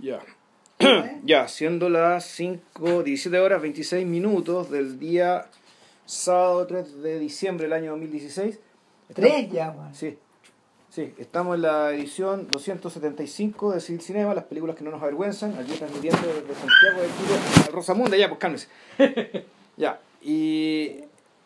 [0.00, 0.20] Ya.
[1.24, 5.46] ya, siendo las 5, 17 horas 26 minutos del día
[6.06, 8.58] sábado 3 de diciembre del año 2016.
[9.14, 9.74] Tres ya.
[9.92, 10.18] Sí.
[10.90, 15.56] Sí, estamos en la edición 275 de Civil Cinema, las películas que no nos avergüenzan,
[15.56, 18.66] aquí transmitiendo desde Santiago de Chile a Rosamunda, ya, pues cálmese.
[19.76, 20.96] ya, y,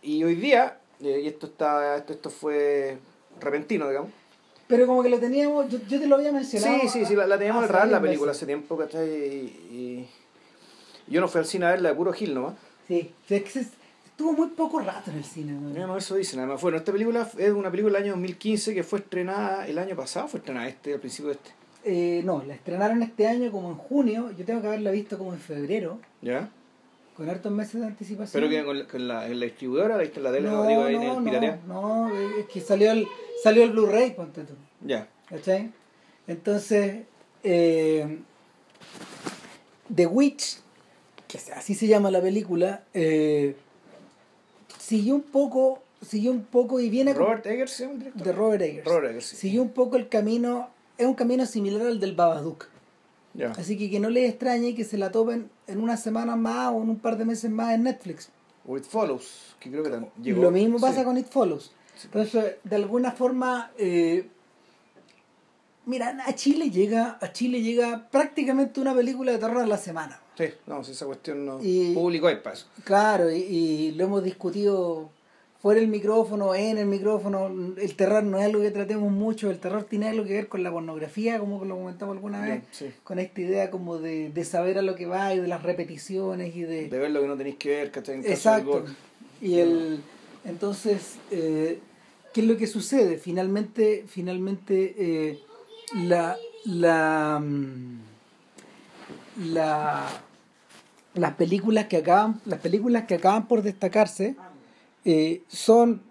[0.01, 2.97] y hoy día, eh, y esto está esto, esto fue
[3.39, 4.11] repentino, digamos.
[4.67, 6.79] Pero como que lo teníamos, yo, yo te lo había mencionado.
[6.81, 9.09] Sí, sí, sí, la, la teníamos al radar la película hace tiempo, ¿cachai?
[9.09, 10.09] Y,
[11.07, 12.55] y yo no fui al cine a verla de puro Gil nomás.
[12.89, 13.67] Sí, es que se-
[14.07, 15.53] estuvo muy poco rato en el cine.
[15.53, 16.39] No, no, eso dicen.
[16.41, 19.95] Además, bueno, esta película es una película del año 2015 que fue estrenada el año
[19.97, 21.51] pasado, fue estrenada este, al principio de este.
[21.87, 24.31] Eh, no, la estrenaron este año como en junio.
[24.39, 26.49] Yo tengo que haberla visto como en febrero, ¿Ya?
[27.15, 28.41] con hartos meses de anticipación.
[28.43, 30.49] Pero que con, la- con la, en la distribuidora, ¿viste en la tele?
[30.49, 33.07] no, digo, ahí en no, el no, no, es que salió el,
[33.43, 34.55] salió el Blu-ray, ponte tú.
[34.85, 35.09] Ya.
[35.29, 35.73] ¿Cachai?
[36.27, 37.05] Entonces,
[37.43, 38.19] eh,
[39.95, 40.59] The Witch,
[41.29, 43.57] que así se llama la película, eh,
[44.79, 47.85] siguió un poco, siguió un poco y viene Robert Eggers, ¿sí?
[48.15, 48.87] de Robert Eggers.
[48.87, 49.37] Robert Eggers, sí.
[49.37, 52.69] Siguió un poco el camino, es un camino similar al del Babadook.
[53.35, 53.51] Ya.
[53.53, 56.83] Así que que no les extrañe que se la topen en una semana más o
[56.83, 58.29] en un par de meses más en Netflix.
[58.67, 60.41] O It Follows, que creo que tam- llegó.
[60.43, 61.05] Lo mismo pasa sí.
[61.05, 61.73] con It Follows.
[62.03, 64.27] Entonces, de alguna forma, eh,
[65.87, 70.21] mira, a Chile llega, a Chile llega prácticamente una película de terror a la semana.
[70.37, 71.61] Sí, no, si esa cuestión no.
[71.63, 72.67] Y- Público hay para eso.
[72.85, 75.11] Claro, y, y lo hemos discutido
[75.61, 77.47] fuera del micrófono, en el micrófono.
[77.79, 80.63] El terror no es algo que tratemos mucho, el terror tiene algo que ver con
[80.63, 82.93] la pornografía, como lo comentamos alguna vez, Sí.
[83.05, 86.55] con esta idea como de, de saber a lo que va y de las repeticiones
[86.57, 86.89] y de...
[86.89, 88.19] De ver lo que no tenéis que ver, ¿cachai?
[88.27, 88.85] Exacto.
[89.41, 90.03] Y el
[90.45, 91.81] entonces, eh,
[92.33, 93.19] ¿qué es lo que sucede?
[93.19, 95.43] Finalmente, finalmente eh,
[95.95, 97.99] la, la, mm,
[99.53, 100.09] la
[101.15, 104.37] las películas que acaban, las películas que acaban por destacarse
[105.05, 106.03] eh, son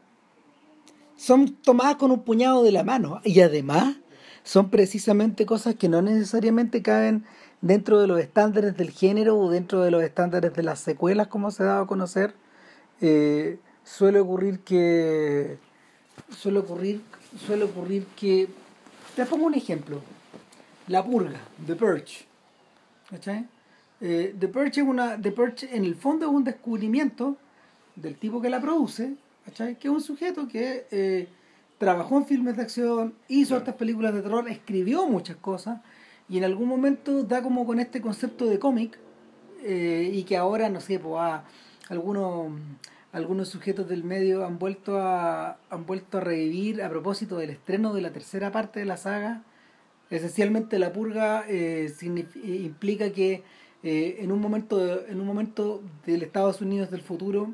[1.16, 3.96] son tomadas con un puñado de la mano y además
[4.44, 7.24] son precisamente cosas que no necesariamente caben
[7.62, 11.52] dentro de los estándares del género o dentro de los estándares de las secuelas como
[11.52, 12.36] se ha dado a conocer
[13.84, 15.58] suele ocurrir que
[16.30, 17.02] suele ocurrir
[17.46, 18.48] suele ocurrir que
[19.16, 20.02] te pongo un ejemplo
[20.88, 22.26] la purga The Purge
[23.10, 23.46] ¿cachai?
[24.02, 27.38] Eh, The Purge es una The Purge en el fondo es un descubrimiento
[27.96, 29.78] del tipo que la produce ¿cachai?
[29.78, 31.28] que es un sujeto que eh,
[31.78, 33.60] trabajó en filmes de acción hizo Claro.
[33.64, 35.80] estas películas de terror escribió muchas cosas
[36.30, 38.98] y en algún momento da como con este concepto de cómic
[39.66, 41.44] eh, y que ahora, no sé, pues a-
[41.90, 42.52] algunos,
[43.14, 47.94] algunos sujetos del medio han vuelto, a, han vuelto a revivir a propósito del estreno
[47.94, 49.44] de la tercera parte de la saga.
[50.10, 52.28] Esencialmente la purga eh, eh,
[52.64, 53.44] implica que
[53.84, 57.54] eh, en, un momento de- en un momento del Estados Unidos del futuro,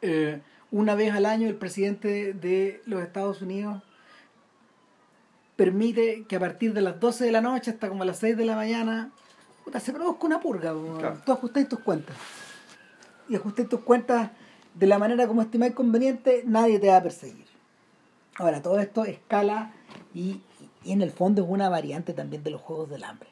[0.00, 3.82] eh, una vez al año el presidente de los Estados Unidos
[5.56, 8.36] permite que a partir de las 12 de la noche hasta como a las 6
[8.36, 9.10] de la mañana
[9.64, 10.72] puta, se produzca una purga.
[10.98, 11.18] Claro.
[11.24, 12.16] Tú ajustáis tus cuentas.
[13.28, 14.30] Y ajustáis tus cuentas
[14.74, 17.46] de la manera como estimáis conveniente, nadie te va a perseguir.
[18.36, 19.72] Ahora, todo esto escala
[20.14, 20.40] y,
[20.84, 23.28] y en el fondo es una variante también de los Juegos del Hambre.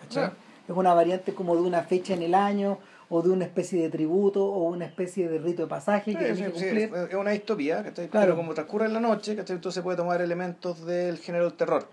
[0.00, 0.30] ¿Cachai?
[0.68, 2.78] Es una variante como de una fecha en el año
[3.10, 6.34] o de una especie de tributo o una especie de rito de pasaje Sí, que
[6.34, 6.90] sí, que sí, cumplir.
[7.10, 8.08] es una distopía, ¿cachai?
[8.08, 8.26] Claro.
[8.26, 9.56] Pero como transcurre en la noche, ¿cachai?
[9.56, 11.88] Entonces puede tomar elementos del género del terror.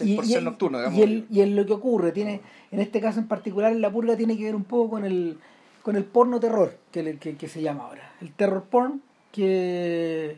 [0.00, 0.98] Y, Por y- ser nocturno, digamos.
[0.98, 4.16] y, el- y en lo que ocurre, tiene, en este caso en particular, la purga
[4.16, 5.38] tiene que ver un poco con el,
[5.82, 8.12] con el porno terror, que, que, que se llama ahora.
[8.20, 10.36] El terror porn, que.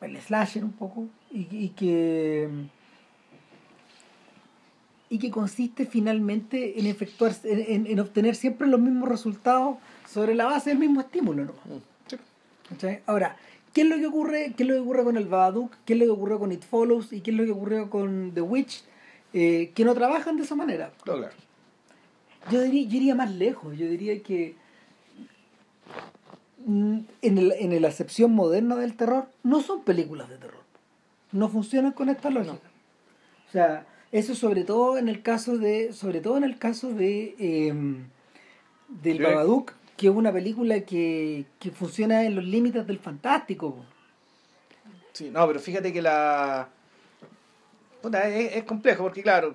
[0.00, 2.48] el slasher un poco, y, y que.
[5.08, 9.76] y que consiste finalmente en efectuar, en, en- en obtener siempre los mismos resultados
[10.08, 11.52] sobre la base del mismo estímulo, ¿no?
[11.52, 11.80] Mm,
[12.80, 12.86] sí.
[13.06, 13.36] Ahora,
[13.72, 14.52] ¿qué es lo que ocurre?
[14.56, 15.72] ¿Qué es lo que ocurre con el Babadook?
[15.84, 17.12] ¿Qué es lo que ocurrió con It Follows?
[17.12, 18.82] ¿Y qué es lo que ocurrió con The Witch?
[19.32, 20.90] Eh, que no trabajan de esa manera.
[21.04, 21.28] Claro.
[22.50, 23.76] Yo diría, yo iría más lejos.
[23.76, 24.54] Yo diría que
[26.64, 30.62] mm, en, el, en la acepción moderna del terror no son películas de terror.
[31.32, 32.58] No funcionan con esta lógica.
[33.48, 37.34] O sea, eso sobre todo en el caso de, sobre todo en el caso de
[37.38, 37.74] eh,
[38.88, 39.22] del Sí.
[39.22, 43.74] Babadook, que es una película que, que funciona en los límites del fantástico.
[43.74, 43.84] po.
[45.12, 46.68] Sí, no, pero fíjate que la.
[48.06, 49.52] Puta, es, es complejo porque, claro,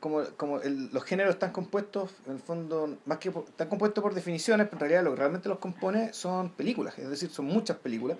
[0.00, 4.02] como, como el- los géneros están compuestos, en el fondo, más que por- están compuestos
[4.02, 7.44] por definiciones, pero en realidad lo que realmente los compone son películas, es decir, son
[7.44, 8.18] muchas películas,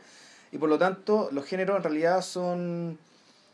[0.52, 2.96] y por lo tanto, los géneros en realidad son.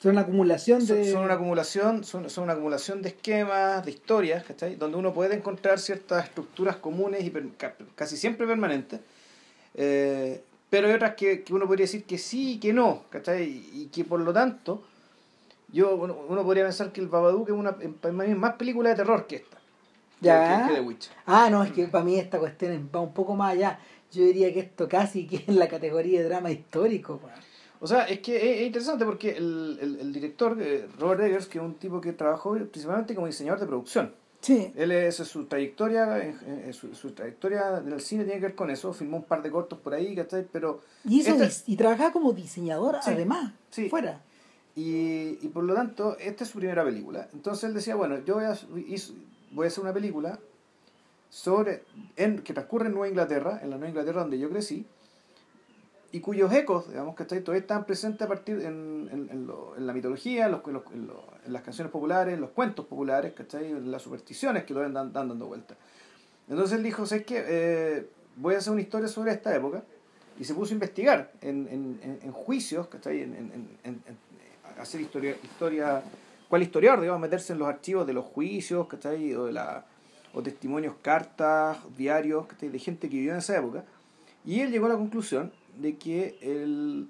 [0.02, 1.10] Son una acumulación de...
[1.10, 4.76] son una acumulación, son, son una acumulación de esquemas, de historias, ¿cachai?
[4.76, 9.00] Donde uno puede encontrar ciertas estructuras comunes y per- ca- casi siempre permanentes.
[9.74, 13.44] Eh, pero hay otras que, que uno podría decir que sí y que no, ¿cachai?
[13.72, 14.82] Y que por lo tanto,
[15.72, 18.96] yo uno, uno podría pensar que el Babadook es una para mí más película de
[18.96, 19.58] terror que esta.
[20.20, 20.62] Ya.
[20.66, 21.10] Que, que The Witch.
[21.26, 23.78] Ah, no, es que para mí esta cuestión es- va un poco más allá.
[24.10, 27.20] Yo diría que esto casi que es la categoría de drama histórico.
[27.80, 31.46] O sea, es que es, es interesante porque el, el, el director, eh, Robert Eggers,
[31.46, 34.12] que es un tipo que trabajó principalmente como diseñador de producción.
[34.40, 34.72] Sí.
[34.76, 36.32] Él es su trayectoria,
[36.72, 39.50] su, su trayectoria en el cine tiene que ver con eso, filmó un par de
[39.50, 40.46] cortos por ahí, ¿cachai?
[40.50, 43.88] Pero, Y, Esta- dis- y trabajaba como diseñador Sí, además, sí.
[43.88, 44.20] fuera.
[44.78, 47.28] Y, y por lo tanto, esta es su primera película.
[47.32, 48.56] Entonces él decía, bueno, yo voy a,
[49.52, 50.38] voy a hacer una película
[51.30, 51.82] sobre
[52.16, 54.86] en, que transcurre en Nueva Inglaterra, en la Nueva Inglaterra donde yo crecí,
[56.10, 59.86] y cuyos ecos, digamos, que todavía están presentes a partir en, en, en, lo- en
[59.86, 63.66] la mitología, los, los- lo- en las canciones populares, en los cuentos populares, ¿cachai?
[63.70, 65.76] en las supersticiones que todavía andan, dando vueltas.
[66.48, 67.44] Entonces él dijo, ¿sabes qué?
[67.46, 69.82] Eh, voy a hacer una historia sobre esta época,
[70.40, 73.22] y se puso a investigar en, juicios, ¿cachai?
[73.22, 73.32] En
[74.80, 76.02] hacer historia, historia,
[76.48, 79.34] cuál historiador, digamos, meterse en los archivos de los juicios, ¿cachai?
[79.34, 79.84] O de la
[80.34, 82.68] o testimonios, cartas, diarios, ¿cachai?
[82.68, 83.84] de gente que vivió en esa época.
[84.44, 87.08] Y él llegó a la conclusión de que el,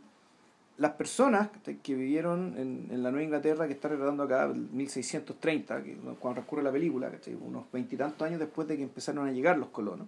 [0.76, 1.50] las personas
[1.82, 6.34] que vivieron en, en la Nueva Inglaterra, que está retratando acá, el 1630, que, cuando
[6.34, 7.34] transcurre la película, ¿cachai?
[7.34, 10.06] unos veintitantos años después de que empezaron a llegar los colonos,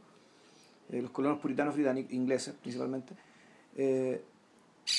[0.91, 3.15] eh, los colonos puritanos británicos, ingleses principalmente,
[3.77, 4.23] eh,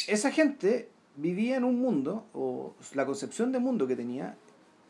[0.07, 4.35] esa gente vivía en un mundo, o la concepción de mundo que tenía,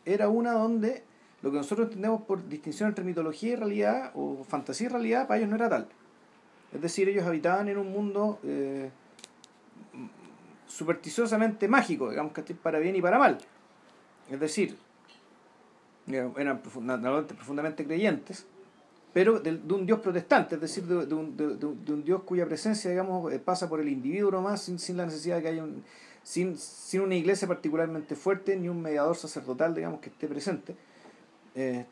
[0.04, 1.02] era una donde
[1.42, 5.38] lo que nosotros entendemos por distinción entre mitología y realidad, o fantasía y realidad, para
[5.38, 5.88] ellos no era tal.
[6.72, 8.90] Es decir, ellos habitaban en un mundo eh,
[10.66, 13.38] supersticiosamente mágico, digamos que para bien y para mal.
[14.30, 14.76] Es decir,
[16.06, 18.46] eran profunda- naturalmente profundamente creyentes,
[19.12, 22.90] pero de, de un Dios protestante, es decir, de un- de un Dios cuya presencia,
[22.90, 25.82] digamos, eh, pasa por el individuo nomás, sin, sin la necesidad de que haya un,
[26.22, 30.76] sin, sin una iglesia particularmente fuerte, ni un mediador sacerdotal, digamos, que esté presente.
[31.54, 31.84] Eh,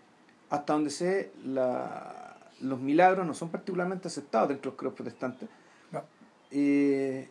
[0.50, 5.48] hasta donde sé, la, los milagros no son particularmente aceptados dentro de los credos protestantes.
[5.92, 6.02] No.
[6.50, 7.28] Eh,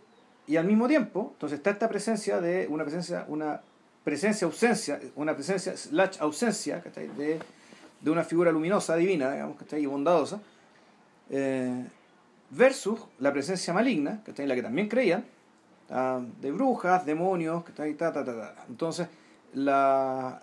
[0.48, 3.62] y al mismo tiempo, entonces está esta presencia de una presencia, una
[4.04, 7.08] presencia ausencia, una presencia slash ausencia, ¿cachai?
[7.10, 7.40] De,
[8.02, 9.84] de una figura luminosa, divina, digamos, ¿cachai?
[9.84, 10.42] y bondadosa,
[11.30, 11.86] eh,
[12.50, 14.44] versus la presencia maligna, ¿cachai?
[14.44, 15.26] en la que también creían,
[15.90, 17.94] ah, de brujas, demonios, ¿cachai?
[17.96, 18.66] Ta, ta, ta, ta.
[18.68, 19.08] Entonces,
[19.54, 20.42] la,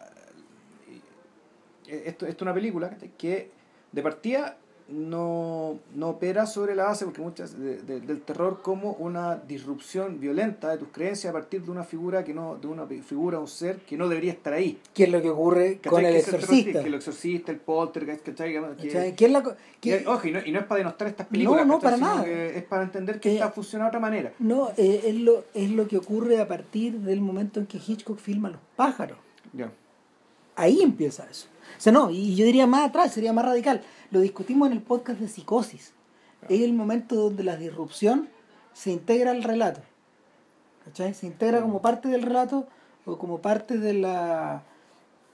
[1.87, 3.51] esto, esto es una película que
[3.93, 4.57] de partida
[4.89, 10.21] no, no opera sobre la base porque muchas de- de- del terror como una disrupción
[10.21, 13.49] violenta de tus creencias a partir de una figura que no de una figura un
[13.49, 15.91] ser que no debería estar ahí ¿Qué es lo que ocurre ¿Cachai?
[15.91, 16.83] con el exorcista?
[16.83, 18.53] que el exorcista el poltergeist ¿cachai?
[18.53, 19.17] Que- ¿Cachai?
[19.17, 21.75] ¿Qué es la y, ojo, y no, y no es para denostar estas películas No,
[21.75, 21.99] no, ¿cachai?
[22.01, 22.25] para Sino nada.
[22.25, 25.45] que es para entender que Eh, esta funciona de otra manera No, eh, es, lo,
[25.55, 29.19] es lo que ocurre a partir del momento en que Hitchcock filma Los pájaros.
[29.53, 29.71] Ya.
[30.55, 31.49] Ahí empieza eso.
[31.77, 33.83] O sea, no, y yo diría más atrás, sería más radical.
[34.11, 35.93] Lo discutimos en el podcast de Psicosis.
[36.49, 38.29] Es el momento donde la disrupción
[38.73, 39.81] se integra al relato.
[40.85, 41.15] ¿Cachai?
[41.15, 42.67] Se integra como parte del relato
[43.05, 44.63] o como parte de la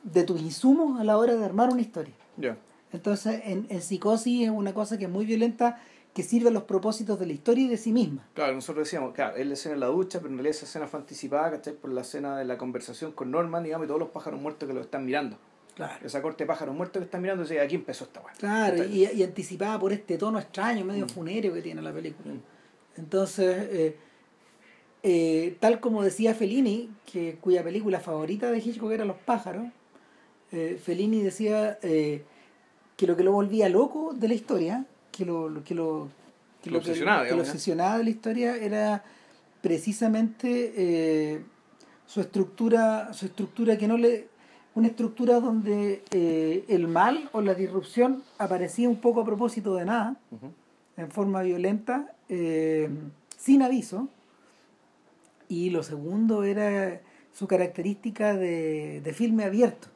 [0.03, 2.15] de tus insumos a la hora de armar una historia.
[2.37, 2.57] Ya.
[2.93, 5.81] Entonces, en, en Psicosis es una cosa que es muy violenta,
[6.15, 8.27] que sirve a los propósitos de la historia y de sí misma.
[8.35, 10.87] Claro, nosotros decíamos, claro, es la escena en la ducha, pero en realidad esa escena
[10.87, 11.75] fue anticipada, ¿cachai?
[11.75, 14.75] Por la escena de la conversación con Norman, digamos, y todos los pájaros muertos que
[14.75, 15.39] lo están mirando.
[15.75, 16.07] Claro.
[16.07, 18.33] Esa corte de pájaros muertos que están mirando, y aquí empezó esta weá.
[18.35, 21.09] Claro, y, y anticipada por este tono extraño, medio Mm.
[21.09, 22.35] funéreo que tiene la película.
[22.35, 22.41] Mm.
[22.99, 23.97] Entonces, eh,
[25.03, 29.65] eh, tal como decía Fellini, que, cuya película favorita de Hitchcock era Los pájaros,
[30.53, 35.75] eh, Fellini decía que lo que lo volvía loco de la historia, que lo, que
[35.75, 36.09] lo,
[36.63, 39.03] que Lo obsesionaba, que lo obsesionaba de la historia era
[39.63, 41.43] precisamente
[42.07, 44.29] su estructura, su estructura que no le
[44.75, 49.85] una estructura donde eh, el mal o la disrupción aparecía un poco a propósito de
[49.85, 50.17] nada,
[50.97, 52.89] en forma violenta, eh,
[53.37, 54.09] sin aviso.
[55.49, 57.01] Y lo segundo era
[57.33, 59.89] su característica de, de filme abierto,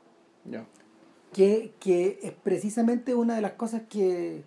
[1.33, 4.43] que, que es precisamente una de las cosas que,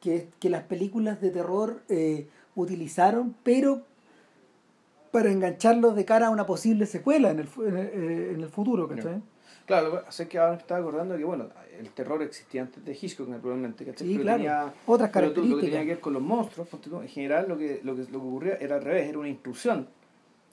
[0.00, 3.82] que, que las películas de terror eh, utilizaron, pero
[5.12, 7.88] para engancharlos de cara a una posible secuela en el, en el,
[8.34, 9.22] en el futuro, ¿cachai?
[9.70, 11.46] Claro, sé que ahora me estaba acordando que, bueno,
[11.78, 14.06] el terror existía antes de Hitchcock, naturalmente, ¿cachai?
[14.06, 14.38] Sí, Pero claro.
[14.38, 15.70] tenía- Otras pero todo lo que características.
[15.70, 16.68] tenía que ver con los monstruos,
[17.02, 19.88] en general lo que, lo que, lo que ocurría era al revés, era una intrusión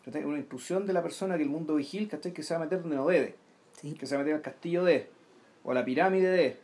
[0.05, 0.23] ¿cachai?
[0.23, 2.31] Una intrusión de la persona que el mundo vigil, ¿cachai?
[2.31, 3.35] Que se va a meter donde no debe.
[3.73, 3.93] Sí.
[3.93, 5.09] Que se va a meter al castillo de,
[5.65, 6.57] o a la pirámide de.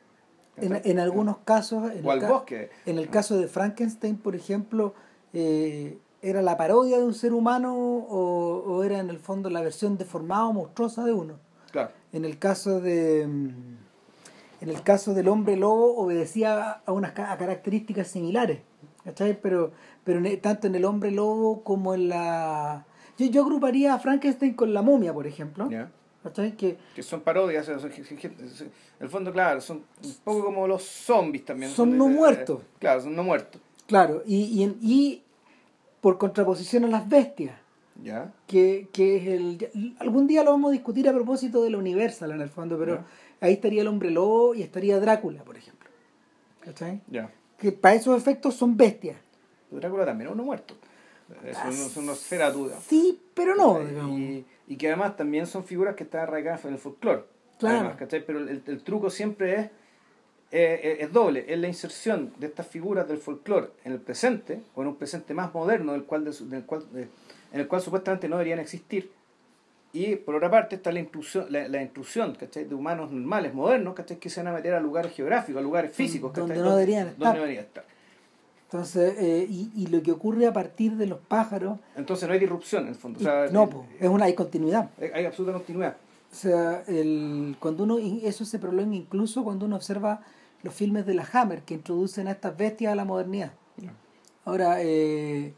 [0.56, 2.70] En, en algunos casos, en o al bosque.
[2.86, 4.94] en el caso de Frankenstein, por ejemplo,
[5.34, 9.60] eh, era la parodia de un ser humano o, o era en el fondo la
[9.62, 11.34] versión deformada o monstruosa de uno.
[12.14, 13.50] En el caso de mm,
[14.62, 18.60] en el caso del hombre lobo obedecía a unas a características similares,
[19.04, 19.40] ¿cachai?
[19.42, 19.72] Pero
[20.06, 22.86] pero en- tanto en el hombre lobo como en la
[23.18, 25.68] yo, yo agruparía a Frankenstein con la momia, por ejemplo.
[26.24, 26.56] ¿cachai?
[26.56, 27.80] Que Que son parodias, en
[29.02, 31.70] el fondo, claro, son un poco como los zombies también.
[31.72, 32.62] Son no muertos.
[32.80, 33.60] Claro, son no muertos.
[33.88, 35.24] claro, y, y, en- y
[36.00, 37.58] por contraposición a las bestias,
[38.02, 38.34] ¿Ya?
[38.48, 42.32] que, que es el algún día lo vamos a discutir a propósito de la Universal
[42.32, 43.06] en el fondo, pero Ya.
[43.42, 45.90] ahí estaría el hombre lobo y estaría Drácula, por ejemplo.
[46.62, 47.02] ¿Cachai?
[47.08, 47.30] Ya.
[47.58, 49.18] Que para esos efectos son bestias.
[49.70, 50.74] Drácula también es uno muerto.
[51.46, 52.78] Es Ah, un- es una esfera duda.
[52.88, 53.82] Sí, pero no.
[54.18, 57.24] Y, y que además también son figuras que están arraigadas en el folclore.
[57.60, 57.78] Claro.
[57.78, 58.26] Además, ¿cachai?
[58.26, 59.66] Pero el, el truco siempre es,
[60.52, 64.62] eh, eh, es doble, es la inserción de estas figuras del folclore en el presente,
[64.76, 67.08] o en un presente más moderno del cual, de del cual, de-
[67.54, 69.12] en el cual supuestamente no deberían existir.
[69.94, 72.66] Y por otra parte está la intrusión, la, la intrusión ¿cachai?
[72.66, 74.18] de humanos normales, modernos, ¿cachai?
[74.18, 76.34] que se van a meter a lugares geográficos, a lugares físicos.
[76.34, 77.36] Donde no deberían Donde estar.
[77.36, 77.86] no deberían estar.
[78.64, 82.40] Entonces, eh, y, y lo que ocurre a partir de los pájaros, Entonces no hay
[82.40, 83.20] disrupción en el fondo.
[83.20, 84.90] O sea, no, po, es una hay continuidad.
[85.14, 85.96] hay absoluta continuidad.
[86.32, 90.22] O sea, el, cuando uno, eso se prolonga incluso cuando uno observa
[90.64, 93.52] los filmes de la Hammer que introducen a estas bestias a la modernidad.
[94.44, 95.54] Ahora, eh,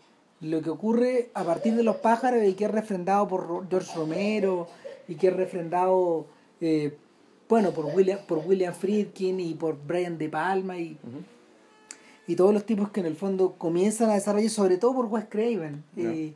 [0.46, 4.68] lo que ocurre a partir de los pájaros y que es refrendado por George Romero
[5.08, 6.26] y que es refrendado,
[6.62, 6.98] eh,
[7.50, 10.98] bueno, por William, por William Friedkin y por Brian De Palma y,
[12.28, 15.26] y todos los tipos que en el fondo comienzan a desarrollar, sobre todo por Wes
[15.30, 15.84] Craven.
[15.98, 16.34] Eh,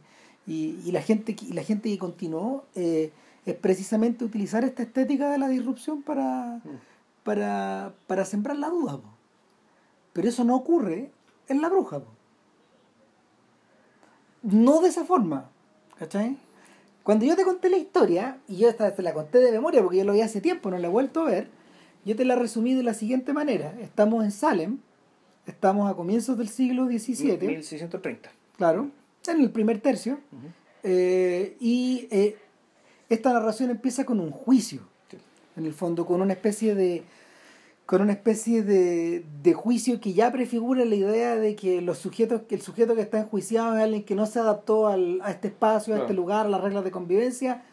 [0.47, 3.11] y, y la gente que- y la gente que continuó eh,
[3.45, 6.61] es precisamente utilizar esta estética de la disrupción para,
[7.23, 8.97] para, para sembrar la duda.
[8.97, 9.09] po.
[10.13, 11.11] Pero eso no ocurre
[11.47, 11.99] en la bruja.
[11.99, 12.11] po.
[14.41, 15.49] No de esa forma.
[15.97, 16.37] ¿Cachai?
[17.03, 19.97] Cuando yo te conté la historia, y yo esta te la conté de memoria porque
[19.97, 21.47] yo lo vi hace tiempo, no la he vuelto a ver,
[22.05, 23.73] yo te la resumí de la siguiente manera.
[23.81, 24.77] Estamos en Salem,
[25.47, 28.29] estamos a comienzos del siglo XVII, 1630.
[28.57, 28.89] claro,
[29.27, 30.19] en el primer tercio,
[30.83, 32.37] eh, y eh,
[33.09, 35.17] esta narración empieza con un juicio, Sí.
[35.57, 37.03] en el fondo, con una especie de
[37.89, 42.43] con una especie de, de juicio que ya prefigura la idea de que los sujetos,
[42.43, 45.47] que el sujeto que está enjuiciado es alguien que no se adaptó al- a este
[45.47, 47.63] espacio, a este lugar, a las reglas de convivencia,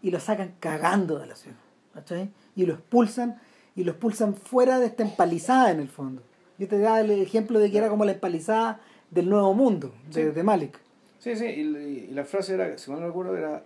[0.00, 1.58] y lo sacan cagando de la ciudad.
[1.92, 2.30] ¿cachai?
[2.54, 3.38] Y lo expulsan,
[3.74, 6.22] y lo expulsan fuera de esta empalizada en el fondo.
[6.58, 8.80] Yo te daba el ejemplo de que era como la empalizada
[9.10, 10.30] del nuevo mundo, de, Sí.
[10.34, 10.78] de Malik.
[11.18, 13.62] Sí, sí, y, y la frase era, si mal no recuerdo, era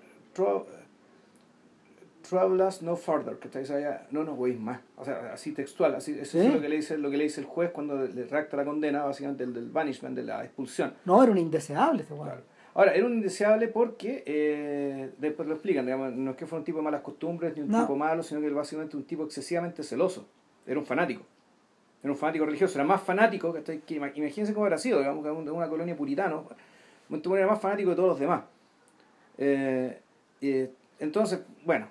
[2.30, 4.80] "Tra- Travel us no further, que estáis allá, no nos voy más.
[4.96, 7.40] O sea, así textual, así, eso es lo que le dice, lo que le dice
[7.40, 10.94] el juez cuando le redacta la condena, básicamente el del banishment, de la expulsión.
[11.04, 12.14] No, era un indeseable este.
[12.14, 12.42] Claro.
[12.74, 16.64] Ahora, era un indeseable porque, eh, después lo explican, digamos, no es que fuera un
[16.64, 17.80] tipo de malas costumbres ni un No.
[17.80, 20.26] tipo malo, sino que era básicamente un tipo excesivamente celoso.
[20.66, 21.22] Era un fanático.
[22.02, 25.22] Era un fanático religioso, era más fanático, que, que ima- imagínense cómo habrá sido, digamos,
[25.24, 26.44] que de una colonia puritano,
[27.36, 28.44] era más fanático de todos los demás.
[29.36, 30.00] Eh,
[30.40, 30.70] eh,
[31.00, 31.88] entonces, bueno,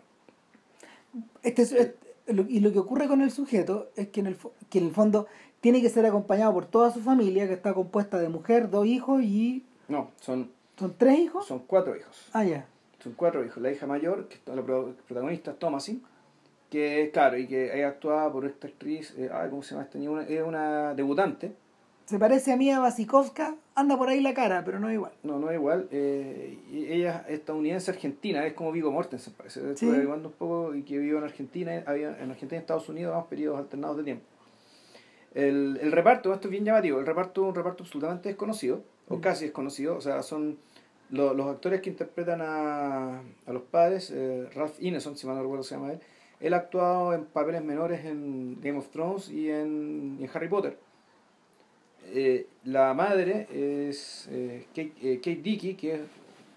[1.44, 1.94] Este es- es-
[2.28, 4.38] lo- y lo que ocurre con el sujeto es que en, el,
[4.70, 5.28] que en el fondo
[5.62, 9.22] tiene que ser acompañado por toda su familia, que está compuesta de mujer, dos hijos
[9.24, 9.66] y...
[9.88, 11.46] no, son, ¿Son tres hijos?
[11.48, 12.30] son cuatro hijos.
[12.34, 12.66] Ah, ya.
[13.04, 13.62] Son cuatro hijos.
[13.62, 16.02] La hija mayor, que es la pro- protagonista, es Thomasin,
[16.70, 20.12] que claro, y que es actuada por esta actriz, eh, ay, ¿cómo se llama niña?
[20.12, 21.52] Una- Es una debutante,
[22.10, 25.12] Se parece a Mia Wasikowska, anda por ahí la cara, pero no es igual.
[25.22, 29.68] no, no es igual, eh, ella es estadounidense argentina, es como Vigo Mortensen, parece, Sí.
[29.70, 33.16] estuve averiguando un poco, y que vivió en Argentina, había, en Argentina y Estados Unidos,
[33.16, 34.24] más periodos alternados de tiempo.
[35.36, 39.18] El, el reparto, esto es bien llamativo, el reparto es un reparto absolutamente desconocido, o
[39.18, 39.22] Mm.
[39.22, 40.58] casi desconocido, o sea, son
[41.12, 45.44] lo- los actores que interpretan a, a los padres, eh, Ralph Ineson, si mal no
[45.44, 46.00] recuerdo se llama él,
[46.40, 50.48] él ha actuado en papeles menores en Game of Thrones y en, y en Harry
[50.48, 50.76] Potter.
[52.12, 53.48] Eh, la madre
[53.90, 56.02] es eh, Kate, eh, Kate Dickey, que es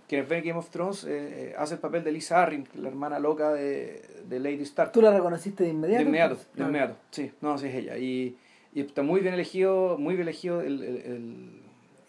[0.08, 1.08] quienes ven Game of Thrones, eh,
[1.50, 4.92] eh, hace el papel de Lisa Arryn, la hermana loca de, de Lady Stark.
[4.92, 6.02] ¿Tú la reconociste de inmediato?
[6.02, 6.52] De inmediato, entonces?
[6.52, 6.68] de Claro.
[6.70, 7.96] inmediato, sí, no, sí es ella.
[7.98, 8.36] Y,
[8.74, 11.50] y está muy bien elegido, muy bien elegido el, el- el-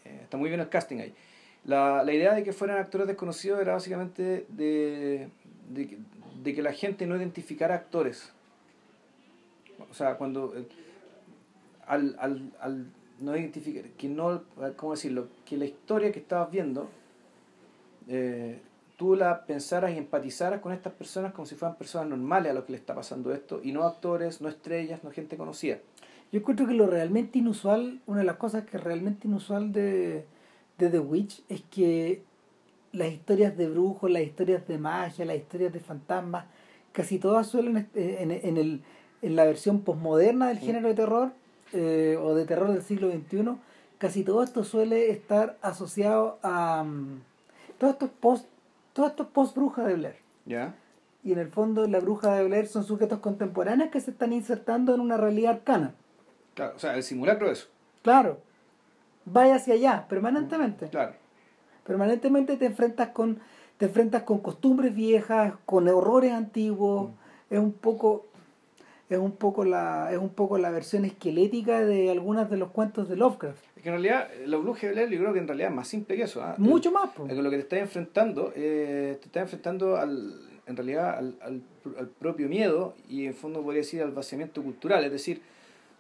[0.06, 1.14] eh, está muy bien el casting ahí.
[1.66, 5.30] La, la idea de que fueran actores desconocidos era básicamente de,
[5.70, 5.98] de, que-
[6.44, 8.34] de que la gente no identificara actores.
[9.90, 10.54] O sea, cuando
[11.88, 12.86] al, al, al
[13.20, 14.44] no identificar, que no,
[14.76, 15.28] ¿cómo decirlo?
[15.46, 16.90] Que la historia que estabas viendo
[18.08, 18.60] eh,
[18.98, 22.66] tú la pensaras y empatizaras con estas personas como si fueran personas normales a lo
[22.66, 25.80] que le está pasando esto y no actores, no estrellas, no gente conocida.
[26.32, 30.26] Yo encuentro que lo realmente inusual, una de las cosas que es realmente inusual de,
[30.78, 32.24] de The Witch es que
[32.92, 36.46] las historias de brujos, las historias de magia, las historias de fantasmas,
[36.92, 38.82] casi todas suelen eh, en, en, el,
[39.22, 41.34] en la versión posmoderna del género de terror
[41.74, 43.58] eh, o de terror del siglo XXI,
[43.98, 47.20] casi todo esto suele estar asociado a um,
[47.78, 48.48] todos estos post
[48.94, 50.16] todos estos post brujas de Blair.
[50.46, 50.76] ¿Ya?
[51.24, 54.94] Y en el fondo la bruja de Blair son sujetos contemporáneos que se están insertando
[54.94, 55.96] en una realidad arcana.
[56.54, 57.68] Claro, o sea, el simulacro de eso.
[58.04, 58.40] Claro.
[59.26, 60.90] Vaya hacia allá, permanentemente.
[60.90, 61.14] Claro.
[61.86, 63.40] Permanentemente te enfrentas con
[63.78, 67.12] te enfrentas con costumbres viejas, con horrores antiguos.
[67.50, 68.28] Es un poco
[69.14, 73.08] es un poco la es un poco la versión esquelética de algunos de los cuentos
[73.10, 73.64] de Lovecraft.
[73.78, 75.88] Es que en realidad la bruja de Blair yo creo que en realidad es más
[75.88, 76.42] simple que eso.
[76.44, 76.56] ¿ah?
[76.58, 77.10] Mucho más.
[77.14, 77.26] po.
[77.28, 80.34] es que lo que te estás enfrentando, eh, te estás enfrentando al,
[80.66, 81.62] en realidad al, al,
[82.00, 85.42] al propio miedo y en fondo podría decir al vaciamiento cultural, es decir,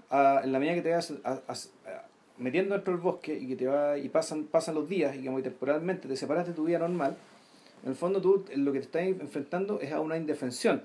[0.10, 2.04] a- en la medida que te vas a- a-
[2.38, 5.42] metiendo dentro del bosque y que te va y pasan pasan los días y que
[5.42, 7.16] temporalmente te separas de tu vida normal,
[7.84, 10.84] en el fondo tú lo que te estás enfrentando es a una indefensión,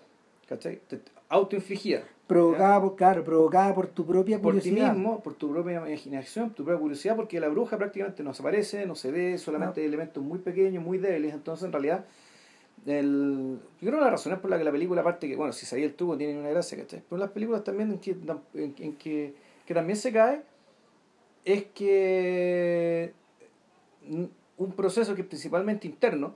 [0.48, 0.80] ¿cachai?
[1.28, 2.02] Autoinfligida.
[2.28, 4.92] Provocada por, claro, provocada por tu propia por ti curiosidad.
[4.94, 8.86] mismo, por tu propia imaginación, tu propia curiosidad, porque la bruja prácticamente no se aparece,
[8.86, 12.04] no se ve, solamente hay elementos muy pequeños, muy débiles, entonces en realidad
[12.86, 15.52] el, yo creo que la razón es por la que la película, aparte que, bueno,
[15.52, 17.02] si sabía el tubo tiene una gracia, ¿cachai?
[17.08, 18.10] Pero las películas también en que,
[18.54, 19.34] en, en que,
[19.66, 20.42] que también se cae
[21.44, 23.14] es que
[24.58, 26.34] un proceso que es principalmente interno,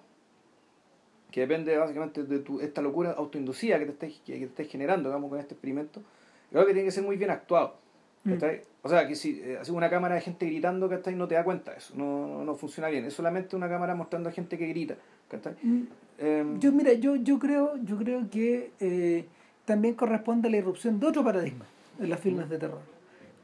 [1.33, 5.09] que depende básicamente de tu, esta locura autoinducida que te estés, que, te estés generando,
[5.09, 6.03] digamos, con este experimento,
[6.51, 7.77] creo que tiene que ser muy bien actuado.
[8.25, 8.35] Mm.
[8.83, 11.17] O sea, que si eh, haces una cámara de gente gritando, ¿cachai?
[11.17, 13.05] No te da cuenta eso, no, no, no funciona bien.
[13.05, 14.97] Es solamente una cámara mostrando a gente que grita.
[15.63, 15.83] Mm,
[16.19, 19.25] Em, Yo, mira, yo, yo creo, yo creo que eh,
[19.65, 21.65] también corresponde a la irrupción de otro paradigma
[21.99, 22.81] en las filmes de terror,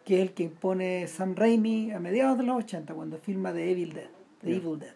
[0.05, 3.71] que es el que impone Sam Raimi a mediados de los 80, cuando filma The
[3.71, 4.11] Evil Dead,
[4.43, 4.57] The Ya.
[4.57, 4.95] Evil Dead.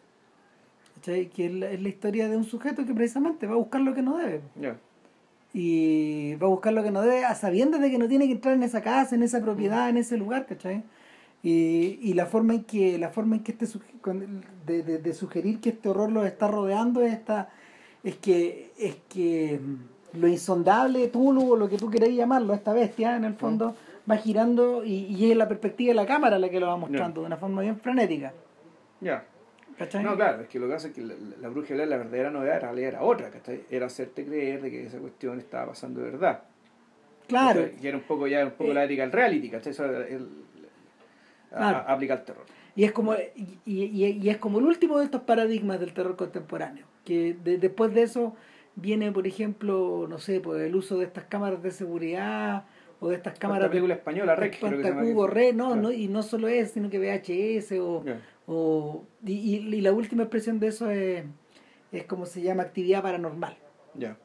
[1.03, 1.29] ¿Cachai?
[1.31, 3.93] Que es la, es la historia de un sujeto que precisamente va a buscar lo
[3.93, 4.41] que no debe.
[5.53, 8.33] Y va a buscar lo que no debe a sabiendas de que no tiene que
[8.33, 10.83] entrar en esa casa, en esa propiedad, en ese lugar, ¿cachai?
[11.43, 13.67] Y, y la forma en que la forma en que este
[14.65, 17.51] de, de, de sugerir que este horror los está rodeando es esta
[18.05, 22.73] es que es que mm, lo insondable Tulu o lo que tú queráis llamarlo esta
[22.73, 23.75] bestia en el fondo
[24.09, 27.23] va girando y, y es la perspectiva de la cámara la que lo va mostrando
[27.23, 28.33] de una forma bien frenética
[29.01, 29.25] Ya.
[29.79, 30.03] ¿Cachai?
[30.05, 32.31] No, claro, es que lo que hace es que la, la, la Blair, la verdadera
[32.31, 33.63] novedad realidad era otra, ¿cachai?
[33.71, 36.43] Era hacerte creer de que esa cuestión estaba pasando de verdad.
[37.29, 37.69] claro.
[37.81, 38.75] Y era un poco ya un poco Eh.
[38.75, 39.73] la ética del reality, ¿cachai?
[39.73, 40.29] Eso era el,
[41.51, 41.85] Claro.
[41.87, 42.45] a- terror.
[42.75, 46.17] Y es como y, y- y es como el último de estos paradigmas del terror
[46.17, 46.87] contemporáneo.
[47.05, 48.35] Que de- después de eso
[48.77, 52.65] viene, por ejemplo, no sé, pues el uso de estas cámaras de seguridad
[53.01, 54.59] o de estas cámaras Esta película española, Rec.
[54.61, 55.83] Pantacubo, Red, no, Claro.
[55.83, 58.03] no, y no solo es, sino que VHS o.
[58.47, 61.25] o y, y- y la última expresión de eso es,
[61.93, 63.57] es como se llama actividad paranormal,
[63.95, 64.17] Ya.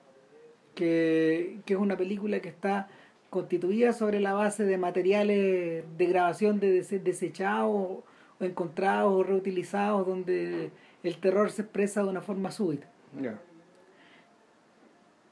[0.75, 2.87] que, que es una película que está
[3.29, 8.03] constituida sobre la base de materiales de grabación de dese- desechados o
[8.39, 10.71] encontrados o reutilizados donde
[11.03, 12.87] el terror se expresa de una forma súbita.
[13.21, 13.39] Ya.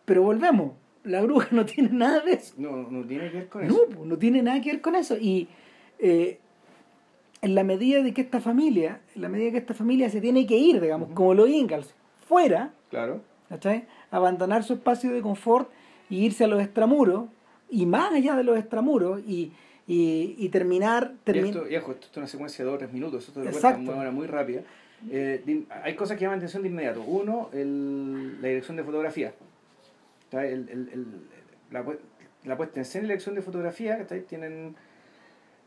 [0.06, 2.54] Pero volvemos, la bruja no tiene nada de eso.
[2.58, 3.86] No, no tiene que ver con No, eso.
[3.88, 5.16] pues, no tiene nada que ver con eso.
[5.18, 5.48] Y
[6.00, 6.40] eh,
[7.46, 10.48] en la medida de que esta familia, en la medida que esta familia se tiene
[10.48, 11.94] que ir, digamos, como los Ingalls,
[12.28, 13.22] fuera, Claro.
[13.50, 13.86] ¿cachai?
[14.10, 15.70] Abandonar su espacio de confort
[16.10, 17.26] y irse a los extramuros,
[17.70, 19.52] y más allá de los extramuros, y,
[19.86, 21.14] y, y terminar...
[21.24, 23.48] Y termi- esto, ojo, esto es una secuencia de dos o tres minutos, esto te
[23.50, 23.82] Exacto.
[23.82, 24.62] de manera muy rápida.
[25.12, 27.04] Eh, de- hay cosas que llaman atención de inmediato.
[27.04, 29.34] Uno, el, la dirección de fotografía.
[30.32, 31.06] El, el, el-
[31.70, 31.98] la, pu-
[32.46, 34.22] la puesta en escena y la dirección de fotografía ¿cachai?
[34.22, 34.76] tienen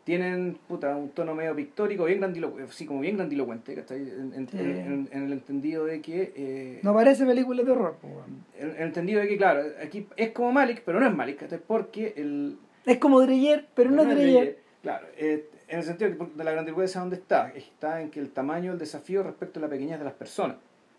[0.08, 4.00] tienen puta, un tono medio pictórico, bien grandilocuente, sí, como bien grandilocuente, ¿cachai?
[4.00, 4.56] En, en- Sí.
[4.58, 7.96] en- en el entendido de que eh, No parece película de terror.
[8.00, 8.12] pues,
[8.58, 11.60] en el entendido de que, claro, aquí es como Malik, pero no es Malik, ¿cachai?
[11.64, 14.58] Porque el, Es como Dreyer, pero no es Dreyer.
[14.82, 18.18] Claro, eh, en el sentido de que de la grandilocuencia donde está, está en que
[18.20, 20.56] el tamaño del desafío respecto a la pequeñez de las personas.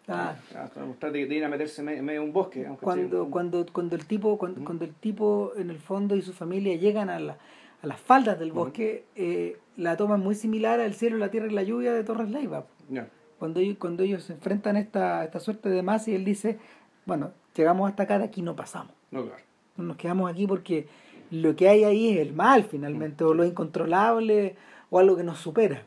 [0.07, 0.35] Ah.
[0.55, 2.67] Ah, Para mostrar de que tienen a meterse en medio de un bosque.
[2.81, 6.33] cuando sea- cuando cuando el tipo cuando, cuando el tipo en el fondo y su
[6.33, 7.37] familia llegan a, la,
[7.81, 11.47] a las faldas del bosque eh, la toma es muy similar al cielo la tierra
[11.47, 15.23] y la lluvia de Torres Leiva Ya, cuando ellos cuando ellos se enfrentan a esta
[15.23, 16.57] esta suerte de masa y él dice
[17.05, 19.41] bueno llegamos hasta acá de aquí no pasamos no, claro.
[19.77, 20.87] nos quedamos aquí porque
[21.31, 24.55] lo que hay ahí es el mal finalmente o lo incontrolable
[24.89, 25.83] o algo que nos supera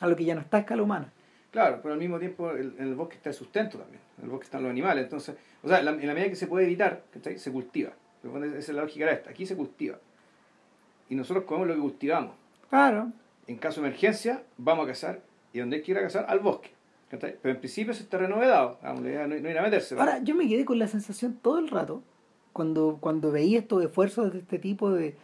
[0.00, 1.12] algo que ya no está a escala humana
[1.50, 4.00] Claro, pero al mismo tiempo el- en el bosque está el sustento también.
[4.16, 5.04] En el bosque están los animales.
[5.04, 7.38] Entonces, o sea, en la, en la medida que se puede evitar, ¿cachai?
[7.38, 7.90] se cultiva.
[8.24, 9.28] Esa es la lógica de esta.
[9.28, 9.98] Aquí se cultiva.
[11.08, 12.32] Y nosotros comemos lo que cultivamos.
[12.70, 13.10] Claro.
[13.46, 15.20] En caso de emergencia, vamos a cazar.
[15.52, 16.70] Y donde hay que ir a cazar, al bosque.
[17.10, 17.92] Pero en principio.
[18.10, 19.94] Vamos, la idea no, ir a meterse.
[19.98, 22.02] Ahora, yo me quedé con la sensación todo el rato,
[22.54, 25.14] cuando, cuando veía estos esfuerzos de este tipo de,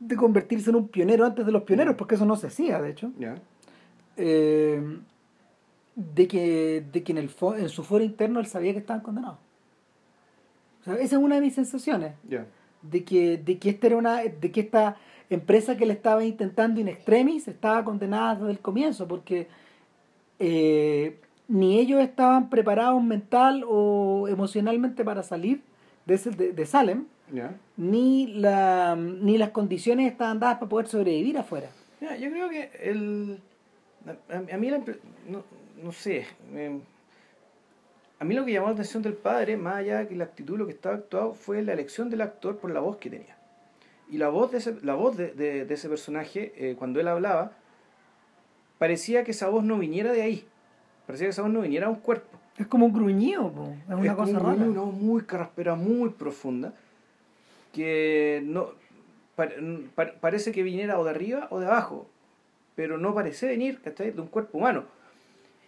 [0.00, 2.90] de convertirse en un pionero antes de los pioneros, porque eso no se hacía, de
[2.90, 3.36] hecho, Ya.
[4.18, 4.98] eh,
[5.96, 9.38] de que, de que en, el en su foro interno él sabía que estaban condenados.
[10.80, 12.12] O sea, esa es una de mis sensaciones.
[12.28, 12.46] Ya.
[12.90, 14.96] De que, de que esta era una, de que esta
[15.30, 19.48] empresa que le estaba intentando in extremis estaba condenada desde el comienzo, porque
[20.38, 21.18] eh,
[21.48, 25.60] ni ellos estaban preparados mental o emocionalmente para salir
[26.06, 27.04] de, ese- de, de Salem,
[27.76, 31.70] ni, la, ni las condiciones estaban dadas para poder sobrevivir afuera.
[32.00, 33.38] Mira, yo creo que el.
[34.30, 35.42] A, a mí la no,
[35.82, 36.26] no sé.
[38.20, 40.56] A mí lo que llamó la atención del padre, más allá de que la actitud,
[40.58, 43.36] lo que estaba actuado, fue la elección del actor por la voz que tenía.
[44.10, 47.08] Y la voz de ese, la voz de, de- de ese personaje, eh, cuando él
[47.08, 47.52] hablaba,
[48.78, 50.46] parecía que esa voz no viniera de ahí.
[51.06, 52.38] Parecía que esa voz no viniera de un cuerpo.
[52.56, 53.74] Es como un gruñido, po.
[53.88, 54.64] es una Es cosa como rara.
[54.64, 56.72] Una voz muy carraspera, muy profunda,
[57.72, 58.68] que no
[59.34, 59.48] pa-
[59.94, 62.06] pa- parece que viniera o de arriba o de abajo,
[62.76, 64.12] pero no parece venir ¿cachai?
[64.12, 64.84] de un cuerpo humano.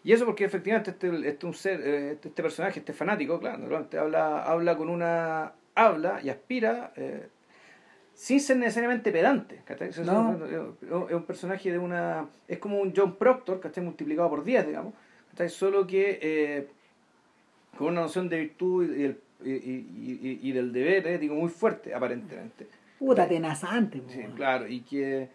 [0.07, 3.59] Y eso porque efectivamente este, este, un ser, eh, este, este personaje, este fanático, claro,
[3.59, 5.53] normalmente habla, habla con una...
[5.75, 7.27] habla y aspira eh,
[8.15, 9.63] sin ser necesariamente pedante.
[9.81, 10.29] es No.
[10.31, 12.29] un- Es un personaje de una...
[12.47, 13.83] es como un John Proctor, ¿cachai?
[13.83, 14.95] multiplicado por 10, digamos.
[15.33, 15.49] ¿cachai?
[15.49, 16.21] Solo que...
[16.23, 16.69] eh,
[17.77, 21.49] con una noción de virtud y, del, y, y- y- y del deber ético muy
[21.51, 22.69] fuerte, aparentemente.
[23.01, 24.01] Puta tenazante.
[24.09, 25.29] Sí, claro, y que,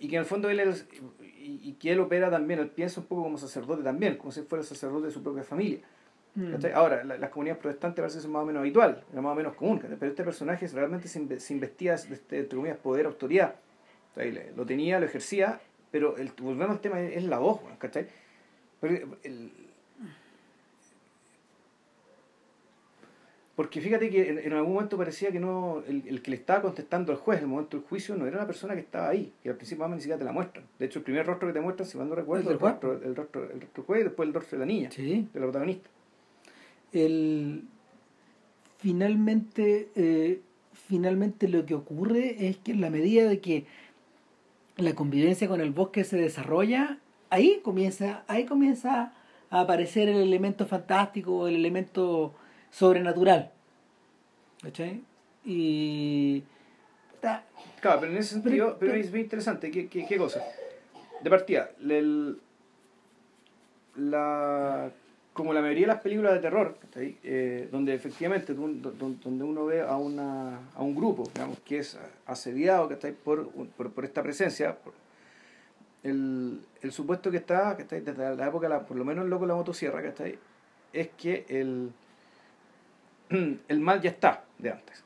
[0.00, 0.86] y que en el fondo él es-
[1.22, 4.42] y, y que él opera también, él piensa un poco como sacerdote también, como si
[4.42, 5.78] fuera sacerdote de su propia familia.
[6.34, 6.54] Mm.
[6.74, 9.54] Ahora, la- las comunidades protestantes parece ser más o menos habitual, es más o menos
[9.54, 13.54] común, pero este personaje realmente se, inve- se investía, este, entre comillas, poder, autoridad.
[14.56, 15.60] Lo tenía, lo ejercía,
[15.90, 18.06] pero el, volviendo al tema, es, la voz, ¿cachai?
[18.80, 19.50] Porque, el-
[23.60, 26.62] porque fíjate que en, en algún momento parecía que no el, el que le estaba
[26.62, 29.34] contestando al juez en el momento del juicio no era la persona que estaba ahí,
[29.42, 30.64] que al principio más ni siquiera te la muestran.
[30.78, 32.92] De hecho, el primer rostro que te muestran, si mal no recuerdo, El el, rostro,
[32.94, 35.28] el, rostro, el rostro del juez y después el rostro de la niña, Sí.
[35.30, 35.90] de la protagonista.
[36.94, 37.64] el
[38.78, 40.40] finalmente eh,
[40.72, 43.66] finalmente lo que ocurre es que en la medida de que
[44.78, 49.12] la convivencia con el bosque se desarrolla ahí comienza ahí comienza
[49.50, 52.32] a aparecer el elemento fantástico el elemento
[52.70, 53.50] sobrenatural
[54.62, 55.02] ¿cachai?
[55.44, 56.42] y
[57.12, 57.44] puta,
[57.80, 59.70] Claro, pero en ese sentido, Pero- pero, pero- es muy interesante.
[59.70, 60.42] ¿Qué, qué, qué cosa?
[61.22, 62.38] De partida, el-
[63.96, 64.90] la,
[65.32, 67.16] como la mayoría de las películas de terror, ¿cachai?
[67.22, 68.80] Eh, donde efectivamente tú-
[69.22, 72.88] donde uno ve a, una, a un grupo digamos, que es asediado.
[73.24, 74.92] Por, por, por esta presencia, por
[76.02, 78.00] el, el supuesto que está ¿cachai?
[78.00, 80.38] desde la época, de la- por lo menos el loco de la motosierra, ¿cachai?
[80.92, 81.92] es que el,
[83.68, 85.02] el mal ya está de antes.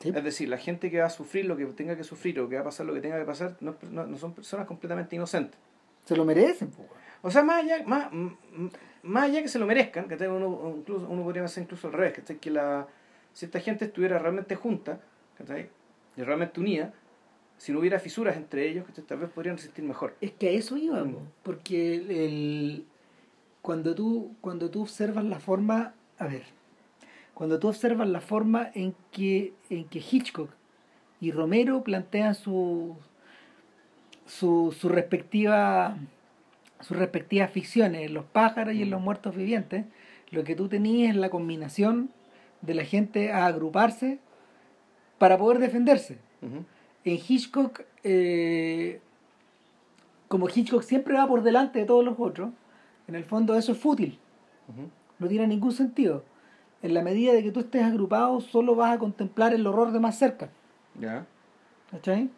[0.00, 2.48] sí, Es decir, la gente que va a sufrir lo que tenga que sufrir o
[2.48, 5.16] que va a pasar lo que tenga que pasar no, no- no son personas completamente
[5.16, 5.58] inocentes.
[6.04, 6.90] se lo merecen weón.
[7.24, 8.08] O sea, más allá, más,
[9.04, 12.20] más allá que se lo merezcan, que uno, incluso, uno podría pensar incluso al revés,
[12.40, 12.86] que la,
[13.32, 15.00] si esta gente estuviera realmente junta
[15.38, 15.68] ¿cachai?
[16.16, 16.92] y realmente unida,
[17.58, 19.04] si no hubiera fisuras entre ellos, ¿cachai?
[19.04, 20.16] tal vez podrían resistir mejor.
[20.20, 21.12] Es que a eso iba, Mm.
[21.12, 22.86] po, porque el-
[23.62, 26.42] cuando tú cuando tú observas la forma, a ver,
[27.42, 30.48] cuando tú observas la forma en que en que Hitchcock
[31.20, 32.94] y Romero plantean su
[34.26, 35.96] su, su respectiva
[36.82, 39.86] sus respectivas ficciones en los pájaros y en los muertos vivientes,
[40.30, 42.10] lo que tú tenías es la combinación
[42.60, 44.20] de la gente a agruparse
[45.18, 46.18] para poder defenderse.
[46.42, 49.00] En Hitchcock, eh,
[50.28, 52.52] como Hitchcock siempre va por delante de todos los otros,
[53.08, 54.20] en el fondo eso es fútil,
[55.18, 56.22] no tiene ningún sentido.
[56.82, 60.00] En la medida de que tú estés agrupado, solo vas a contemplar el horror de
[60.00, 60.50] más cerca.
[60.98, 61.26] Ya.
[61.90, 62.28] ¿Cachai?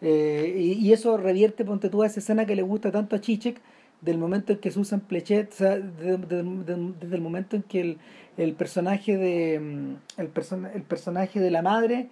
[0.00, 3.20] Eh, y, y eso revierte, ponte tú, a esa escena que le gusta tanto a
[3.20, 3.60] Chichek,
[4.00, 7.62] del momento en que Susan Plechet, o sea, de- de- de- desde el momento en
[7.62, 7.98] que el,
[8.36, 12.08] el personaje de mm, el, persona- el personaje de la madre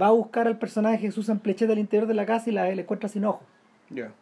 [0.00, 2.64] va a buscar al personaje de Susan Plechet al interior de la casa y la,
[2.74, 3.46] la encuentra sin ojos.
[3.88, 4.12] Ya.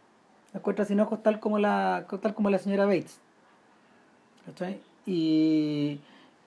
[0.52, 3.18] La encuentra sin ojos tal como la, tal como la señora Bates.
[4.46, 4.78] ¿Cachai?
[5.04, 5.98] Y,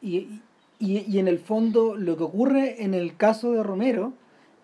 [0.01, 0.39] y,
[0.81, 4.13] y, y en el fondo lo que ocurre en el caso de Romero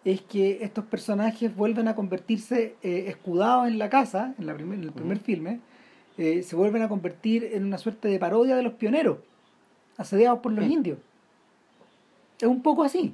[0.03, 4.80] es que estos personajes vuelven a convertirse eh, escudados en la casa, en, la primer-
[4.80, 5.60] en el primer filme,
[6.17, 9.17] eh, se vuelven a convertir en una suerte de parodia de los pioneros.
[9.97, 10.71] asediados por los Mm.
[10.71, 10.99] indios.
[12.39, 13.13] Es un poco así.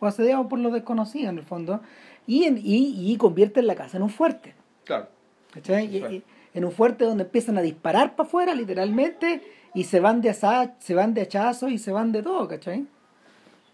[0.00, 1.80] O asediados por los desconocidos, en el fondo.
[2.26, 4.54] Y, en, y, y convierten la casa en un fuerte.
[4.84, 5.08] claro.
[6.54, 9.42] en un fuerte donde empiezan a disparar para afuera, literalmente,
[9.74, 12.86] y se van de asa, se van de hachazo y se van de todo, ¿cachai?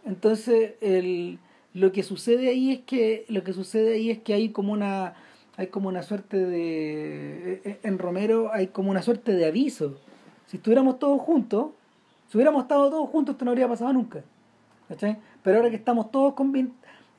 [0.07, 1.39] Entonces, el,
[1.75, 5.15] lo que sucede ahí es que, lo que sucede ahí es que hay como una,
[5.57, 9.99] hay como una suerte de, e, en Romero hay como una suerte de aviso.
[10.47, 11.67] Si estuviéramos todos juntos,
[12.29, 14.23] si hubiéramos estado todos juntos, esto no habría pasado nunca.
[14.89, 15.19] ¿cachai?
[15.43, 16.35] Pero ahora que estamos todos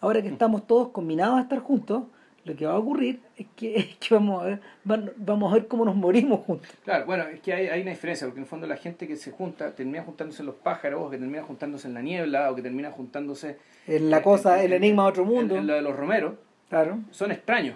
[0.01, 2.03] ahora que estamos todos combinados a estar juntos,
[2.43, 5.55] lo que va a ocurrir es que, es que vamos, a ver, van- vamos a
[5.55, 6.69] ver cómo nos morimos juntos.
[6.83, 9.15] Claro, bueno, es que hay, hay una diferencia, porque en el fondo la gente que
[9.15, 12.55] se junta termina juntándose en los pájaros, o que termina juntándose en la niebla, o
[12.55, 15.53] que termina juntándose En la cosa, el enigma de otro mundo.
[15.55, 16.33] en, en lo de los romeros,
[16.69, 16.99] Claro.
[17.11, 17.75] son extraños,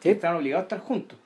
[0.00, 0.10] Sí.
[0.10, 1.18] están obligados a estar juntos.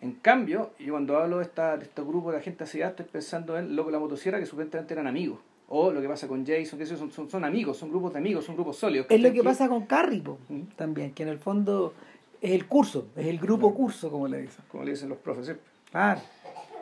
[0.00, 3.58] En cambio, yo cuando hablo de, esta, de este grupo de gente así, estoy pensando
[3.58, 5.38] en lo que la motosierra, que supuestamente eran amigos.
[5.68, 8.44] O lo que pasa con Jason, que son, son, son amigos, son grupos de amigos,
[8.44, 9.06] son grupos sólidos.
[9.10, 10.60] Es lo que pasa con Carrie po, Mm.
[10.76, 11.92] también, que en el fondo
[12.40, 14.64] es el curso, es el grupo curso, como le dicen.
[14.68, 15.56] Como le dicen los profes.
[15.90, 16.20] Claro.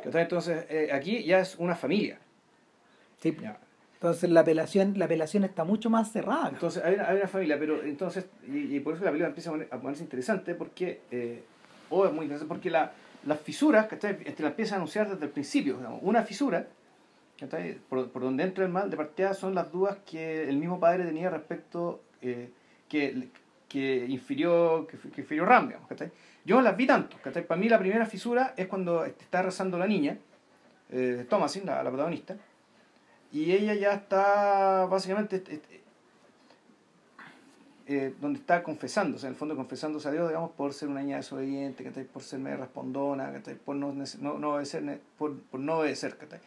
[0.05, 2.19] Entonces, eh, aquí ya es una familia.
[3.21, 3.37] Sí.
[3.41, 3.59] Ya.
[3.95, 6.51] Entonces la apelación, la apelación está mucho más cerrada.
[6.51, 9.49] Entonces, hay una, hay una familia, pero entonces, y, y por eso la película empieza
[9.51, 11.43] a, poner- a ponerse interesante, porque, eh,
[11.89, 12.93] o es muy interesante, porque la,
[13.25, 14.19] las fisuras, ¿cachai?
[14.27, 15.79] Este, la empieza a anunciar desde el principio.
[15.79, 16.01] digamos.
[16.03, 16.67] Una fisura,
[17.41, 17.79] ¿cachai?
[17.89, 21.07] Por, por donde entra el mal, de partida son las dudas que el mismo padre
[21.07, 22.51] tenía respecto, eh,
[22.91, 23.29] que,
[23.69, 26.11] que infirió, que, que infirió Ram, digamos, ¿cachai?
[26.45, 27.47] Yo no las vi tanto, ¿cachai?
[27.47, 30.19] Para mí la primera fisura es cuando está rezando la niña,
[30.91, 32.37] eh, Thomasin, la, la protagonista,
[33.33, 35.43] y ella ya está básicamente
[37.87, 41.17] eh, donde está confesándose, en el fondo confesándose a Dios, digamos, por ser una niña
[41.17, 42.05] desobediente, ¿cachai?
[42.05, 43.57] por ser medio respondona, ¿cachai?
[43.57, 46.41] por no, no, no obedecer, por, por no obedecer, ¿cachai?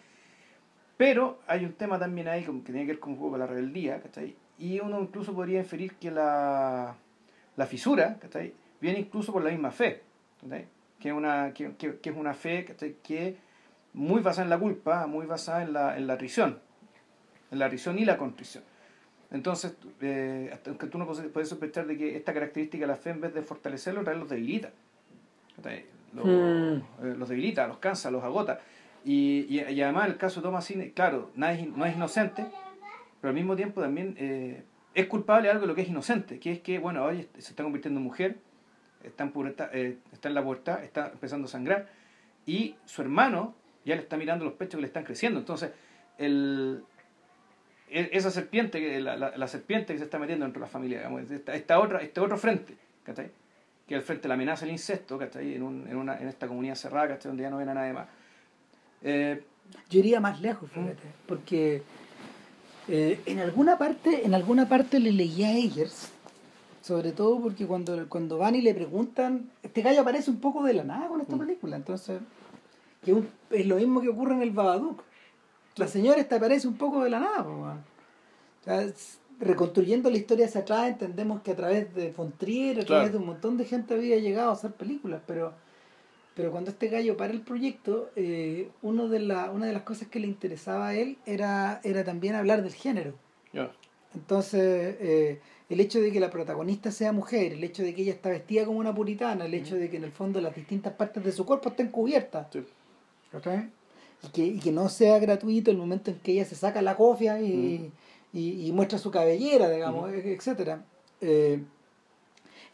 [0.98, 4.36] Pero hay un tema también ahí que tiene que ver con con la rebeldía, ¿cachai?
[4.58, 6.96] Y uno incluso podría inferir que la,
[7.58, 8.54] la fisura, ¿cachai?
[8.80, 10.02] Viene incluso por la misma fe,
[10.42, 10.66] ¿cachai?
[11.00, 12.96] Que es una, que, que- que es una fe, ¿cachai?
[13.04, 13.36] Que
[13.94, 16.60] muy basada en la culpa, muy basada en la, en la risión,
[17.52, 18.64] en la risión y la contrición.
[19.30, 23.10] Entonces, eh, hasta que tú no puedes sospechar de que esta característica de la fe,
[23.10, 24.70] en vez de fortalecerlo, realidad los debilita.
[26.14, 26.78] Los, Mm.
[27.04, 28.62] eh, los debilita, los cansa, los agota.
[29.04, 32.46] Y, y, y además, el caso de Thomasin, claro, nada es no es inocente,
[33.20, 34.64] pero al mismo tiempo también eh,
[34.98, 37.52] es culpable de algo de lo que es inocente, que es que, bueno, hoy se
[37.52, 38.38] está convirtiendo en mujer,
[39.04, 41.88] está en, pubertad, eh, está en la pubertad, está empezando a sangrar,
[42.46, 43.54] y su hermano
[43.86, 45.40] ya le está mirando los pechos que le están creciendo.
[45.40, 45.72] Entonces,
[46.18, 46.84] el,
[47.90, 50.98] e- esa serpiente, la, la, la serpiente que se está metiendo dentro de la familia,
[50.98, 53.30] digamos, esta, esta otra, este otro frente, ¿cachai?
[53.88, 55.54] que es el frente de la amenaza del incesto, ¿cachai?
[55.54, 57.30] En, un, en, una, en esta comunidad cerrada, ¿cachai?
[57.30, 58.08] donde ya no ven a nadie más.
[59.04, 59.44] Eh,
[59.90, 61.84] Yo iría más lejos, fíjate, porque
[62.88, 66.10] eh, en alguna parte, en alguna parte le leí a Eggers,
[66.82, 70.74] sobre todo porque cuando, cuando van y le preguntan, este gallo aparece un poco de
[70.74, 71.40] la nada con esta Mm.
[71.40, 72.20] película, entonces
[73.04, 75.02] que un- es lo mismo que ocurre en el Babadook.
[75.76, 77.78] La señora esta aparece un poco de la nada, po, weón.
[78.62, 82.86] O sea, es- reconstruyendo la historia hacia atrás entendemos que a través de Fontrier, a
[82.86, 82.86] Claro.
[82.88, 85.54] través de un montón de gente había llegado a hacer películas, pero
[86.38, 90.08] pero cuando este gallo para el proyecto, eh, uno de la, una de las cosas
[90.08, 93.16] que le interesaba a él era, era también hablar del género.
[94.16, 98.14] Entonces, eh, el hecho de que la protagonista sea mujer, el hecho de que ella
[98.14, 101.24] está vestida como una puritana, el hecho de que en el fondo las distintas partes
[101.24, 102.60] de su cuerpo estén cubiertas, Sí.
[104.24, 106.96] y, que, y que no sea gratuito el momento en que ella se saca la
[106.96, 107.92] cofia y,
[108.34, 110.86] y, y muestra su cabellera, digamos, e- etcétera.
[111.22, 111.60] Eh,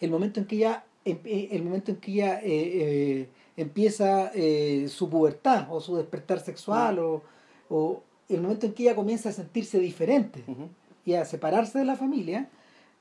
[0.01, 5.09] el momento en que ella, el momento en que ella eh, eh, empieza eh, su
[5.09, 7.21] pubertad o su despertar sexual o,
[7.69, 10.69] o el momento en que ella comienza a sentirse diferente Ujú.
[11.05, 12.49] y a separarse de la familia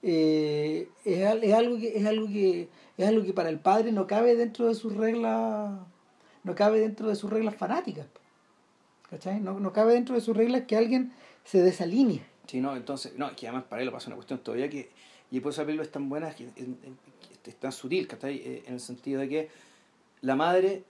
[0.03, 4.07] eh, es, es algo que es algo que es algo que para el padre no
[4.07, 5.71] cabe dentro de sus reglas
[6.45, 8.07] no cabe dentro de sus reglas fanáticas
[9.11, 9.41] ¿cachai?
[9.41, 11.13] No, no cabe dentro de sus reglas que alguien
[11.45, 14.69] se desalinee Sí, no, entonces, no, que además para él lo pasa una cuestión todavía
[14.69, 14.91] que,
[15.31, 16.69] y por eso la es tan buena, que es, es-
[17.47, 18.37] es tan sutil, ¿cachai?
[18.39, 19.49] Eh, En el sentido de que
[20.23, 20.83] la madre,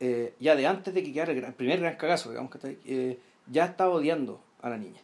[0.00, 2.78] eh, ya de antes de que quedara el, gran- el primer gran cagazo, digamos, ¿cachai?
[2.86, 3.18] Eh,
[3.50, 5.00] ya estaba odiando a la niña.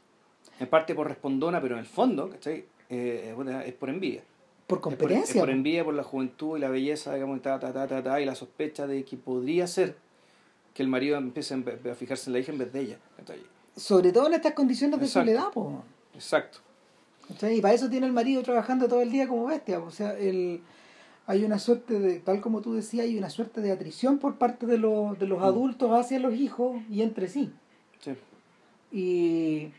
[0.59, 2.64] En parte por respondona, pero en el fondo, ¿cachai?
[2.88, 3.35] Eh,
[3.66, 4.22] es por envidia.
[4.66, 5.53] por Es por, es competencia por po.
[5.53, 8.25] envidia, por la juventud y la belleza, digamos, y ta, ta, ta, ta, ta, y
[8.25, 9.96] la sospecha de que podría ser
[10.75, 12.99] que el marido empiece a fijarse en la hija en vez de ella.
[13.16, 13.40] ¿cachai?
[13.77, 15.27] sobre todo en estas condiciones de Exacto.
[15.31, 15.83] soledad po.
[16.14, 16.59] Exacto.
[17.29, 17.59] ¿Cachai?
[17.59, 19.81] Y para eso tiene el marido trabajando todo el día como bestia.
[19.81, 20.62] O sea, el,
[21.27, 24.67] hay una suerte de, tal como tú decías, hay una suerte de atrición por parte
[24.67, 25.45] de los, de los Mm.
[25.45, 27.51] adultos hacia los hijos y entre sí.
[28.01, 28.12] Sí.
[28.93, 29.73] Y,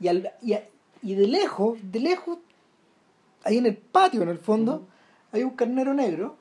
[0.00, 0.68] y, al- y, a-
[1.02, 2.38] y de lejos, de lejos,
[3.44, 4.86] ahí en el patio, en el fondo,
[5.32, 6.36] hay un carnero negro,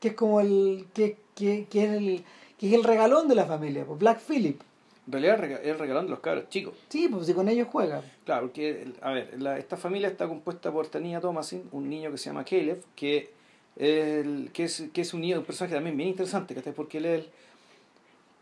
[0.00, 2.24] que es como el, que, que, que es el,
[2.58, 4.60] que es el regalón de la familia, pues Black Phillip.
[5.06, 6.74] En realidad es el regalón de los cabros chicos.
[6.90, 8.02] Sí, pues si con ellos juega.
[8.26, 12.18] Claro, porque, a ver, la- esta familia está compuesta por Tania Thomasin, un niño que
[12.18, 13.30] se llama Caleb, que,
[13.78, 16.72] el, que, es, que es un niño, un personaje también bien interesante, ¿cachai?
[16.72, 17.30] Porque él es el,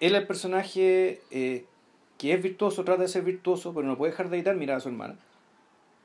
[0.01, 1.65] él es el personaje eh,
[2.19, 4.81] que es virtuoso, trata de ser virtuoso, pero no puede dejar de editar mirar a
[4.81, 5.17] su hermana,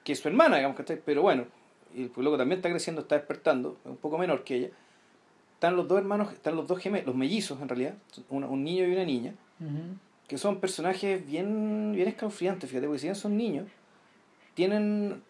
[0.03, 1.01] que es su hermana, digamos, ¿cachai?
[1.03, 1.45] Pero bueno,
[1.93, 4.69] y pues luego también está creciendo, está despertando, es un poco menor que ella.
[5.53, 7.93] Están los dos hermanos, están los dos gemelos, los mellizos en realidad,
[8.29, 9.33] un, un niño y una niña
[10.31, 13.67] que son personajes bien, bien escalofriantes, fíjate, porque si bien son niños,
[14.53, 15.21] tienen,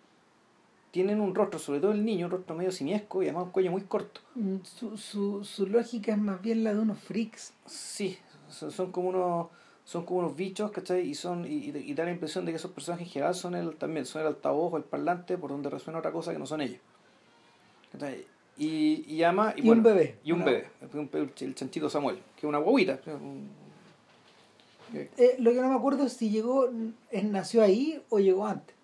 [0.91, 3.71] tienen un rostro, sobre todo el niño, un rostro medio simiesco y además un cuello
[3.71, 4.21] muy corto.
[4.35, 7.53] Mm, Su, su, su lógica es más bien la de unos freaks.
[7.65, 8.17] Sí,
[8.49, 9.47] son, son como unos
[9.83, 11.01] son como unos bichos, ¿cachai?
[11.09, 13.75] Y son y, y- da la impresión de que esos personajes en general son el
[13.75, 16.61] también son el altavoz o el parlante por donde resuena otra cosa que no son
[16.61, 16.79] ellos.
[17.91, 18.25] ¿Cachai?
[18.57, 20.17] Y, y además Y un bebé.
[20.23, 20.67] y un bebé,
[21.13, 22.99] el, chanchito Samuel, que es una guaguita.
[24.93, 26.69] Eh, lo que no me acuerdo es si llegó,
[27.23, 28.75] nació ahí o llegó antes.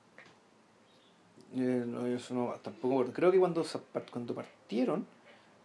[1.57, 3.05] Eh, no, eso no, tampoco.
[3.11, 3.65] Creo que cuando,
[4.11, 5.05] cuando partieron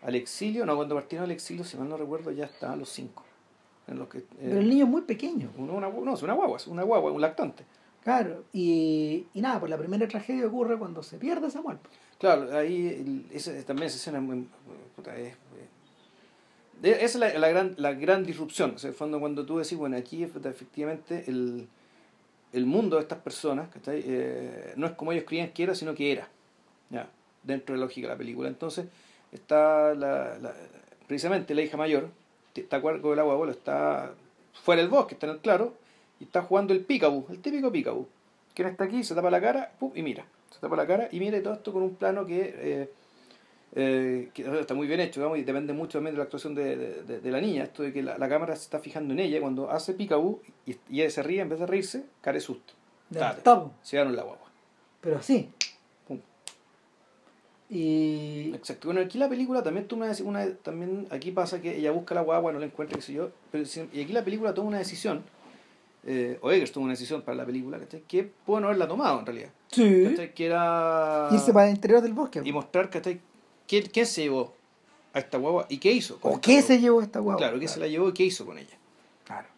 [0.02, 3.24] al exilio, no, cuando partieron al exilio, si mal no recuerdo, ya estaban los cinco.
[3.86, 5.50] En los que, eh, Pero el niño es muy pequeño.
[5.58, 7.64] uno, una, no, es una guagua, es una guagua, un lactante.
[8.02, 8.44] Claro.
[8.52, 11.78] Y, y nada, pues la primera tragedia ocurre cuando se pierde Samuel.
[12.18, 13.26] Claro, ahí
[13.66, 14.48] también esa escena es muy.
[14.96, 15.34] puta, es-
[16.84, 18.72] eh, esa es la, la gran, la gran disrupción.
[18.74, 21.68] O sea, fondo, cuando tú decís, bueno, aquí efectivamente el,
[22.52, 23.68] el mundo de estas personas.
[23.86, 26.28] Eh, no es como ellos creían que era, sino que era.
[26.90, 27.08] Ya,
[27.42, 28.48] dentro de la lógica de la película.
[28.48, 28.86] Entonces,
[29.32, 30.36] está la,
[31.06, 32.08] precisamente la hija mayor,
[32.54, 34.12] está del agua está
[34.52, 35.74] fuera del bosque, está en el claro,
[36.20, 38.06] y está jugando el picaboo, el típico picaboo.
[38.54, 40.24] Quien está aquí se tapa la cara y mira.
[40.50, 42.90] Se tapa la cara y mira todo esto con un plano que, eh,
[43.74, 46.76] eh, que está muy bien hecho, digamos, y depende mucho también de la actuación de,
[46.76, 47.64] de- de- la niña.
[47.64, 50.72] Esto de que la, la cámara se está fijando en ella cuando hace picaboo y,
[50.90, 52.74] y ella se ríe en vez de reírse, care susto.
[53.14, 53.72] Octavo.
[53.82, 54.48] Se dieron la guagua.
[55.00, 55.50] Pero así.
[56.06, 56.18] Pum.
[57.70, 58.52] Y.
[58.54, 58.88] Exacto.
[58.88, 62.20] Bueno, aquí la película también toma una, una también aquí pasa que ella busca la
[62.22, 65.22] guagua, no la encuentra, qué sé yo, pero y aquí la película toma una decisión,
[66.04, 68.02] eh, o Eggers toma una decisión para la película, ¿cachai?
[68.06, 69.48] que puede no haberla tomado en realidad.
[69.70, 70.04] Sí.
[70.10, 70.34] ¿cachai?
[70.34, 72.42] Que era Irse para el interior del bosque.
[72.44, 73.20] y mostrar ¿cachai?
[73.66, 74.54] ¿Quién, quién se llevó
[75.14, 76.18] a esta guagua y qué hizo.
[76.22, 76.66] ¿O qué guagua.
[76.68, 77.38] se llevó esta guagua?
[77.38, 78.76] Claro, qué se la llevó y qué hizo con ella.
[79.24, 79.48] Claro.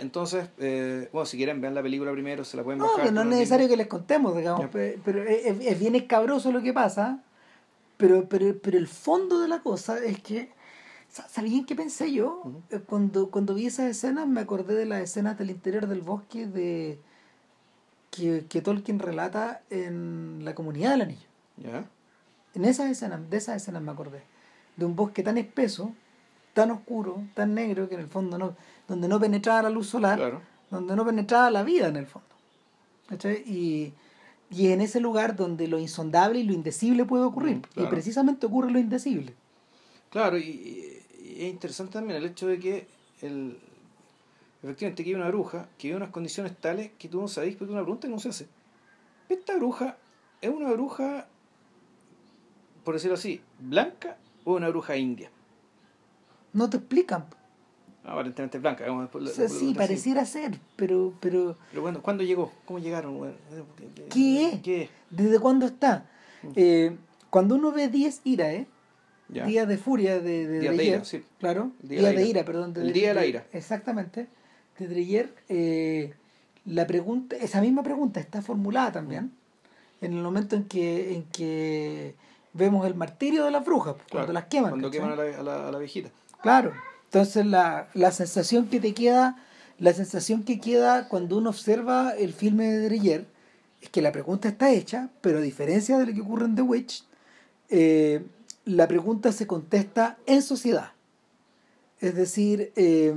[0.00, 3.06] Entonces, eh, bueno, si quieren ver la película primero, se la pueden No, bajar.
[3.06, 4.70] que no es necesario que les contemos, digamos, Ya.
[4.70, 7.24] pe- pero es, es- bien escabroso lo que pasa,
[7.96, 10.50] pero, pero, pero el fondo de la cosa es que,
[11.10, 12.40] sa- ¿sabían qué pensé yo?
[12.44, 12.62] Ujú.
[12.70, 16.46] Eh, Cuando, cuando vi esas escenas me acordé de las escenas del interior del bosque
[16.46, 17.00] de
[18.12, 21.26] que, que Tolkien relata en La Comunidad del Anillo.
[21.56, 21.84] ¿Ya?
[22.54, 24.22] En esas escenas, de esas escenas me acordé.
[24.76, 25.92] De un bosque tan espeso,
[26.52, 28.56] tan oscuro, tan negro, que en el fondo no,
[28.88, 30.40] donde no penetraba la luz solar, Claro.
[30.70, 32.28] donde no penetraba la vida en el fondo.
[33.46, 33.92] Y,
[34.50, 37.56] y en ese lugar donde lo insondable y lo indecible puede ocurrir.
[37.56, 37.88] Mm, claro.
[37.88, 39.34] Y precisamente ocurre lo indecible.
[40.10, 41.00] Claro, y, y-
[41.44, 42.86] es interesante también el hecho de que
[43.22, 43.58] el,
[44.62, 47.64] efectivamente que hay una bruja que vive unas condiciones tales que tú no sabes, porque
[47.64, 48.46] es una pregunta que no se hace.
[49.28, 49.96] ¿Esta bruja
[50.40, 51.26] es una bruja,
[52.84, 55.30] por decirlo así, blanca o una bruja india?
[56.52, 57.24] No te explican.
[58.04, 58.84] Aparentemente es blanca.
[58.84, 62.22] digamos, por O la- sea, por la sí, pareciera ser, pero, pero Pero bueno, ¿cuándo
[62.22, 62.52] llegó?
[62.66, 63.16] ¿Cómo llegaron?
[63.18, 63.34] Bueno,
[64.10, 64.60] ¿Qué es?
[64.62, 64.90] ¿Qué es?
[65.10, 66.06] ¿desde cuándo está?
[66.42, 66.48] Mm.
[66.56, 66.96] Eh,
[67.30, 68.66] cuando uno ve 10 ira, ¿eh?
[69.30, 69.46] Ya.
[69.46, 71.24] Días de furia de, de Días de ira, sí.
[71.40, 72.28] Claro, día, día de ira.
[72.28, 72.74] ira, perdón.
[72.76, 73.46] El día de la ira.
[73.52, 74.26] Exactamente.
[74.78, 76.12] De Dreyer, eh,
[76.66, 79.32] la pregunta, esa misma pregunta está formulada también
[80.02, 82.14] en el momento en que, en que
[82.54, 84.70] vemos el martirio de las brujas, cuando Claro, las queman.
[84.70, 85.00] Cuando ¿cachai?
[85.06, 86.10] queman a la, a la, a la viejita.
[86.40, 86.72] Claro.
[87.04, 89.36] Entonces la, la sensación que te queda,
[89.78, 93.26] la sensación que queda cuando uno observa el filme de Dreyer
[93.82, 96.62] es que la pregunta está hecha, pero a diferencia de lo que ocurre en The
[96.62, 97.04] Witch,
[97.68, 98.24] eh,
[98.64, 100.92] la pregunta se contesta en sociedad.
[102.00, 103.14] Es decir, eh,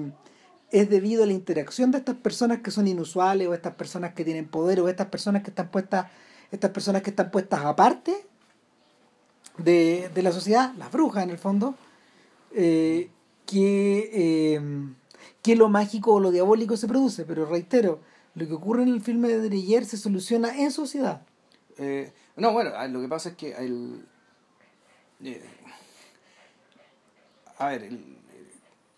[0.72, 4.26] es debido a la interacción de estas personas que son inusuales, o estas personas que
[4.26, 6.08] tienen poder, o estas personas que están puestas,
[6.52, 8.26] estas personas que están puestas aparte
[9.58, 11.76] de, de la sociedad, las brujas en el fondo,
[12.54, 13.10] eh,
[13.46, 14.62] que, eh,
[15.42, 17.26] que lo mágico o lo diabólico se produce.
[17.26, 18.00] Pero reitero,
[18.36, 21.22] lo que ocurre en el filme de Dreyer se soluciona en sociedad.
[21.78, 24.06] Eh, no, bueno, ah, lo que pasa es que el,
[25.24, 25.42] eh,
[27.58, 27.90] a ver,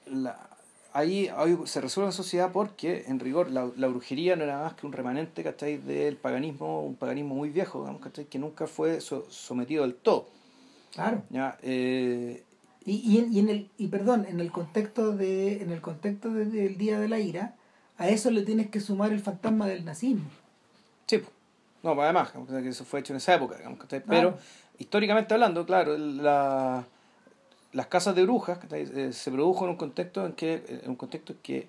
[0.05, 0.49] la,
[0.93, 4.73] ahí, ahí se resuelve en sociedad porque, en rigor, la, la brujería no era más
[4.73, 5.77] que un remanente, ¿cachai?
[5.77, 8.25] Del paganismo, un paganismo muy viejo, digamos, ¿cachai?
[8.25, 10.27] Que nunca fue so- sometido del todo.
[10.93, 11.23] Claro.
[11.29, 11.57] ¿ya?
[11.61, 12.43] Eh,
[12.85, 16.29] Y, y, en, y en el y perdón, en el contexto de en el contexto
[16.33, 17.55] de- del Día de la Ira,
[17.97, 20.25] a eso le tienes que sumar el fantasma del nazismo.
[21.05, 21.21] sí,
[21.83, 23.79] no, pues además, que eso fue hecho en esa época, digamos.
[24.07, 24.37] Pero,
[24.79, 26.85] históricamente hablando, claro, la,
[27.71, 28.59] las casas de brujas.
[28.71, 31.67] Eh, se produjo en un contexto en que, en un contexto en que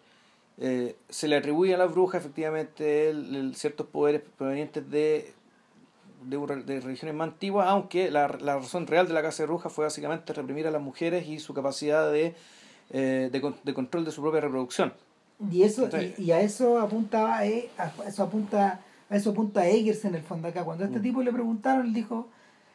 [0.59, 5.33] eh, se le atribuye a las brujas efectivamente el- el ciertos poderes provenientes de,
[6.23, 9.73] de, de religiones más antiguas, aunque la, la razón real de la casa de brujas
[9.73, 12.35] fue básicamente reprimir a las mujeres y su capacidad de,
[12.91, 14.93] eh, de, de control de su propia reproducción.
[15.51, 19.67] Y eso Entonces- y, y a eso apunta eh, a eso apunta a eso apunta
[19.67, 20.65] Eggers en el fondo acá.
[20.65, 21.03] Cuando a este Mm.
[21.03, 22.29] tipo le preguntaron, él dijo,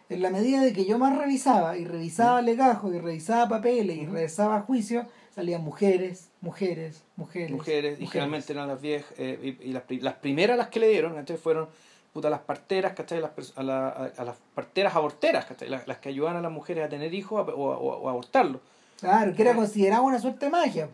[0.10, 4.04] en la medida de que yo más revisaba, y revisaba legajos, y revisaba papeles, y
[4.06, 4.14] Ujú.
[4.16, 7.52] revisaba juicios, salían mujeres, mujeres, mujeres.
[7.52, 10.89] mujeres, y generalmente eran las viejas, eh, y, y las, las primeras las que le
[10.89, 11.38] dieron, ¿cachai?
[11.38, 11.68] fueron
[12.16, 13.20] puta, las parteras, ¿cachai?
[13.20, 15.68] Las, a, la- a- a las parteras aborteras, ¿cachai?
[15.68, 17.97] Las, las que ayudaban a las mujeres a tener hijos a- o, a- o a-
[17.97, 18.61] o a abortarlo.
[19.01, 20.88] Claro, que era considerado una suerte de magia.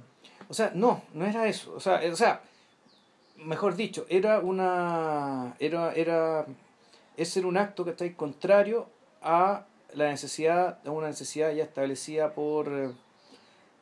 [0.49, 1.73] O sea, no, no era eso.
[1.75, 2.41] O sea, o sea
[3.37, 5.55] mejor dicho, era una.
[5.59, 5.93] Era.
[5.93, 6.45] era
[7.17, 8.87] ese era un acto que está contrario
[9.21, 12.93] a la necesidad, a una necesidad ya establecida por.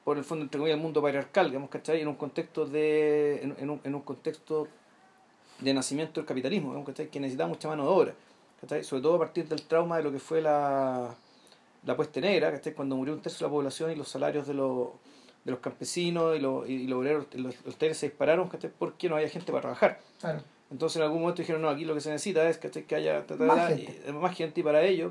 [0.03, 2.01] por el fondo, entre comillas, el mundo patriarcal, digamos, ¿cachai?
[2.01, 3.41] En un contexto de.
[3.43, 4.67] en, en un, en un contexto
[5.61, 6.83] de nacimiento del capitalismo.
[6.85, 8.13] Que necesitaba mucha mano de obra.
[8.61, 8.83] ¿cachai?
[8.83, 11.15] Sobre todo a partir del trauma de lo que fue la,
[11.85, 12.73] la peste negra, ¿cachai?
[12.73, 14.89] Cuando murió un tercio de la población y los salarios de los
[15.45, 18.69] de los campesinos y los, y los obreros, los, los se dispararon, ¿cachai?
[18.77, 19.99] Porque no había gente para trabajar.
[20.19, 20.41] Claro.
[20.69, 22.83] Entonces en algún momento dijeron, no, aquí lo que se necesita es ¿cachai?
[22.83, 24.01] que haya ta, ta, Más gente.
[24.07, 25.09] y- más gente y para ello,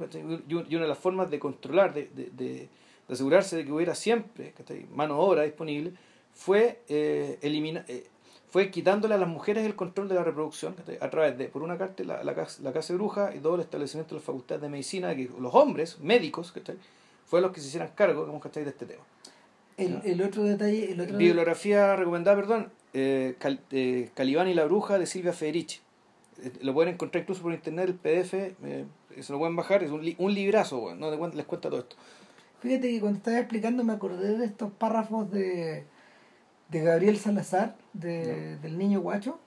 [0.48, 2.68] y un- y una de las formas de controlar, de, de, de,
[3.08, 4.52] de asegurarse de que hubiera siempre
[4.94, 5.94] mano de obra disponible,
[6.34, 8.06] fue eh, elimina- eh,
[8.50, 11.76] fue quitándole a las mujeres el control de la reproducción a través de, por una
[11.76, 14.62] parte, la, la, casa, la casa de brujas y todo el establecimiento de las facultades
[14.62, 16.76] de medicina, que los hombres, médicos, ¿cachai?
[17.26, 19.02] fue los que se hicieran cargo de este tema.
[19.76, 24.64] El, el otro detalle, el otro Bibliografía recomendada, perdón, eh, Cal- eh, Calibán y la
[24.64, 25.80] bruja de Silvia Federici.
[26.42, 28.34] Eh, Lo pueden encontrar incluso por internet, el PDF,
[28.64, 28.86] eh,
[29.20, 31.96] se lo pueden bajar, es un, li- un librazo, bueno, no les cuenta todo esto.
[32.60, 35.84] Fíjate que cuando estaba explicando me acordé de estos párrafos de,
[36.68, 39.38] de Gabriel Salazar, de, del niño guacho,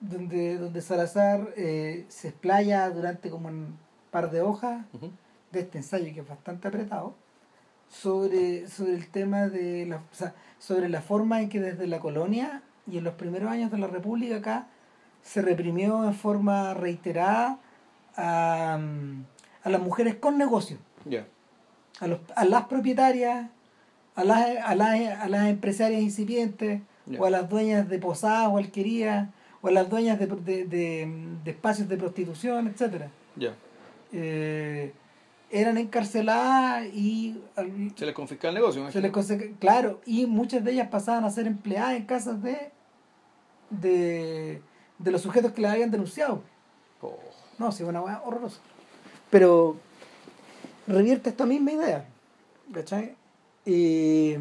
[0.00, 3.78] donde, donde Salazar eh, se explaya durante como un
[4.10, 4.84] par de hojas
[5.52, 7.14] de este ensayo que es bastante apretado
[7.88, 12.00] sobre, sobre el tema de la, o sea, sobre la forma en que desde la
[12.00, 14.66] colonia y en los primeros años de la República acá
[15.22, 17.58] se reprimió en forma reiterada
[18.16, 19.24] a, mm,
[19.64, 20.78] a las mujeres con negocio,
[22.00, 23.48] a, los, a las propietarias,
[24.20, 26.80] a las, a las, a las empresarias incipientes
[27.18, 29.28] o a las dueñas de posadas o alquerías
[29.62, 31.08] o a las dueñas de, de, de-
[31.44, 33.54] de espacios de prostitución, etcétera Ya.
[34.12, 34.92] eh,
[35.50, 37.40] eran encarceladas y
[37.96, 41.30] Se les confisca el negocio, se les conse- claro y muchas de ellas pasaban a
[41.30, 42.70] ser empleadas en casas de
[43.70, 44.62] de,
[44.98, 46.42] de los sujetos que las habían denunciado
[47.00, 47.16] Oh.
[47.58, 48.58] no sí una hueá horrorosa
[49.30, 49.76] pero
[50.88, 52.04] revierte esta misma idea
[52.74, 53.14] ¿cachai?
[53.68, 54.34] Y,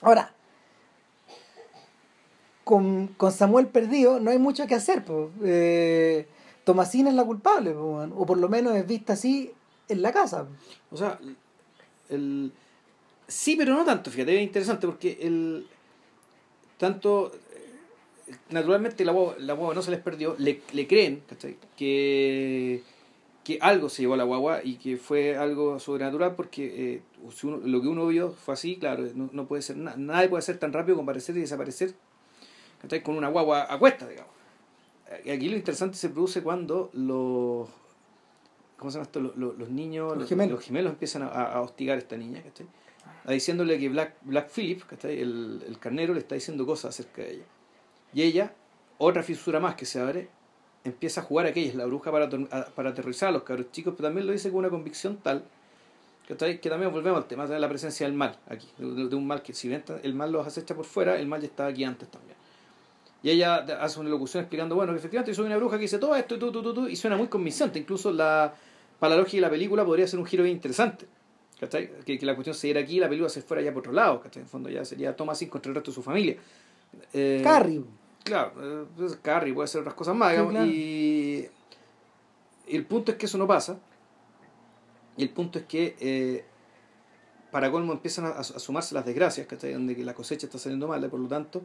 [0.00, 0.32] ahora
[2.62, 5.28] con, con Samuel perdido no hay mucho que hacer pues.
[5.42, 6.28] Eh,
[6.62, 9.50] Tomasina es la culpable po, o por lo menos es vista así
[9.88, 10.46] en la casa
[10.92, 11.18] O sea,
[12.10, 12.52] el...
[13.26, 15.66] sí, pero no tanto, fíjate, es interesante porque el
[16.78, 17.32] tanto
[18.28, 21.24] eh, naturalmente la guagua, la guagua no se les perdió, le, le creen
[21.76, 22.84] que
[23.44, 27.02] que algo se llevó a la guagua y que fue algo sobrenatural porque eh,
[27.34, 30.28] si uno- lo que uno vio fue así, claro, no, no puede ser nada, nadie
[30.28, 31.94] puede ser tan rápido como aparecer y desaparecer
[32.82, 33.02] ¿cachai?
[33.02, 34.32] con una guagua a cuesta, digamos.
[35.24, 37.68] Y aquí lo interesante se produce cuando los
[38.76, 39.20] ¿cómo se llama esto?
[39.20, 40.52] Los, los- los niños, Los gemelos.
[40.56, 42.66] los gemelos empiezan a, a hostigar a esta niña, ¿cachai?
[43.24, 45.20] A diciéndole que Black, Black Phillip, ¿cachai?
[45.20, 47.44] El, el carnero, le está diciendo cosas acerca de ella.
[48.14, 48.54] Y ella,
[48.98, 50.28] otra fisura más que se abre,
[50.84, 54.08] empieza a jugar a es la bruja para, para aterrorizar a los cabros chicos, pero
[54.08, 55.44] también lo dice con una convicción tal
[56.36, 59.52] que también volvemos al tema de la presencia del mal aquí, de, un mal que
[59.52, 62.36] si bien el mal los acecha por fuera, el mal ya estaba aquí antes también.
[63.22, 66.14] Y ella hace una locución explicando, bueno, que efectivamente soy una bruja que dice todo
[66.16, 67.78] esto y tú, tú, tú, y suena muy convincente.
[67.78, 68.54] Incluso la,
[68.98, 71.06] para la lógica de la película podría ser un giro bien interesante.
[71.58, 71.90] ¿cachai?
[72.06, 73.92] Que, que la cuestión se diera aquí y la película se fuera ya por otro
[73.92, 74.20] lado.
[74.22, 74.42] ¿cachai?
[74.42, 76.36] En fondo ya sería Thomasin contra el resto de su familia.
[77.12, 77.42] Eh,
[78.24, 80.66] Claro, eh, pues, Carrie puede ser otras cosas más, Sí, digamos, claro.
[80.66, 81.48] y,
[82.68, 83.78] y el punto es que eso no pasa.
[85.16, 86.44] Y el punto es que eh,
[87.50, 89.72] para colmo empiezan a, a sumarse las desgracias, ¿cachai?
[89.72, 91.62] Donde que la cosecha está saliendo mal, y por lo tanto,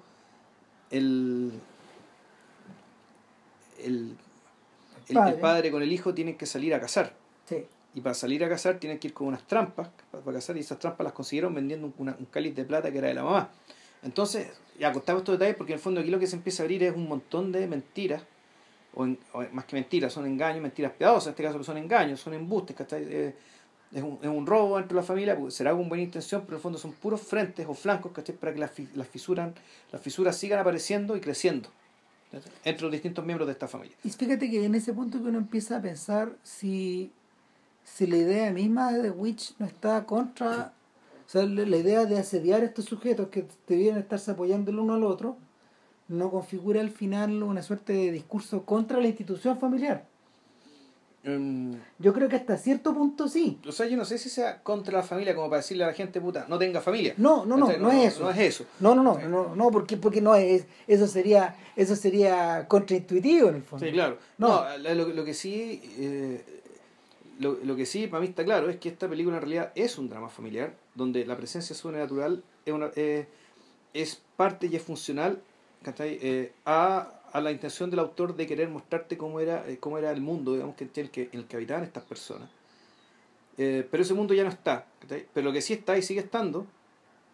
[0.90, 1.52] el,
[3.84, 4.18] el,
[5.08, 5.34] el, Padre.
[5.36, 7.14] el padre con el hijo tienen que salir a cazar.
[7.46, 7.66] Sí.
[7.94, 10.62] Y para salir a cazar tienen que ir con unas trampas para, para cazar y
[10.62, 13.24] esas trampas las consiguieron vendiendo un, una- un cáliz de plata que era de la
[13.24, 13.50] mamá.
[14.06, 14.48] Entonces,
[14.80, 16.84] ya contamos estos detalles porque en el fondo aquí lo que se empieza a abrir
[16.84, 18.24] es un montón de mentiras,
[18.94, 19.20] o, en-
[19.52, 22.76] más que mentiras, son engaños, mentiras piadosas, en este caso son engaños, son embustes.
[22.94, 23.36] Eh,
[23.92, 26.54] es, un, es un robo dentro de la familia, pues, será con buena intención, pero
[26.54, 28.36] en el fondo son puros frentes o flancos, ¿cachai?
[28.36, 29.52] Para que las, las, fisuras,
[29.92, 31.70] las fisuras sigan apareciendo y creciendo
[32.66, 33.96] entre los distintos miembros de esta familia.
[34.04, 37.12] Y fíjate que en ese punto que uno empieza a pensar si,
[37.86, 40.74] si la idea misma de The Witch no está contra,
[41.26, 44.94] o sea, la idea de asediar a estos sujetos que debieran estarse apoyando el uno
[44.94, 45.38] al otro,
[46.08, 50.06] no configura al final una suerte de discurso contra la institución familiar.
[51.24, 53.58] Mm, Yo creo que hasta cierto punto sí.
[53.68, 55.94] O sea, yo no sé si sea contra la familia como para decirle a la
[55.94, 57.16] gente, puta, no tenga familia.
[57.18, 58.24] No, no, no, no es eso.
[58.26, 58.66] No es eso.
[58.80, 63.56] No, no, no, no, no, porque, porque no es, eso sería, eso sería contraintuitivo en
[63.56, 63.84] el fondo.
[63.84, 64.20] Sí, claro.
[64.38, 64.64] No.
[64.64, 66.44] No, la- lo, lo que sí, eh,
[67.40, 69.98] lo, lo que sí para mí está claro es que esta película en realidad es
[69.98, 73.28] un drama familiar, donde la presencia sobrenatural es, una, eh,
[73.94, 75.42] es parte y es funcional.
[76.00, 80.10] Eh, a, a la intención del autor de querer mostrarte cómo era, eh, cómo era
[80.12, 82.50] el mundo, digamos, que, en el que, en el que habitaban estas personas.
[83.58, 84.86] Eh, pero ese mundo ya no está.
[85.00, 85.26] ¿cachai?
[85.34, 86.66] Pero lo que sí está y sigue estando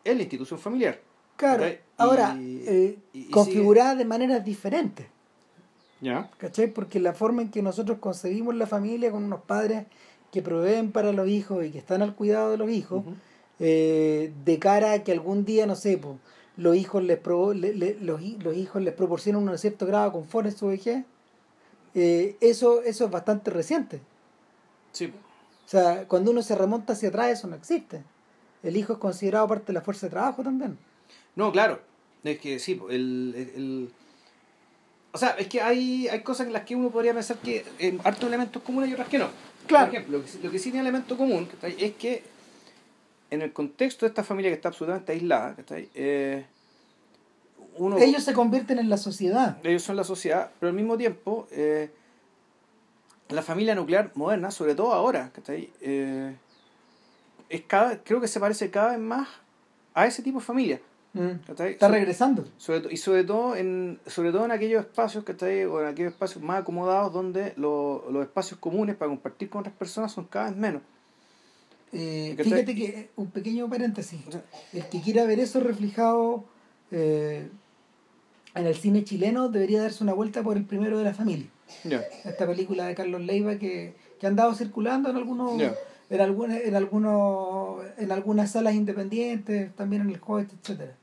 [0.04, 1.00] es la institución familiar.
[1.38, 1.80] Claro, ¿cachai?
[1.98, 5.08] ahora, Y- y- y configurada de maneras diferentes.
[6.02, 6.30] ¿Ya?
[6.38, 6.68] ¿Cachai?
[6.74, 9.86] Porque la forma en que nosotros concebimos la familia con unos padres
[10.32, 13.04] que proveen para los hijos y que están al cuidado de los hijos.
[13.62, 16.18] Eh, de cara a que algún día, no sé, po,
[16.58, 17.20] los hijos les
[17.56, 20.68] le- le- los, hi- los hijos les proporcionan un cierto grado de confort en su
[20.68, 21.06] vejez,
[21.96, 24.02] eh, eso, eso es bastante reciente.
[24.92, 25.06] Sí.
[25.06, 28.04] O sea, cuando uno se remonta hacia atrás, eso no existe.
[28.64, 30.78] El hijo es considerado parte de la fuerza de trabajo también.
[31.36, 31.80] No, claro.
[32.24, 33.90] Es que sí, el, el, el-
[35.14, 38.00] O sea, es que hay, hay cosas en las que uno podría pensar que en
[38.04, 39.30] hartos elementos comunes y otras que no.
[39.68, 39.88] Claro.
[39.88, 42.24] Por ejemplo, lo que, sí- lo que sí tiene elemento común es que
[43.32, 45.90] en el contexto de esta familia que está absolutamente aislada, ¿cachai?
[45.96, 46.46] Eh,
[47.78, 49.58] uno, Ellos se convierten en la sociedad.
[49.64, 51.90] ellos son la sociedad, pero al mismo tiempo eh,
[53.30, 55.72] la familia nuclear moderna, sobre todo ahora, ¿cachai?
[55.82, 56.36] Eh,
[57.50, 59.28] es cada, creo que se parece cada vez más
[59.94, 60.82] a ese tipo de familia.
[61.14, 61.32] Mm.
[61.50, 62.46] Está So- regresando.
[62.58, 66.14] sobre, to- y sobre todo en sobre todo en aquellos espacios que o en aquellos
[66.14, 70.46] espacios más acomodados donde lo- los espacios comunes para compartir con otras personas son cada
[70.50, 70.82] vez menos
[71.94, 74.22] Eh, fíjate que, eh, un pequeño paréntesis,
[74.74, 76.46] el que quiera ver eso reflejado
[76.92, 77.50] eh,
[78.56, 81.48] en el cine chileno debería darse una vuelta por el primero de la familia.
[82.26, 85.62] Esta película de Carlos Leiva que, que ha andado circulando en algunos
[86.10, 90.96] en algunas en algunos en algunas salas independientes, también en el Hobbit, etcétera.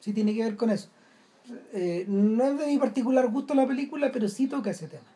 [0.00, 0.88] Sí tiene que ver con eso.
[1.74, 5.14] Eh, no es de mi particular gusto la película, pero sí toca ese tema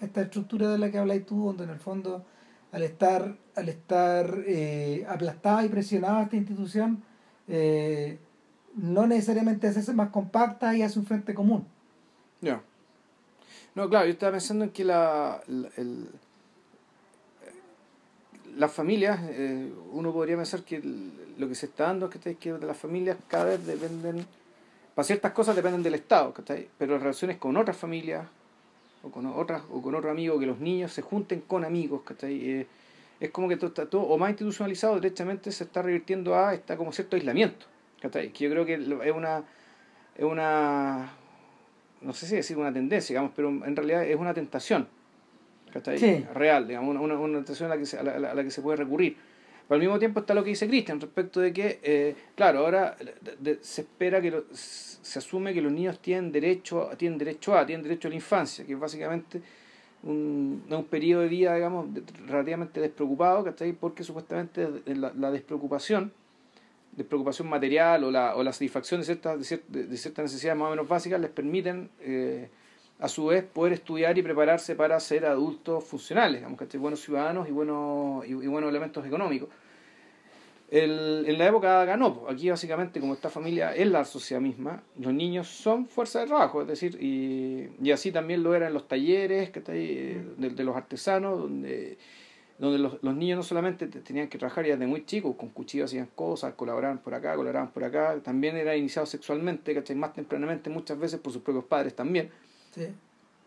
[0.00, 2.24] esta estructura de la que habláis tú, donde en el fondo,
[2.72, 7.02] al estar, al estar eh, aplastada y presionada esta institución,
[7.48, 8.18] eh,
[8.74, 11.66] no necesariamente se hace más compacta y hace un frente común.
[12.40, 12.60] ya
[13.74, 16.08] no claro yo estaba pensando en que la la, el-
[18.56, 20.82] las familias eh, uno podría pensar que
[21.38, 24.26] lo que se está dando es que, que las familias cada vez dependen
[24.94, 26.68] para ciertas cosas dependen del Estado ¿cachai?
[26.76, 28.26] pero las relaciones con otras familias
[29.02, 32.50] o con otras o con otro amigo que los niños se junten con amigos ¿cachai?
[32.50, 32.66] Eh,
[33.20, 36.76] es como que todo está todo o más institucionalizado derechamente se está revirtiendo a está
[36.76, 37.66] como cierto aislamiento
[38.00, 38.32] ¿cachai?
[38.32, 39.44] que yo creo que es una
[40.16, 41.12] es una
[42.00, 44.88] no sé si decir una tendencia digamos pero en realidad es una tentación
[45.72, 45.98] ¿cachai?
[45.98, 46.26] Sí.
[46.34, 48.50] real digamos una, una, una tentación a la, que se, a, la, a la que
[48.50, 49.16] se puede recurrir
[49.68, 52.96] pero al mismo tiempo está lo que dice Cristian respecto de que, eh, claro, ahora
[53.60, 57.82] se espera que lo- se asume que los niños tienen derecho, tienen derecho a, tienen
[57.82, 59.40] derecho a la infancia, que es básicamente
[60.02, 63.72] un, un periodo de vida, digamos, de- relativamente despreocupado, ¿cachai?
[63.72, 66.12] Porque supuestamente la, la despreocupación,
[66.92, 70.58] despreocupación material o la, o la satisfacción de ciertas, de, cier- de- de ciertas necesidades
[70.58, 72.48] más o menos básicas les permiten eh,
[73.00, 76.80] a su vez poder estudiar y prepararse para ser adultos funcionales, digamos, ¿cachai?
[76.80, 79.48] buenos ciudadanos y buenos, y, y buenos elementos económicos.
[80.70, 82.34] El, en la época ganó, pues.
[82.34, 86.60] aquí básicamente como esta familia es la sociedad misma, los niños son fuerza de trabajo,
[86.60, 90.76] es decir, y, y así también lo era en los talleres que de, de los
[90.76, 91.96] artesanos, donde,
[92.58, 95.48] donde los, los niños no solamente te- tenían que trabajar ya desde muy chicos, con
[95.48, 99.96] cuchillos hacían cosas, colaboraban por acá, colaboraban por acá, también eran iniciados sexualmente, ¿cachai?
[99.96, 102.30] más tempranamente muchas veces por sus propios padres también.
[102.74, 102.86] Sí.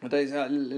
[0.02, 0.72] Entonces, el-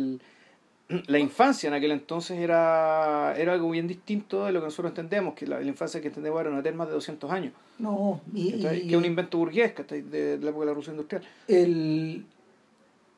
[0.90, 4.92] el- la infancia en aquel entonces era, era algo bien distinto de lo que nosotros
[4.92, 7.54] entendemos, que la, la infancia que entendemos ahora no tener más de 200 años.
[7.80, 10.02] No, y, que es un invento burgués ¿cachai?
[10.02, 11.24] de, de la época de la Revolución Industrial.
[11.48, 12.26] el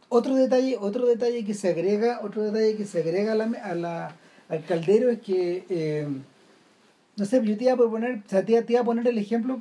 [0.07, 3.75] otro detalle otro detalle que se agrega otro detalle que se agrega a la, a
[3.75, 4.15] la-
[4.47, 6.07] al caldero es que eh,
[7.17, 9.59] no sé yo te iba a proponer o sea, te iba a poner el ejemplo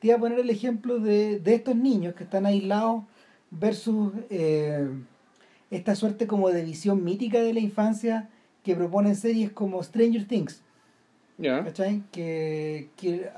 [0.00, 3.02] te iba a poner el ejemplo de, de estos niños que están aislados
[3.50, 4.88] versus eh,
[5.70, 8.28] esta suerte como de visión mítica de la infancia
[8.64, 10.62] que proponen series como Stranger Things.
[11.64, 12.02] ¿cachai?
[12.10, 13.30] Que, que,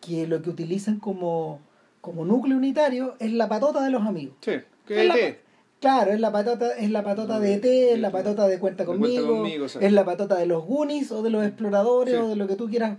[0.00, 1.60] que lo que utilizan como,
[2.00, 4.36] como núcleo unitario es la patota de los amigos.
[4.40, 4.50] Sí.
[4.52, 5.44] Es Que la- te-
[5.80, 8.86] Claro, es la patota, es la patota de ET, es la patota de Cuenta De
[8.86, 12.20] Cuenta Conmigo, es la patota de los Goonies o de los exploradores Sí.
[12.20, 12.96] o de lo que tú quieras,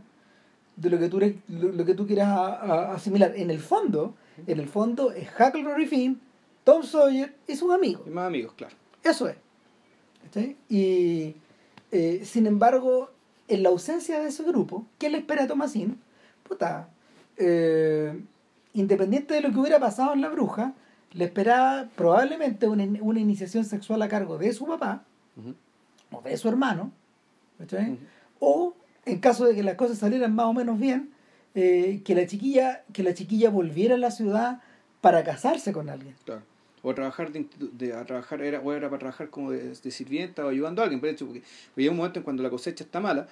[0.75, 3.33] de lo que tú, lo que tú quieras a- a- asimilar.
[3.35, 4.13] En el fondo,
[4.47, 6.19] en el fondo es Huckleberry Finn,
[6.63, 8.03] Tom Sawyer y sus amigos.
[8.05, 8.75] y más amigos, claro.
[9.03, 9.35] Eso es.
[10.23, 10.55] ¿Cachai?
[10.69, 11.35] Y
[11.91, 13.11] eh, sin embargo,
[13.47, 15.95] en la ausencia de ese grupo, ¿qué le espera a Tomasino?
[16.47, 16.89] Puta,
[17.37, 18.19] eh,
[18.73, 20.73] independiente de lo que hubiera pasado en la bruja,
[21.13, 25.03] le esperaba probablemente una, una iniciación sexual a cargo de su papá
[25.37, 25.53] Ujú.
[26.11, 26.91] o de su hermano.
[27.57, 27.97] Ujú.
[28.39, 28.73] o
[29.05, 31.11] en caso de que las cosas salieran más o menos bien,
[31.55, 34.61] eh, que la chiquilla que la chiquilla volviera a la ciudad
[35.01, 36.15] para casarse con alguien.
[36.25, 36.41] Claro.
[36.83, 39.91] O a trabajar, de, de- a trabajar era, o era para trabajar como de, de
[39.91, 41.01] sirvienta o ayudando a alguien.
[41.01, 43.27] De hecho, porque, porque llega un momento en cuando la cosecha está mala,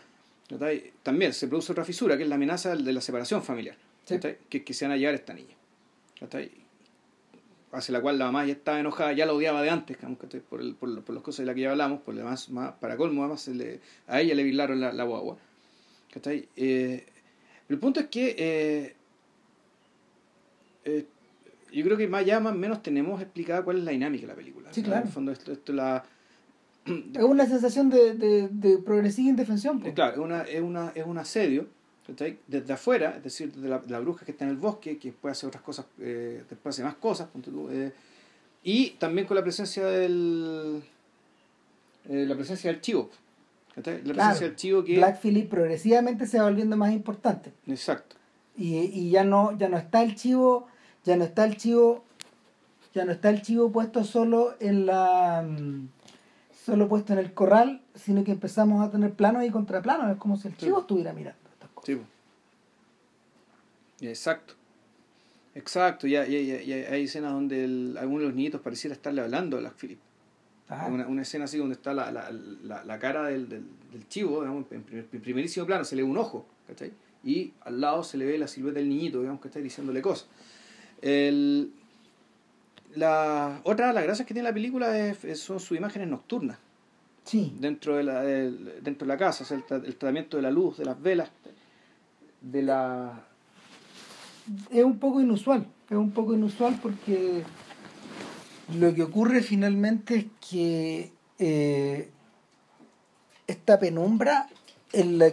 [1.04, 4.18] también se produce otra fisura, que es la amenaza de la separación familiar, Sí.
[4.50, 5.56] que, que se van a llevar a esta niña.
[7.72, 9.98] Hacia la cual la mamá ya estaba enojada, ya la odiaba de antes,
[10.50, 12.50] por, el- por, por las cosas de las que ya hablamos, por lo más,
[12.80, 15.38] para colmo, además, le- a ella le violaron la, la guagua.
[16.56, 17.06] Eh,
[17.74, 18.96] el punto es que eh,
[20.86, 21.06] eh,
[21.72, 24.36] yo creo que más ya más menos tenemos explicada cuál es la dinámica de la
[24.36, 24.72] película.
[24.72, 25.02] Sí, claro.
[25.02, 26.04] En el fondo, esto, esto la.
[26.86, 29.80] Es una sensación de, de, de progresiva indefensión.
[29.80, 29.88] po.
[29.88, 31.68] Eh, claro, es, una, es, una, es un asedio
[32.48, 35.32] desde afuera, es decir, desde la, la bruja que está en el bosque, que puede
[35.32, 37.30] hacer otras cosas, eh, después hace más cosas,
[37.72, 37.94] eh,
[38.64, 40.84] y también con la presencia del.
[42.10, 43.10] eh, la presencia del chivo.
[43.76, 43.98] ¿Cachai?
[44.04, 44.16] La Claro.
[44.30, 44.96] presencia del chivo que.
[44.98, 47.54] Black Phillip progresivamente se va volviendo más importante.
[47.68, 48.16] Exacto.
[48.58, 50.68] Y, y ya no, ya no está el chivo,
[51.04, 52.04] ya no está el chivo,
[52.94, 55.88] ya no está el chivo puesto solo en la mm,
[56.66, 60.38] solo puesto en el corral, sino que empezamos a tener planos y contraplanos, es como
[60.38, 60.66] si el Sí.
[60.68, 61.96] chivo estuviera mirando estas cosas.
[61.96, 62.02] Po.
[64.02, 64.54] Exacto.
[65.56, 66.08] Exacto.
[66.08, 69.58] Ya, ya, ya- ya hay escenas donde el- alguno de los niñitos pareciera estarle hablando
[69.58, 70.00] a Black Phillip.
[70.70, 74.42] Una, una escena así donde está la, la, la, la cara del, del, del chivo,
[74.42, 76.92] digamos, en, primer- en primerísimo plano, se le ve un ojo, ¿cachai?
[77.24, 80.28] Y al lado se le ve la silueta del niñito, digamos, que está diciéndole cosas.
[81.02, 81.72] El,
[82.96, 86.58] la otra de las gracias que tiene la película es, es- son sus imágenes nocturnas
[87.26, 90.52] Sí, dentro de la, dentro de la casa, o sea, el, el tratamiento de la
[90.52, 91.30] luz, de las velas,
[92.42, 93.24] de la...
[94.70, 97.44] es un poco inusual, es un poco inusual porque
[98.72, 102.10] lo que ocurre finalmente es que eh,
[103.48, 104.48] esta penumbra
[104.92, 105.32] de la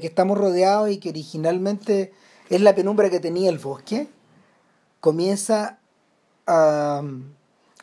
[0.00, 2.12] que estamos rodeados y que originalmente
[2.48, 4.08] es la penumbra que tenía el bosque,
[5.00, 5.78] comienza
[6.46, 7.02] a,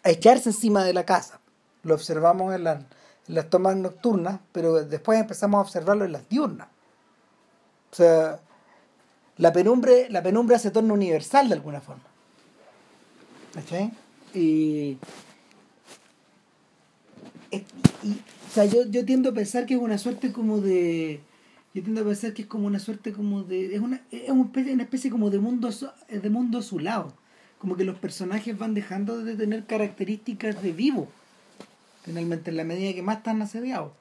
[0.03, 1.39] echarse encima de la casa.
[1.83, 2.83] Lo observamos en, las-
[3.49, 6.67] tomas nocturnas, pero después empezamos a observarlo en las diurnas.
[7.91, 8.39] O sea,
[9.37, 12.03] la penumbra, la penumbra se torna universal de alguna forma.
[13.53, 13.91] ¿Cachai?
[17.51, 17.63] Es-
[18.03, 21.19] y, o sea, yo, yo tiendo a pensar que es una suerte como de.
[21.73, 23.75] Yo tiendo a pensar que es como una suerte como de.
[23.75, 27.13] Es una, es una especie, una especie como de mundo, azu- de mundo azulado.
[27.59, 31.07] Como que los personajes van dejando de tener características de vivo.
[32.03, 33.91] Finalmente, en la medida que más están asediados.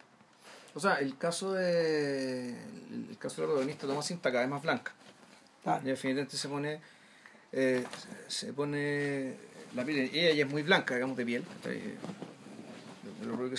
[0.75, 4.63] O sea, el caso de el caso de la protagonista Tomás está cada vez más
[4.63, 4.93] blanca.
[5.63, 5.83] Claro.
[5.85, 6.81] Y definitivamente se pone
[7.53, 7.85] eh,
[8.29, 9.35] se pone
[9.75, 11.45] la piel ella ya es muy blanca digamos de piel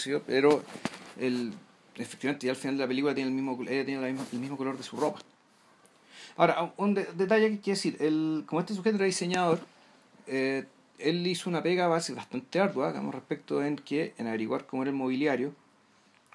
[0.06, 0.64] yo, pero
[1.20, 1.54] el,
[1.96, 4.40] efectivamente ya al final de la película tiene el mismo ella tiene la misma- el
[4.40, 5.20] mismo color de su ropa.
[6.38, 9.60] Ahora un de- detalle que quiero decir el, como este sujeto era diseñador
[10.28, 10.66] eh,
[11.00, 14.92] él hizo una pega base bastante ardua digamos respecto en que en averiguar cómo era
[14.92, 15.54] el mobiliario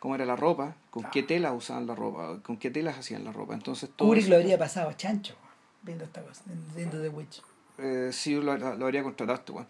[0.00, 3.32] cómo era la ropa con qué telas usaban la ropa con qué telas hacían la
[3.32, 3.54] ropa.
[3.54, 5.34] Entonces todo Kubrick lo habría pasado a chancho
[5.82, 6.42] viendo esta cosa,
[6.74, 7.40] viendo The Witch.
[7.78, 9.68] Eh, sí, lo, lo habría contratado este bueno.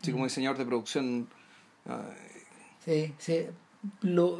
[0.00, 1.28] Así como diseñador de producción.
[2.84, 3.46] Sí, sí.
[4.00, 4.38] Lo,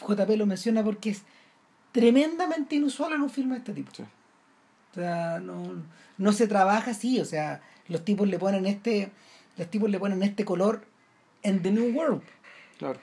[0.00, 1.22] JP lo menciona porque es
[1.92, 3.92] tremendamente inusual en un filme de este tipo.
[3.94, 4.04] sí.
[4.90, 5.82] O sea, no,
[6.18, 9.10] no se trabaja así, o sea, los tipos le ponen este,
[9.56, 10.84] los tipos le ponen este color
[11.42, 12.22] en The New World.
[12.78, 13.00] Claro.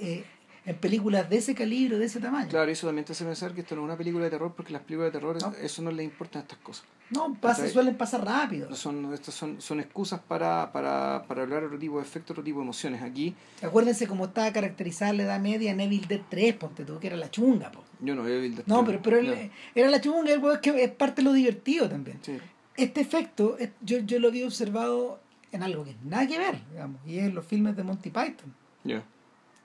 [0.00, 0.24] eh,
[0.66, 2.48] en películas de ese calibre, de ese tamaño.
[2.48, 4.52] Claro, y eso también te hace pensar que esto no es una película de terror
[4.54, 5.52] porque las películas de terror No.
[5.60, 6.84] eso no les importan estas cosas.
[7.10, 8.68] No, pasa, suelen pasar rápido.
[8.70, 12.44] No son, estas son, son excusas para, para, para hablar otro tipo de efectos, otro
[12.44, 13.02] tipo de emociones.
[13.02, 17.08] Aquí Acuérdense cómo estaba caracterizada la Edad Media en Evil Dead 3, ponte tú, que
[17.08, 17.82] era la chunga, po.
[18.00, 18.86] yo no Evil Dead No, 3.
[18.86, 19.40] pero, pero Ya.
[19.40, 22.18] él- era la chunga, el es que es parte de lo divertido también.
[22.22, 22.38] Sí.
[22.76, 25.18] Este efecto, yo, yo lo había observado
[25.52, 28.54] en algo que nada que ver, digamos, y es en los filmes de Monty Python.
[28.84, 29.02] Ya.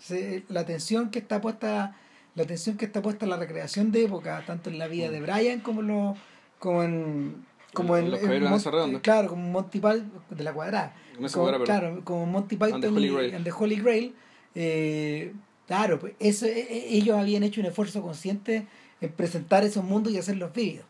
[0.05, 1.95] Se- la atención que está puesta
[2.35, 5.21] la atención que está puesta en la recreación de época tanto en la vida de
[5.21, 6.15] Brian como en lo-
[6.59, 9.01] como en como En en, los en redonda.
[9.01, 11.65] claro como Monty Python de la cuadrada En como, perdón.
[11.65, 13.35] claro como Monty Python And the Holy Grail.
[13.35, 14.15] and the Holy Grail
[14.53, 15.33] eh,
[15.67, 18.65] claro pues eso, e- e- ellos habían hecho un esfuerzo consciente
[19.01, 20.85] en presentar esos mundos y hacerlos vívidos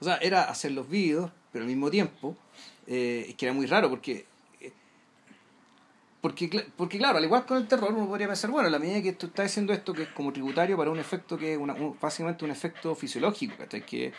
[0.00, 2.36] O sea, era hacer los vídeos, pero al mismo tiempo,
[2.86, 4.26] eh, es que era muy raro porque,
[6.20, 9.00] porque, porque claro, al igual con el terror, uno podría pensar, bueno, en la medida
[9.02, 11.74] que tú estás haciendo esto que es como tributario para un efecto que es una,
[11.74, 13.84] un- básicamente un efecto fisiológico, ¿cachai?
[13.86, 14.12] Que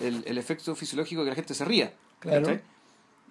[0.00, 2.40] el, el efecto fisiológico de que la gente se ría, Claro.
[2.46, 2.62] ¿cachai?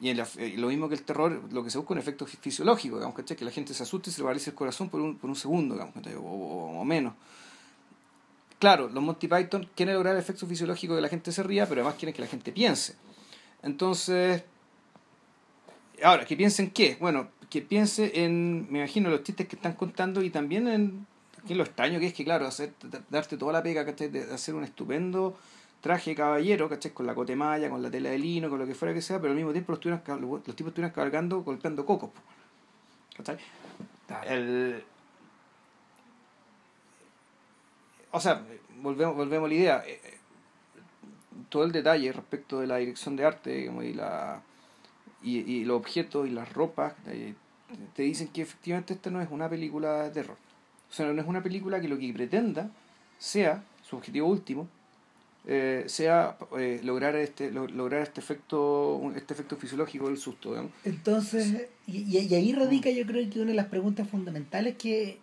[0.02, 2.00] Y en la- eh, lo mismo que el terror, lo que se busca es un
[2.00, 3.36] efecto fi- fisiológico, digamos, ¿cachai?
[3.36, 5.36] Que la gente se asuste y se le paralice el corazón por un, por un
[5.36, 6.14] segundo, digamos, ¿cachai?
[6.16, 7.14] O, o- o menos.
[8.60, 11.68] Claro, los Monty Python quieren lograr el efecto fisiológico de que la gente se ría,
[11.68, 12.96] pero además quieren que la gente piense.
[13.62, 14.44] Entonces,
[16.04, 16.98] ahora, ¿que piensen qué?
[17.00, 21.06] Bueno, que piense en, me imagino, los chistes que están contando y también en,
[21.50, 22.74] lo extraño que es que, claro, hacer,
[23.12, 24.10] darte toda la pega, ¿cachai?
[24.10, 25.38] De hacer un estupendo
[25.82, 26.92] traje de caballero, ¿cachai?
[26.94, 29.32] Con la cotemalla, con la tela de lino, con lo que fuera que sea, pero
[29.32, 32.10] al mismo tiempo los, tuvieran, ca- los tipos estuvieran cargando, golpeando cocos.
[33.18, 33.38] ¿Cachai?
[34.28, 34.84] El...
[38.12, 38.44] O sea,
[38.82, 39.84] volvemos, volvemos a la idea.
[39.86, 40.18] eh, eh,
[41.50, 44.42] Todo el detalle respecto de la dirección de arte digamos, y, la,
[45.22, 47.34] y, y los objetos y las ropas eh,
[47.96, 50.38] te dicen que efectivamente esta no es una película de terror.
[50.90, 52.70] O sea, no es una película que lo que pretenda
[53.20, 54.68] sea, su objetivo último,
[55.46, 60.72] eh, sea eh, lograr este lo- lograr este efecto este efecto fisiológico del susto digamos.
[60.86, 65.18] Entonces, y, y- ahí radica yo creo que una de las preguntas fundamentales que,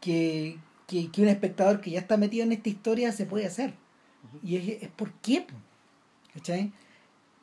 [0.00, 0.56] que,
[0.88, 3.74] que, que un espectador que ya está metido en esta historia se puede hacer.
[4.42, 5.46] Y es, es ¿por qué?
[6.32, 6.72] ¿Cachai?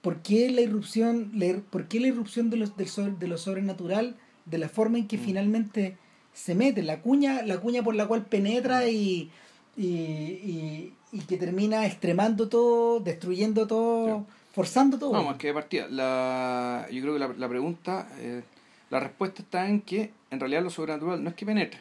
[0.02, 4.18] ¿Por qué la irrupción, la por qué la irrupción de, los, del de lo sobrenatural,
[4.46, 5.22] de la forma en que Mm.
[5.22, 5.98] finalmente
[6.34, 9.30] se mete, la cuña, la cuña por la cual penetra y,
[9.78, 15.14] y, y, y que termina extremando todo, destruyendo todo, forzando todo?
[15.14, 15.88] No, más que de partida.
[15.89, 18.44] La, yo creo que la, la pregunta, eh,
[18.89, 21.80] la respuesta está en que en realidad lo sobrenatural no es que penetre.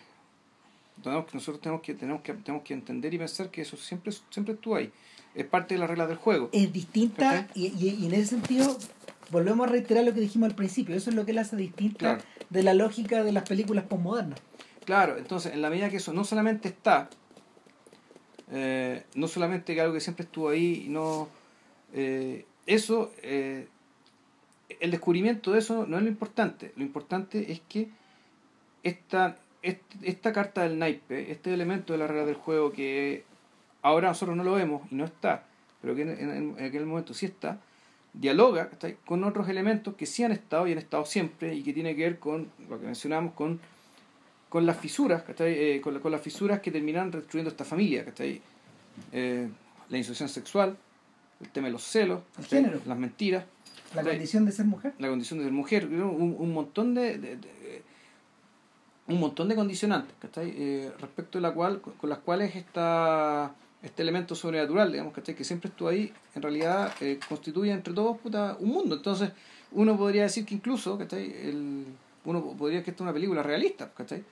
[1.02, 4.54] Que, nosotros tenemos que, tenemos, que, tenemos que entender y pensar que eso siempre, siempre
[4.54, 4.90] estuvo ahí.
[5.34, 6.48] Es parte de las reglas del juego.
[6.52, 8.76] es distinta y, y- y en ese sentido
[9.30, 11.98] volvemos a reiterar lo que dijimos al principio eso es lo que la hace distinta
[11.98, 12.22] Claro.
[12.50, 14.40] de la lógica de las películas postmodernas
[14.84, 17.08] Claro, entonces en la medida que eso no solamente está,
[18.50, 21.28] eh, no solamente que algo que siempre estuvo ahí, no
[21.92, 23.68] eh, eso, eh,
[24.80, 26.72] el descubrimiento de eso no es lo importante.
[26.76, 27.88] Lo importante es que
[28.82, 33.24] esta, est- esta carta del naipe, este elemento de la regla del juego que
[33.82, 35.44] ahora nosotros no lo vemos y no está,
[35.80, 37.58] pero que en, en- en aquel momento sí está,
[38.12, 38.96] dialoga ¿cachai?
[39.06, 42.02] con otros elementos que sí han estado y han estado siempre y que tiene que
[42.02, 43.60] ver con lo que mencionamos, con
[44.48, 45.52] con las fisuras, ¿cachai?
[45.56, 48.42] Eh, con, la- con las fisuras que terminan destruyendo esta familia, ¿cachai?
[49.12, 49.48] Eh,
[49.88, 50.76] la insucesión sexual,
[51.40, 52.80] el tema de los celos, El género.
[52.84, 53.44] las mentiras,
[53.94, 57.36] la condición de ser mujer la condición de ser mujer, un, un montón de, de-
[57.36, 57.82] de-
[59.06, 60.52] un montón de condicionantes, ¿cachai?
[60.56, 65.34] Eh, respecto de la cual, con, con las cuales esta, este elemento sobrenatural, digamos, ¿cachai?
[65.34, 68.96] que siempre estuvo ahí, en realidad eh, constituye entre todos puta, un mundo.
[68.96, 69.30] Entonces,
[69.72, 71.32] uno podría decir que incluso, ¿cachai?
[71.32, 71.86] El,
[72.24, 74.22] uno podría decir que esta es una película realista, ¿cachai?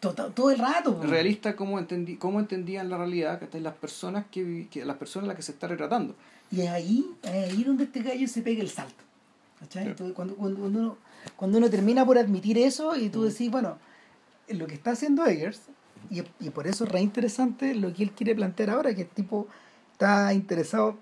[0.00, 4.68] todo, todo el rato realista cómo, entendí, cómo entendían la realidad que las personas que,
[4.70, 6.14] que las personas a las que se está retratando
[6.50, 9.02] y es ahí es ahí donde este gallo se pega el salto
[9.60, 9.84] ¿cachai?
[9.84, 9.90] Sí.
[9.90, 10.98] Entonces, cuando, cuando, cuando uno,
[11.34, 13.78] cuando uno termina por admitir eso y tú decís bueno
[14.48, 15.62] lo que está haciendo Eggers
[16.10, 19.08] y, y por eso es re interesante lo que él quiere plantear ahora que el
[19.08, 19.46] tipo
[19.92, 20.96] está interesado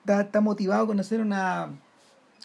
[0.00, 1.70] está, está motivado con hacer una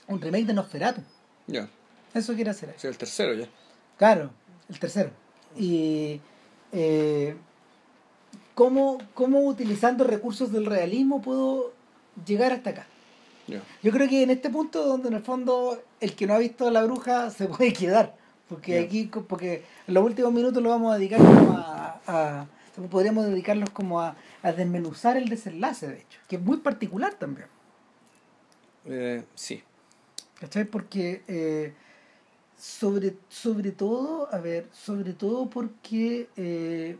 [0.07, 1.01] un remake de Nosferatu
[1.47, 1.69] ya
[2.13, 3.47] eso quiere hacer sea el tercero ya
[3.99, 4.31] Claro,
[4.69, 5.11] el tercero.
[5.57, 6.21] Y
[6.71, 7.35] eh,
[8.55, 11.73] ¿cómo, cómo utilizando recursos del realismo puedo
[12.25, 12.87] llegar hasta acá?
[13.45, 16.37] ya Yo creo que en este punto donde en el fondo el que no ha
[16.37, 18.15] visto a la bruja se puede quedar.
[18.49, 22.47] Porque aquí, porque en los últimos minutos lo vamos a dedicar como a, a-
[22.89, 27.47] podríamos dedicarlos como a, a desmenuzar el desenlace, de hecho, que es muy particular también.
[28.85, 29.61] Eh, sí
[30.39, 30.63] ¿Cachai?
[30.65, 31.73] Porque eh,
[32.57, 36.97] Sobre, sobre todo, a ver, sobre todo porque eh,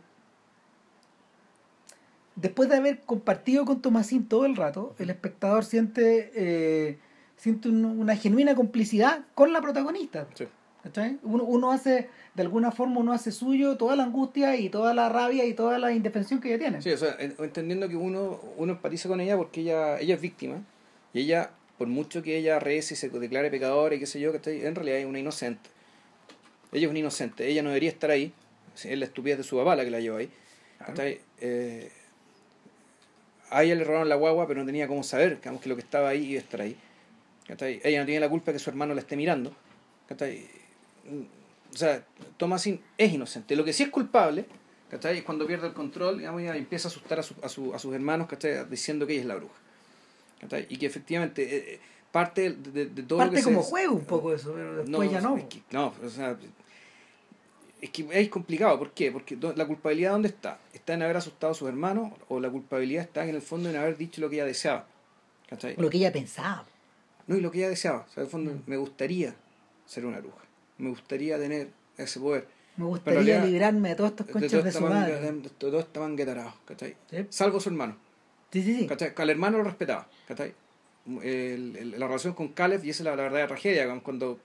[2.36, 6.98] después de haber compartido con Tomasín todo el rato, el espectador siente, eh,
[7.36, 10.26] siente un- una genuina complicidad con la protagonista.
[10.34, 10.46] Sí.
[10.82, 11.18] ¿Cachai?
[11.22, 15.08] Uno, uno hace, de alguna forma, uno hace suyo toda la angustia y toda la
[15.08, 16.82] rabia y toda la indefensión que ella tiene.
[16.82, 20.20] Sí, o sea, en- entendiendo que uno, uno empatiza con ella porque ella, ella es
[20.20, 20.62] víctima
[21.12, 24.32] y ella, por mucho que ella rece y se declare pecadora y qué sé yo,
[24.32, 25.68] que en realidad es una inocente.
[26.72, 28.32] Ella es una inocente, ella no debería estar ahí,
[28.82, 30.30] es la estupidez de su papá la que la llevó ahí.
[30.78, 31.20] ¿cachai?
[31.40, 31.90] Eh,
[33.50, 35.82] a ella le robaron la guagua, pero no tenía cómo saber digamos, que lo que
[35.82, 36.76] estaba ahí iba a estar ahí.
[37.48, 37.80] ¿cachai?
[37.82, 39.52] Ella no tiene la culpa de que su hermano la esté mirando.
[41.72, 42.04] O sea,
[42.36, 43.54] Thomasin es inocente.
[43.56, 44.44] Lo que sí es culpable
[44.90, 45.18] ¿cachai?
[45.18, 47.78] es cuando pierde el control digamos, y empieza a asustar a, su- a, su- a
[47.78, 48.64] sus hermanos ¿cachai?
[48.68, 49.54] diciendo que ella es la bruja.
[50.40, 50.66] ¿cachai?
[50.68, 51.80] Y que efectivamente eh, eh,
[52.10, 55.20] parte de, de- todo lo Parte se- como juego un poco eso, pero después ya
[55.20, 55.36] no.
[55.36, 56.36] es que- no, o sea,
[57.80, 58.78] es que es complicado.
[58.78, 59.10] ¿Por qué?
[59.10, 60.58] Porque la culpabilidad, ¿dónde está?
[60.74, 62.12] ¿Está en haber asustado a sus hermanos?
[62.28, 64.86] ¿O la culpabilidad está en el fondo en haber dicho lo que ella deseaba?
[65.48, 65.76] ¿Cachai?
[65.78, 66.64] Lo que ella pensaba.
[67.26, 68.00] No, y lo que ella deseaba.
[68.00, 68.62] O sea, en el fondo, Mm.
[68.66, 69.34] me gustaría
[69.86, 70.36] ser una bruja.
[70.80, 72.46] Me gustaría tener ese poder.
[72.76, 75.20] Me gustaría realidad- librarme de todos estos De conchas de esta su madre.
[75.20, 76.96] de, de toda esta manga de tarados, ¿cachai?
[77.10, 77.96] Sí, Salvo su hermano.
[78.52, 78.76] sí, sí.
[78.80, 78.86] sí.
[78.86, 79.12] ¿cachai?
[79.16, 80.54] Al hermano lo respetaba, ¿cachai?
[81.22, 84.38] El- el- la relación con Caleb, y esa es la, la verdadera tragedia, cuando,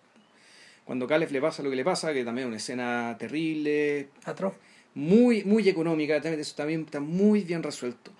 [0.83, 4.53] cuando Caleb le pasa lo que le pasa, que también es una escena terrible, Atroz.
[4.95, 8.11] muy, muy económica, también, eso también está muy bien resuelto.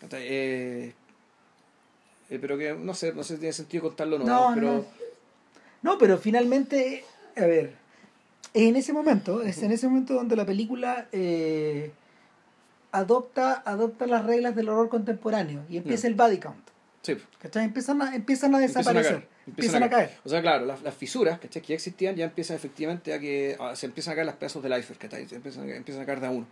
[0.00, 0.22] ¿cachai?
[0.28, 0.94] Eh,
[2.30, 4.54] eh, pero que no sé, no sé si tiene sentido contarlo o no, No, no,
[4.54, 4.84] pero no.
[5.82, 7.04] No, pero finalmente,
[7.36, 7.74] a ver,
[8.54, 11.90] en ese momento, es en ese momento donde la película eh,
[12.92, 16.68] adopta, adopta las reglas del horror contemporáneo y empieza el body count.
[17.02, 17.64] sí, ¿Cachai?
[17.64, 19.12] Empiezan a, empiezan a empiezan a desaparecer.
[19.12, 19.28] caer.
[19.46, 20.10] Empiezan a caer.
[20.24, 21.60] O sea, claro, las, las fisuras ¿cachai?
[21.60, 24.62] que ya existían ya empiezan efectivamente a que a- se empiezan a caer los pedazos
[24.62, 25.26] del iceberg, ¿cachai?
[25.28, 26.46] Se empiezan, empiezan a caer de a uno.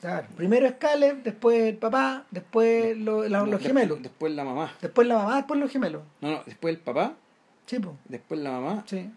[0.00, 0.26] Claro.
[0.36, 4.02] Primero es Caleb, después el papá, después lo- la- No, los después- gemelos.
[4.02, 4.72] Después la mamá.
[4.80, 6.02] Después la mamá, después los gemelos.
[6.20, 7.14] No, no, después el papá,
[7.66, 7.96] Sí, po.
[8.08, 8.84] después la mamá.
[8.86, 9.10] Sí.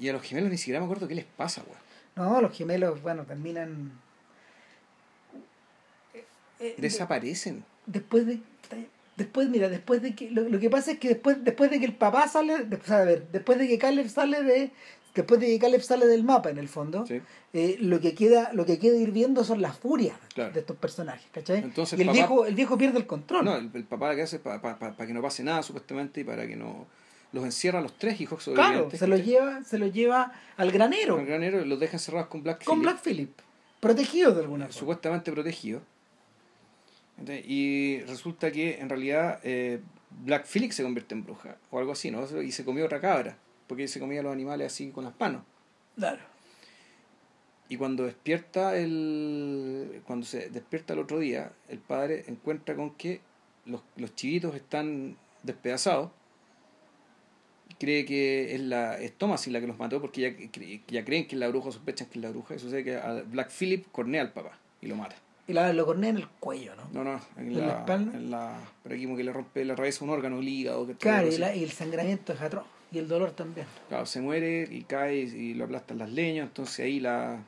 [0.00, 1.78] Y a los gemelos ni siquiera me acuerdo qué les pasa, weón.
[2.32, 3.92] No, los gemelos, bueno, terminan.
[6.14, 6.24] eh,
[6.60, 7.64] eh, Desaparecen.
[7.86, 8.40] después de
[9.16, 11.86] después mira después de que lo, lo que pasa es que después después de que
[11.86, 14.72] el papá sale de- o sea, a ver después de que Caleb sale de
[15.14, 17.20] después de que Caleb sale del mapa en el fondo Sí.
[17.52, 20.52] eh, lo que queda lo que queda ir viendo son las furias Claro.
[20.52, 21.58] de estos personajes ¿cachai?
[21.58, 24.22] Entonces, y el papá- viejo el viejo pierde el control No, el, el papá que
[24.22, 26.86] hace para que no pase nada, supuestamente, y para que no.
[27.34, 29.00] Los encierra a los tres hijos claro sobrevivientes.
[29.00, 32.42] se los lleva se los lleva al granero Al granero y los deja encerrados con
[32.42, 33.40] Black con Phillip, Black Phillip
[33.80, 35.82] protegidos de alguna forma supuestamente protegidos.
[37.46, 39.80] Y resulta que en realidad eh,
[40.22, 42.24] Black Phillip se convierte en bruja, o algo así, ¿no?
[42.42, 45.42] Y se comió otra cabra, porque se comía los animales así con las manos.
[45.96, 46.22] claro
[47.68, 50.02] Y cuando despierta el.
[50.06, 53.20] cuando se despierta el otro día, el padre encuentra con que
[53.66, 56.10] los, los chivitos están despedazados.
[57.78, 61.34] Cree que es la es Thomas la que los mató porque ya, ya creen que
[61.34, 62.54] es la bruja, sospechan que es la bruja.
[62.54, 65.16] Y sucede que a Black Phillip cornea al papá y lo mata.
[65.48, 68.16] y la, lo cornea en el cuello no No, no, en ¿En la la, espalda?
[68.16, 70.86] en la por aquí como que le rompe la raíz un órgano, el hígado.
[70.86, 74.20] Que claro y, la- y el sangramiento es atroz y el dolor también Claro, se
[74.20, 77.38] muere y cae y lo aplastan las leñas, entonces ahí la...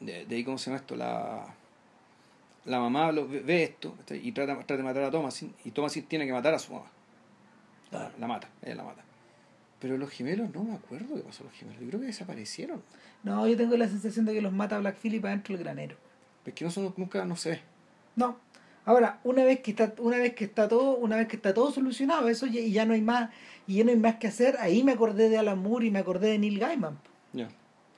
[0.00, 0.94] De, de ahí, ¿cómo se llama esto?
[0.94, 1.54] La,
[2.66, 6.26] la mamá lo, ve, esto y trata, trata de matar a Thomasin y Thomasin tiene
[6.26, 6.86] que matar a su mamá.
[7.90, 8.14] La, Claro.
[8.18, 9.02] la mata, ella la mata.
[9.80, 11.80] Pero los gemelos, no me acuerdo qué pasó a los gemelos.
[11.82, 12.82] Yo creo que desaparecieron.
[13.22, 15.96] No, yo tengo la sensación de que los mata Black Phillip adentro del granero.
[16.44, 17.60] Es que no son, nunca no se ve.
[18.16, 18.36] No.
[18.84, 21.72] Ahora, una vez que está, una vez que está todo, una vez que está todo
[21.72, 23.30] solucionado, eso y ya no hay más,
[23.66, 25.98] y ya no hay más que hacer, ahí me acordé de Alan Moore y me
[25.98, 26.96] acordé de Neil Gaiman.
[27.32, 27.48] Ya.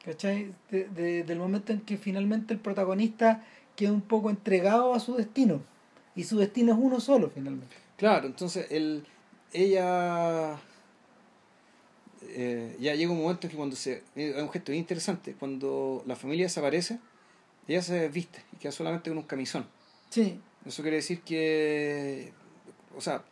[0.05, 0.53] ¿Cachai?
[0.70, 3.45] De- de- del momento en que finalmente el protagonista
[3.76, 5.61] queda un poco entregado a su destino.
[6.16, 7.76] Y su destino es uno solo, finalmente.
[7.99, 9.05] Claro, entonces el,
[9.53, 10.59] ella
[12.23, 16.03] eh, ya llega un momento en que cuando se es un gesto bien interesante cuando
[16.07, 16.99] la familia desaparece
[17.67, 19.67] ella se desviste y queda solamente con un camisón
[20.11, 20.41] Sí.
[20.67, 22.33] eso quiere decir que
[22.97, 23.23] o sea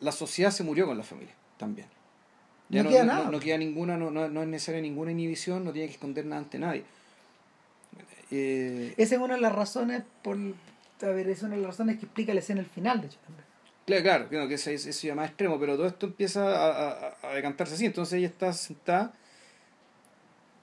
[0.00, 1.86] la sociedad se murió con la familia también
[2.70, 3.30] No queda nada.
[3.30, 6.40] no, queda ninguna no, no, no es necesaria ninguna inhibición no tiene que esconder nada
[6.42, 6.84] ante nadie
[8.30, 10.38] Eh, Esa es una de las razones por.
[10.38, 13.18] A ver, es una de las razones que explica la escena al final, de hecho,
[13.26, 13.41] también.
[13.86, 16.90] Claro, claro, claro, que eso, es- eso ya más extremo, pero todo esto empieza a,
[17.08, 17.86] a- a decantarse así.
[17.86, 19.12] Entonces ella está sentada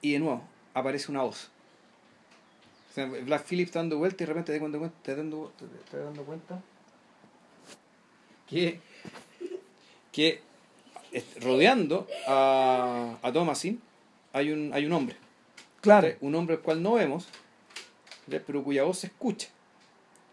[0.00, 0.42] y de nuevo
[0.74, 1.50] aparece una voz.
[2.90, 5.52] O sea, Black Phillip está dando vuelta y de repente te, dando cuenta, te, dando,
[5.58, 6.60] te, te dando cuenta
[8.48, 8.80] que,
[10.12, 10.40] que
[11.40, 13.80] rodeando a, a Thomasin
[14.32, 15.16] hay un, hay un hombre.
[15.80, 16.08] Claro.
[16.20, 17.28] Un hombre al cual no vemos,
[18.46, 19.48] pero cuya voz se escucha.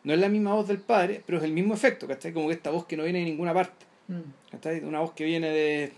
[0.07, 2.31] No es la misma voz del padre, pero es el mismo efecto, ¿cachai?
[2.31, 3.85] Como que esta voz que no viene de ninguna parte.
[4.07, 4.21] Mm.
[4.51, 4.79] ¿cachai?
[4.83, 5.91] Una voz que viene de.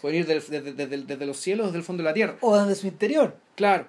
[0.00, 2.36] puede ir desde, desde- desde los cielos, desde el fondo de la tierra.
[2.40, 3.36] O desde su interior.
[3.54, 3.86] Claro.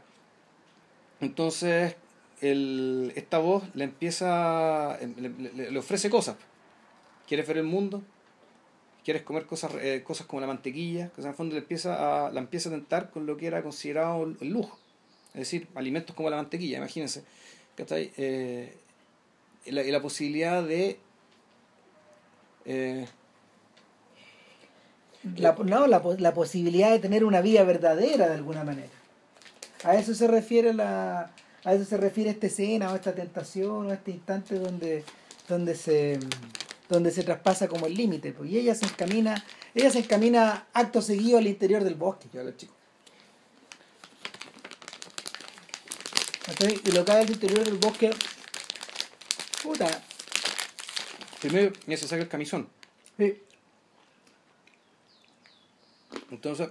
[1.21, 1.95] Entonces,
[2.41, 4.97] el, esta voz le empieza.
[4.99, 6.35] le, le- le ofrece cosas.
[7.27, 8.01] ¿Quieres ver el mundo?
[9.05, 11.09] ¿Quieres comer cosas, eh, cosas como la mantequilla?
[11.09, 13.61] Que en el fondo le empieza a, la empieza a tentar con lo que era
[13.63, 14.77] considerado el, lujo.
[15.33, 17.23] Es decir, alimentos como la mantequilla, imagínense.
[17.75, 18.11] ¿Cachai?
[18.17, 18.75] Eh,
[19.65, 20.99] la, la posibilidad de.
[22.65, 23.07] eh,
[25.37, 28.89] La, no, la, la posibilidad de tener una vida verdadera de alguna manera.
[29.85, 31.31] A eso se refiere la,
[31.63, 35.03] a eso se refiere esta escena o esta tentación o este instante donde,
[35.47, 36.19] donde se
[36.89, 39.43] donde se traspasa como el límite, pues, y ella se encamina,
[39.73, 42.27] ella se encamina acto seguido al interior del bosque.
[42.33, 42.75] ya los chicos.
[46.85, 48.11] Y lo que hay al interior del bosque,
[49.63, 50.03] puta,
[51.41, 52.69] Primero, ya se saca el camisón.
[53.17, 53.41] sí,
[56.31, 56.69] Entonces,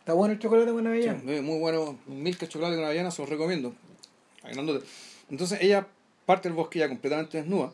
[0.00, 1.20] está bueno el chocolate con Sí, avellana.
[1.22, 1.98] muy muy bueno.
[2.06, 3.74] Milka chocolate con avellana, se los recomiendo.
[5.30, 5.86] Entonces ella
[6.26, 7.72] parte del bosque ya completamente desnuda.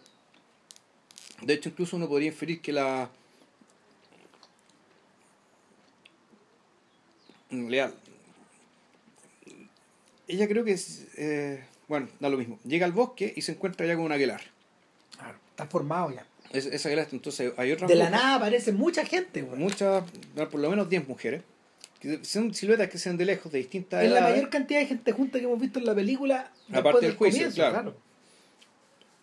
[1.43, 3.11] De hecho, incluso uno podría inferir que la.
[7.51, 7.95] En realidad,
[10.29, 11.07] ella creo que es.
[11.17, 12.59] eh, bueno, da lo mismo.
[12.65, 14.45] Llega al bosque y se encuentra ya con un aquelarre.
[15.17, 16.27] Claro, está formado ya.
[16.53, 19.59] Es, esa aquelarre, entonces hay otra De la nada aparece mucha gente, güey.
[19.59, 20.05] Muchas,
[20.35, 21.43] por lo menos 10 mujeres.
[22.01, 24.87] Que son siluetas que se ven de lejos, de distintas Es la mayor cantidad de
[24.87, 26.53] gente junta que hemos visto en la película.
[26.73, 27.97] Aparte del juicio, comienzo, claro.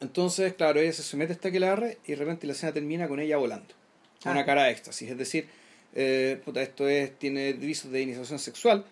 [0.02, 3.20] Entonces, claro, ella se somete a esta aquelarre y de repente la escena termina con
[3.20, 3.74] ella volando.
[4.22, 4.36] Con Ah.
[4.36, 5.10] una cara de éxtasis.
[5.10, 5.48] Es decir,
[5.94, 8.86] eh, puta, esto es, tiene visos de iniciación sexual.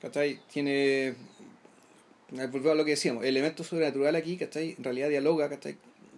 [0.00, 0.40] ¿Cachai?
[0.52, 1.08] Tiene.
[1.08, 1.14] eh,
[2.30, 4.74] Volvemos a lo que decíamos, el elemento sobrenatural aquí, ¿cachai?
[4.76, 5.76] En realidad dialoga, ¿cachai?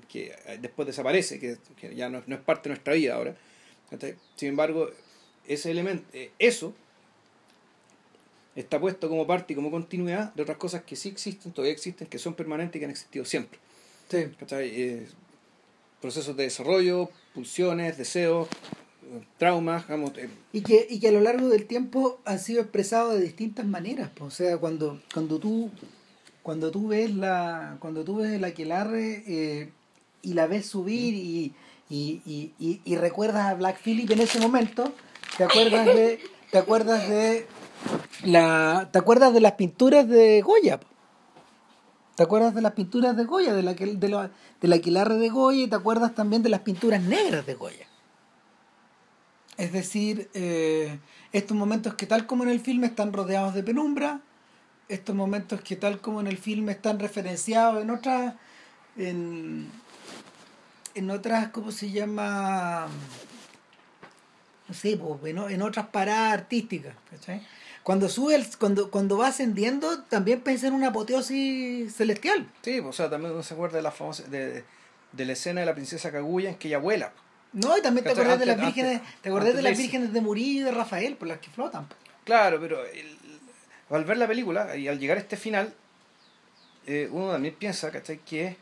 [0.08, 3.36] Que eh, después desaparece, que, que ya no, no es parte de nuestra vida ahora.
[3.90, 4.16] ¿cachai?
[4.36, 4.90] Sin embargo,
[5.46, 6.74] ese elemento, eh, eso
[8.56, 12.06] está puesto como parte y como continuidad de otras cosas que sí existen, todavía existen,
[12.08, 13.58] que son permanentes y que han existido siempre.
[14.08, 14.26] Sí.
[14.40, 14.68] ¿cachai?
[14.74, 15.06] Eh,
[16.00, 18.48] procesos de desarrollo, pulsiones, deseos,
[19.36, 23.14] traumas, digamos, eh, Y que, y que a lo largo del tiempo han sido expresados
[23.14, 24.10] de distintas maneras.
[24.20, 25.70] O sea, cuando, cuando tú
[26.42, 29.70] cuando tú ves la cuando tú ves el aquelarre eh,
[30.22, 31.52] y la ves subir y,
[31.90, 34.92] y, y, y, recuerdas a Black Phillip en ese momento,
[35.36, 37.46] te acuerdas de te acuerdas de
[38.24, 40.80] la te acuerdas de las pinturas de Goya.
[42.14, 44.30] ¿Te acuerdas de las pinturas de Goya, de la, de la,
[44.60, 47.87] del aquelarre de Goya y te acuerdas también de las pinturas negras de Goya?
[49.58, 50.98] Es decir, eh,
[51.32, 54.20] estos momentos que tal como en el filme están rodeados de penumbra,
[54.88, 58.34] estos momentos que tal como en el filme están referenciados en otras,
[58.96, 59.68] en,
[60.94, 62.86] en otras, ¿cómo se llama?
[64.68, 66.94] No sé, en, otras paradas artísticas.
[67.10, 67.42] ¿cachai?
[67.82, 72.46] Cuando sube, el- cuando, cuando va ascendiendo, también pensé en una apoteosis celestial.
[72.62, 74.64] Sí, o sea, también uno se acuerda de la famosa, de,
[75.12, 77.12] de la escena de la princesa Kaguya en que ella vuela.
[77.52, 80.12] No, y también te acordás de las vírgenes, antes- te acordás de las de vírgenes
[80.12, 81.86] de Murillo y de Rafael, por las que flotan.
[82.24, 83.18] Claro, pero el-
[83.90, 85.72] al ver la película y al llegar a este final,
[86.86, 88.18] eh, uno también piensa, ¿cachai?
[88.18, 88.56] Que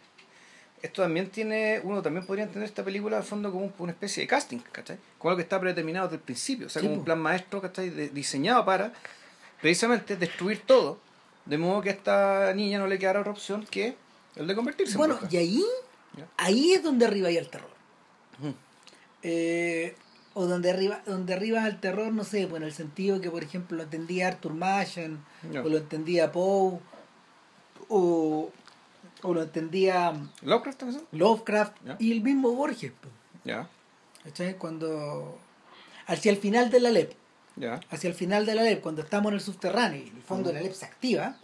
[0.82, 4.22] esto también tiene, uno también podría entender esta película al fondo como un- una especie
[4.22, 4.98] de casting, ¿cachai?
[5.18, 7.60] Como algo que está predeterminado desde el principio, o sea, Sí, como un plan maestro,
[7.60, 7.90] ¿cachai?
[7.90, 8.92] De- diseñado para
[9.60, 11.00] precisamente destruir todo,
[11.44, 13.96] de modo que a esta niña no le quedara otra opción que
[14.36, 15.64] el de convertirse en Bueno, y ahí,
[16.16, 16.26] Ya.
[16.36, 17.70] ahí es donde arriba hay el terror.
[19.28, 19.96] Eh,
[20.34, 23.42] o donde arriba, donde arriba al terror, no sé, pues en el sentido que, por
[23.42, 25.18] ejemplo, lo entendía Arthur Machen,
[25.50, 25.62] Ya.
[25.62, 26.78] o lo entendía Poe,
[27.88, 28.50] o,
[29.22, 30.12] o lo entendía
[30.42, 31.02] ¿Lovecraft también?
[31.12, 31.96] Lovecraft, Ya.
[31.98, 32.92] y el mismo Borges.
[33.00, 33.12] pues,
[33.44, 33.68] Ya,
[34.24, 34.56] ¿cachai?
[34.58, 35.38] Cuando,
[36.06, 37.12] hacia el final de la LEP,
[37.56, 37.80] ya.
[37.90, 40.54] hacia el final de la LEP, cuando estamos en el subterráneo y el fondo de
[40.56, 41.36] la LEP se activa,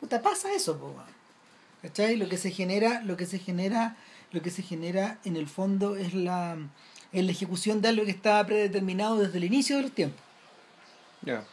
[0.00, 1.20] puta, pasa eso, po, weón.
[1.82, 2.16] ¿cachai?
[2.16, 3.96] Lo que se genera, lo que se genera,
[4.32, 6.56] lo que se genera en el fondo es la,
[7.12, 10.20] es la ejecución de algo que estaba predeterminado desde el inicio de los tiempos.
[11.22, 11.44] Ya.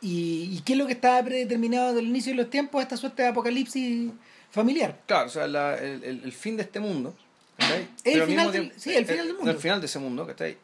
[0.00, 2.82] ¿Y, y qué es lo que estaba predeterminado desde el inicio de los tiempos?
[2.82, 4.10] Esta suerte de apocalipsis
[4.50, 4.98] familiar.
[5.06, 7.14] Claro, o sea, la- el, el- el fin de este mundo.
[7.56, 7.88] ¿cachai?
[8.04, 9.50] El al final del- sí, el final del mundo.
[9.50, 10.56] El final de ese mundo, ¿cachai?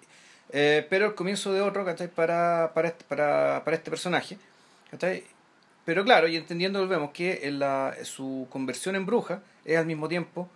[0.50, 2.08] Eh, pero el comienzo de otro, ¿cachai?
[2.08, 4.38] Para, para, este, para, para este personaje,
[4.90, 5.22] ¿cachai?
[5.84, 10.08] Pero claro, y entendiendo, volvemos, que en la, su conversión en bruja es al mismo
[10.08, 10.48] tiempo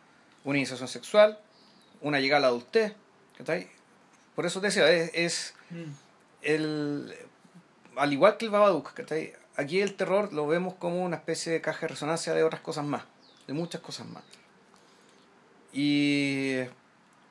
[0.45, 1.39] una iniciación sexual,
[2.01, 2.95] una llegada a la adultez.
[4.35, 5.91] Por eso te decía, es, es Mm.
[6.43, 7.15] el,
[7.97, 9.33] al igual que el Babadook, ¿cachai?
[9.57, 12.85] aquí el terror lo vemos como una especie de caja de resonancia de otras cosas
[12.85, 13.03] más,
[13.47, 14.23] de muchas cosas más.
[15.73, 16.59] Y,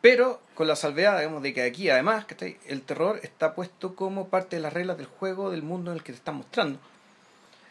[0.01, 2.57] pero con la salvedad, digamos, de que aquí además ¿cachai?
[2.67, 6.03] el terror está puesto como parte de las reglas del juego, del mundo en el
[6.03, 6.79] que te están mostrando.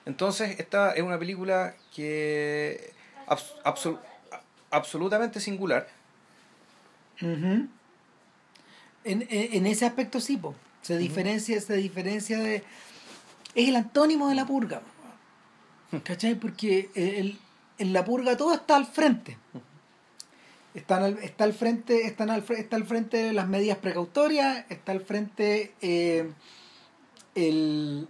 [0.07, 2.93] Entonces, esta es una película que
[3.27, 3.99] abs- absol-
[4.71, 5.89] absolutamente singular.
[9.05, 10.55] En, en ese aspecto sí, po.
[10.83, 12.63] se diferencia, se diferencia de...
[13.55, 14.83] Es el antónimo de la purga.
[16.05, 16.35] ¿Cachai?
[16.37, 17.39] Porque el,
[17.79, 19.37] en la purga todo está al frente.
[20.75, 25.01] Están al- está al frente, están al, está al frente las medidas precautorias, está al
[25.01, 26.31] frente eh,
[27.35, 28.07] el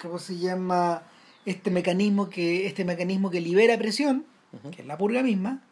[0.00, 1.02] ¿cómo se llama?
[1.44, 4.24] este mecanismo que, este mecanismo que libera presión,
[4.74, 5.62] que es la purga misma,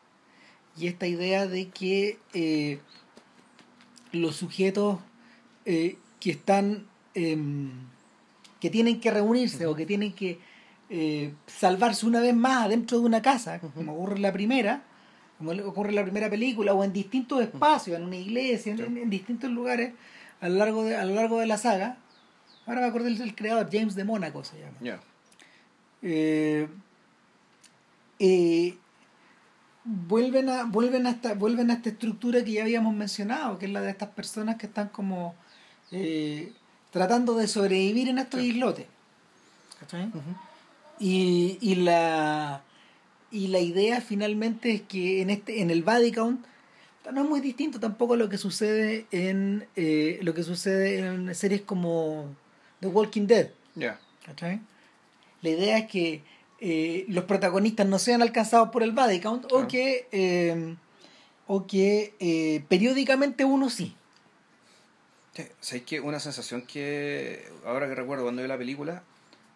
[0.77, 2.79] y esta idea de que eh,
[4.13, 4.99] los sujetos
[5.65, 7.71] eh, que están em,
[8.61, 10.39] que tienen que reunirse o que tienen que
[10.91, 14.83] eh, salvarse una vez más adentro de una casa, como ocurre en la primera,
[15.39, 18.97] como ocurre en la primera película, o en distintos espacios, en una iglesia, en, en-
[18.99, 19.93] en distintos lugares
[20.41, 21.97] a lo largo de, a lo largo de la saga.
[22.67, 24.77] Ahora me acuerdo del, creador, James de Mónaco se llama.
[24.81, 25.01] Ya.
[26.03, 26.69] Eh,
[28.19, 28.77] eh,
[29.85, 33.73] vuelven a vuelven a esta vuelven a esta estructura que ya habíamos mencionado que es
[33.73, 35.35] la de estas personas que están como
[35.91, 36.53] eh,
[36.91, 38.87] tratando de sobrevivir en estos islotes
[39.81, 40.11] ¿cachai?
[40.99, 42.63] y, y la
[43.31, 46.47] y la idea finalmente es que en este en el body count
[47.11, 51.35] no es muy distinto tampoco a lo que sucede en eh, lo que sucede en
[51.35, 52.27] series como
[52.81, 53.51] The Walking Dead.
[54.25, 54.61] ¿cachai?
[55.41, 56.23] La idea es que
[56.65, 60.77] eh, los protagonistas no sean alcanzados por el body count o que, eh,
[61.49, 63.95] o que eh, periódicamente uno sí.
[65.35, 66.01] Sí, ¿Sabes qué?
[66.01, 69.03] Una sensación que ahora que recuerdo cuando vi la película,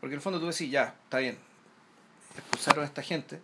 [0.00, 1.36] porque en el fondo tú decís, ya, está bien,
[2.36, 3.40] expulsaron a esta gente,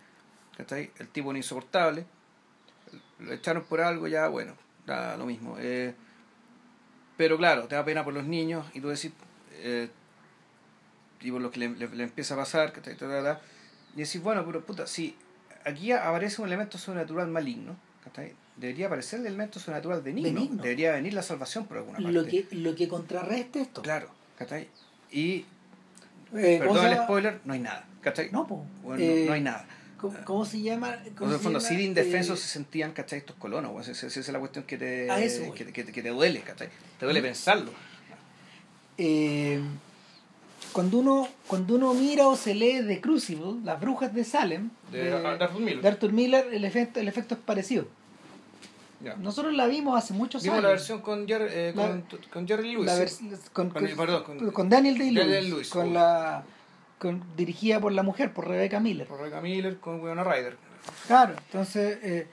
[0.57, 0.91] ¿cachai?
[0.99, 2.05] El tipo era insoportable,
[3.19, 4.55] lo echaron por algo, ya, bueno,
[4.85, 5.55] da lo mismo.
[5.59, 5.93] eh,
[7.15, 9.11] pero claro, te da pena por los niños y tú decís,
[9.51, 9.87] eh,
[11.21, 12.95] y por lo que le, le- le empieza a pasar, ¿cachai?
[12.97, 13.41] Ta, ta, ta,
[13.95, 15.15] y decís, bueno, pero puta, si
[15.65, 18.33] aquí aparece un elemento sobrenatural maligno, ¿cachai?
[18.57, 20.63] Debería aparecer el elemento sobrenatural benigno, Benigno.
[20.63, 22.11] debería venir la salvación por alguna parte.
[22.11, 23.81] Lo que, lo que contrarresta esto.
[23.81, 24.69] Claro, ¿cachai?
[25.11, 25.45] Y,
[26.35, 27.03] Eh, ¿cómo perdón el llama?
[27.03, 28.31] spoiler, no hay nada, ¿cachai?
[28.31, 28.45] No.
[28.83, 29.67] Bueno, Eh, no, no hay nada.
[29.97, 30.97] ¿Cómo, cómo se llama?
[31.15, 33.19] ¿Cómo en el fondo, así de indefensos Eh, se sentían, ¿cachai?
[33.19, 33.89] Estos colonos, güey.
[33.89, 36.69] Esa, esa es la cuestión que te, eso, que, que- que te duele, ¿cachai?
[36.99, 37.71] Te duele pensarlo.
[38.97, 39.61] eh,
[40.73, 45.13] cuando uno cuando uno mira o se lee The Crucible, Las Brujas de Salem, De
[45.13, 45.81] Arthur Miller.
[45.81, 47.85] de Arthur Miller, el efecto, el efecto es parecido.
[49.19, 50.63] Nosotros la vimos hace muchos Vimos años.
[50.63, 52.85] la versión con, Jer- eh, La- con, con Jerry Lewis.
[52.85, 53.19] La vers-
[53.51, 55.93] con, Con- con- perdón, con- con Daniel Day-Lewis, con obvio.
[55.93, 56.43] la
[56.99, 59.05] con, dirigida por la mujer, por Rebecca Miller.
[59.05, 60.55] Por Rebecca Miller con Winona Ryder.
[61.07, 62.27] Claro, entonces, eh,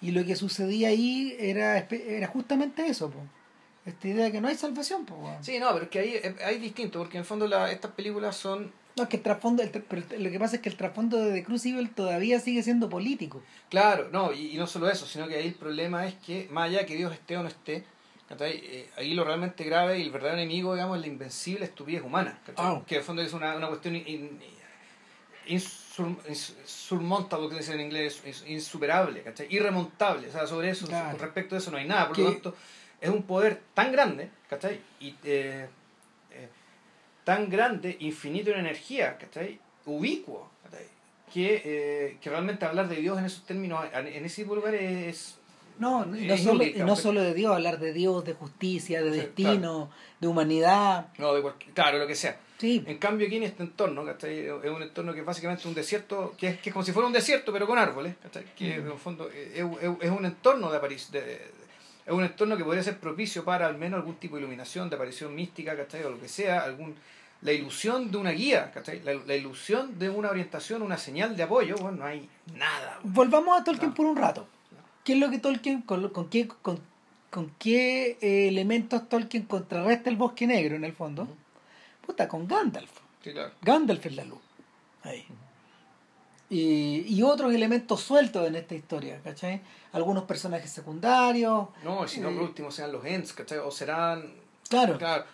[0.00, 3.20] y lo que sucedía ahí era, era justamente eso, po.
[3.86, 5.06] Esta idea de que no hay salvación.
[5.08, 5.42] Weón.
[5.44, 8.36] Sí, no, pero es que ahí hay distinto, porque en el fondo la, estas películas
[8.36, 11.18] son No, es que el trasfondo, el pero lo que pasa es que el trasfondo
[11.18, 13.42] de The Crucible todavía sigue siendo político.
[13.70, 16.64] Claro, no, y, y no solo eso, sino que ahí el problema es que, más
[16.68, 17.84] allá que Dios esté o no esté.
[18.40, 22.36] Eh, ahí lo realmente grave y el verdadero enemigo, digamos, es la invencible estupidez humana.
[22.56, 22.82] Ah.
[22.84, 24.40] que en el fondo es una, una cuestión in- in-
[25.46, 29.46] insur- ins- insurmontable, que dicen en inglés, ins- insuperable, ¿cachai?
[29.50, 31.10] irremontable, o sea, sobre eso, Claro.
[31.12, 32.54] con respecto a eso no hay nada, por lo tanto,
[33.00, 34.80] es un poder tan grande, ¿cachai?
[35.00, 35.66] Y eh,
[36.30, 36.48] eh,
[37.24, 39.58] tan grande, infinito en energía, ¿cachai?
[39.84, 40.86] Ubicuo, ¿cachai?
[41.32, 44.82] Que, eh, que realmente hablar de Dios en esos términos, en ese tipo de lugares
[45.16, 45.38] es...
[45.78, 49.16] No, no, Es solo, no solo de Dios, hablar de Dios, de justicia, de Sí,
[49.18, 49.90] destino,
[50.20, 51.08] de humanidad.
[51.18, 52.40] No, de cualquier- claro, lo que sea.
[52.56, 54.46] Sí, En cambio aquí en este entorno, ¿cachai?
[54.46, 57.06] Es un entorno que es básicamente un desierto, que es, que es como si fuera
[57.06, 58.46] un desierto pero con árboles, ¿cachai?
[58.56, 59.66] Que en el fondo es, es-
[60.00, 61.22] es un entorno de aparición,
[62.06, 64.96] es un entorno que podría ser propicio para al menos algún tipo de iluminación, de
[64.96, 66.04] aparición mística, ¿cachai?
[66.04, 66.94] O lo que sea, algún
[67.42, 69.02] la ilusión de una guía, ¿cachai?
[69.02, 72.98] La, la ilusión de una orientación, una señal de apoyo, bueno, no hay nada.
[73.02, 73.14] bueno.
[73.14, 73.94] volvamos a Tolkien No.
[73.94, 74.48] por un rato.
[75.04, 76.80] ¿Qué es lo que Tolkien, con, con qué, con,
[77.30, 81.22] con qué eh, elementos Tolkien contrarresta el bosque negro en el fondo?
[81.24, 81.36] Ujú.
[82.06, 82.90] Puta, con Gandalf.
[83.22, 83.52] Sí, claro.
[83.62, 84.38] Gandalf es la luz.
[85.02, 85.26] Ahí.
[86.48, 89.60] Y, y otros elementos sueltos en esta historia, ¿cachai?
[89.92, 92.34] Algunos personajes secundarios, No, si no, Eh.
[92.34, 93.58] por último, sean los Ents, ¿cachai?
[93.58, 94.32] O serán...
[94.68, 95.24] claro, Claro,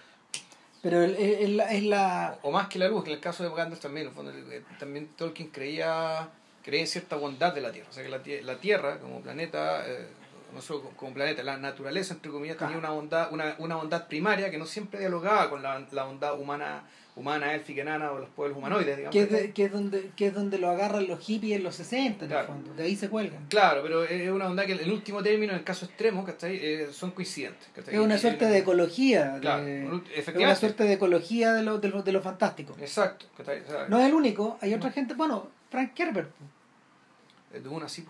[0.83, 2.39] pero el- el- el- es la...
[2.43, 4.33] o más que la luz, que en el caso de Gandalf también, en el fondo,
[4.33, 6.29] eh, también Tolkien creía,
[6.63, 9.87] creía en cierta bondad de la Tierra, o sea que la, la Tierra como planeta,
[9.87, 10.09] eh,
[10.55, 14.59] nosotros como planeta, la naturaleza, entre comillas, tenía una bondad, una, una bondad primaria que
[14.59, 16.85] no siempre dialogaba con la, la bondad humana,
[17.15, 19.13] humana, élfica, enana o los pueblos humanoides, digamos.
[19.13, 21.75] Que es, de- que es donde, que es donde lo agarran los hippies en los
[21.77, 22.41] 60, en Claro.
[22.41, 22.75] el fondo.
[22.75, 23.47] De ahí se cuelgan.
[23.49, 26.57] Claro, pero es una bondad que el último término, en el caso extremo, ¿cachai?
[26.57, 27.69] Eh, son coincidentes.
[27.75, 27.95] ¿cachai?
[27.95, 29.35] Es una suerte de ecología.
[29.35, 29.63] de- Claro,
[30.15, 32.75] es una suerte de ecología de lo, de lo, de lo fantástico.
[32.81, 33.27] Exacto.
[33.37, 33.63] ¿cachai?
[33.89, 36.31] No es el único, hay otra gente, bueno, Frank Herbert.
[37.53, 38.07] de una así.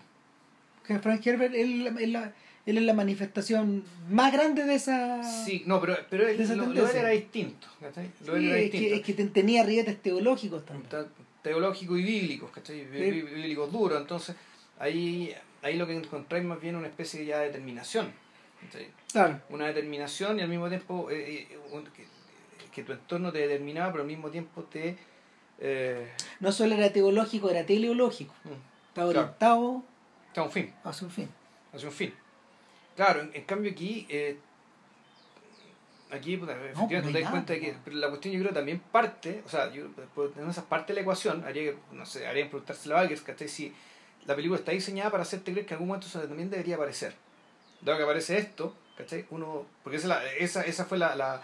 [0.87, 2.33] Que Frank Herbert él, él, la-
[2.65, 5.21] él es la manifestación más grande de esa.
[5.23, 7.67] Sí, no, pero, pero él- lo, lo él era distinto.
[7.81, 8.09] ¿cachai?
[8.25, 8.87] Lo de él Sí, era es, distinto.
[8.89, 10.89] que, es que ten- tenía rietes teológicos también.
[10.89, 11.07] Ta-
[11.41, 12.85] teológicos y bíblicos, ¿cachai?
[12.85, 14.35] Bí- Bíblicos duros, entonces
[14.79, 18.11] ahí, ahí lo que encontráis más bien una especie ya de determinación.
[18.61, 18.87] ¿cachai?
[19.11, 19.41] Claro.
[19.49, 22.05] Una determinación y al mismo tiempo eh, eh, un- que,
[22.71, 24.97] que tu entorno te determinaba, pero al mismo tiempo te...
[25.59, 26.07] Eh,
[26.39, 28.33] No solo era teológico, era teleológico.
[28.45, 28.49] mm,
[28.87, 29.19] Estaba Claro.
[29.27, 29.83] orientado
[30.27, 31.29] está un fin, hacia un fin.
[31.73, 32.13] hacia un fin.
[32.95, 34.05] Claro, en, en cambio aquí...
[34.09, 34.37] eh,
[36.11, 38.53] Aquí, puta, efectivamente, no hay te das cuenta de que pero la cuestión yo creo
[38.53, 42.05] también parte, o sea, yo, por tener esas partes de la ecuación, haría que, no
[42.05, 43.47] sé, haría que preguntárselo a Bagers, ¿cachai?
[43.49, 43.73] Si
[44.25, 47.15] la película está diseñada para hacerte creer que en algún momento eso también debería aparecer.
[47.81, 49.25] Dado que aparece esto, ¿cachai?
[49.31, 51.41] Uno, porque esa, la- esa, esa fue la, la-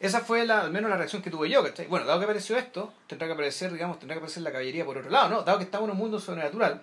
[0.00, 1.86] esa fue la, al menos la reacción que tuve yo, ¿cachai?
[1.86, 4.98] Bueno, dado que apareció esto, tendrá que aparecer, digamos, tendrá que aparecer la caballería por
[4.98, 5.42] otro lado, ¿no?
[5.44, 6.82] Dado que estamos en un mundo sobrenatural,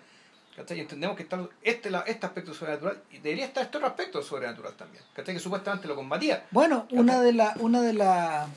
[0.57, 0.79] ¿cachai?
[0.79, 4.73] Y entendemos que está este, este aspecto sobrenatural, y debería estar este otro aspecto sobrenatural
[4.73, 5.35] también, ¿cachai?
[5.35, 6.45] Que supuestamente lo combatía.
[6.51, 8.47] Bueno, una de la, una de la,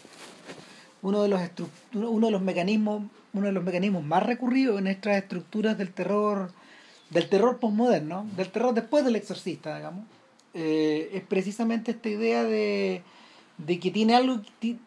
[1.03, 1.41] uno de los
[1.93, 3.03] uno de los mecanismos,
[3.35, 6.51] uno de los mecanismos más recurridos en estas estructuras del terror,
[7.11, 10.07] del terror postmoderno, del terror después del exorcista, digamos,
[10.55, 13.03] eh, es precisamente esta idea de,
[13.59, 14.41] de que tiene algo,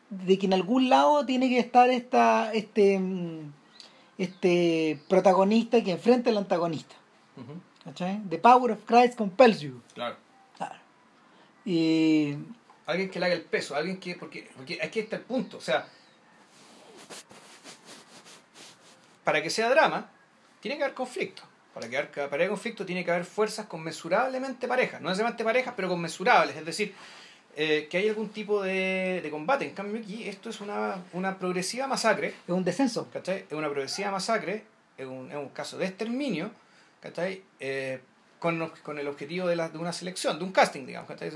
[0.10, 3.54] de que en algún lado tiene que estar esta, este, mm,
[4.18, 6.96] este protagonista que enfrenta al antagonista.
[7.84, 8.22] ¿Cachai?
[8.30, 9.82] The power of Christ compels you.
[9.94, 10.16] Claro.
[10.58, 10.76] Claro.
[11.66, 12.38] Y
[12.86, 14.16] Alguien que le haga el peso, alguien que.
[14.16, 15.58] Porque, porque aquí está el punto.
[15.58, 15.88] O sea,
[19.24, 20.10] para que sea drama,
[20.60, 21.44] tiene que haber conflicto.
[21.74, 25.02] Para que, para que haya conflicto, tiene que haber fuerzas conmensurablemente parejas.
[25.02, 26.56] No necesariamente parejas, pero conmensurables.
[26.58, 26.94] Es decir,
[27.56, 29.66] eh, que hay algún tipo de, de combate.
[29.66, 32.28] En cambio, aquí esto es una, una progresiva masacre.
[32.28, 33.10] es un descenso.
[33.12, 33.46] ¿cachai?
[33.50, 34.66] Es una progresiva masacre,
[34.98, 36.52] es un, es un caso de exterminio,
[37.04, 37.44] ¿cachai?
[37.60, 38.00] Eh,
[38.40, 41.30] con, con el objetivo de, la, de una selección, de un casting, digamos, ¿cachai?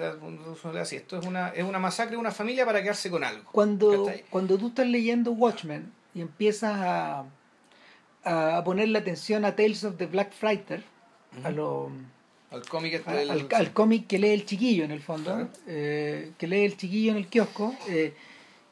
[0.81, 0.95] Así.
[0.95, 3.49] Esto es una, es una masacre de una familia para quedarse con algo.
[3.52, 4.23] Cuando, ¿cachai?
[4.30, 7.26] cuando tú estás leyendo Watchmen y empiezas a,
[8.23, 10.84] a ponerle atención a Tales of the Black Frighter,
[11.44, 11.91] a lo,
[12.52, 15.49] Al cómic a- del- al, al cómic que lee el chiquillo en el fondo, Claro.
[15.68, 18.14] eh, que lee el chiquillo en el kiosco, eh,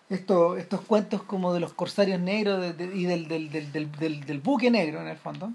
[0.09, 4.39] esto- estos cuentos como de los corsarios negros de- de- y del, del, del- del
[4.39, 5.51] buque negro en el fondo,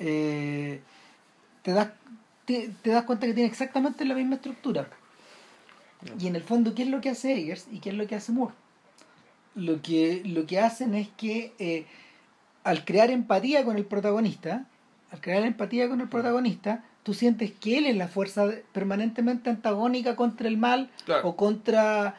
[0.00, 0.80] eh,
[1.62, 1.88] te, das,
[2.44, 4.88] te, te das cuenta que tiene exactamente la misma estructura.
[6.20, 8.14] Y en el fondo, ¿qué es lo que hace Eggers y qué es lo que
[8.14, 8.54] hace Moore?
[9.56, 11.86] Lo que, lo que hacen es que eh,
[12.62, 14.66] al crear empatía con el protagonista,
[15.10, 20.14] al crear empatía con el protagonista, tú sientes que él es la fuerza permanentemente antagónica
[20.14, 21.28] contra el mal Claro.
[21.30, 22.14] o contra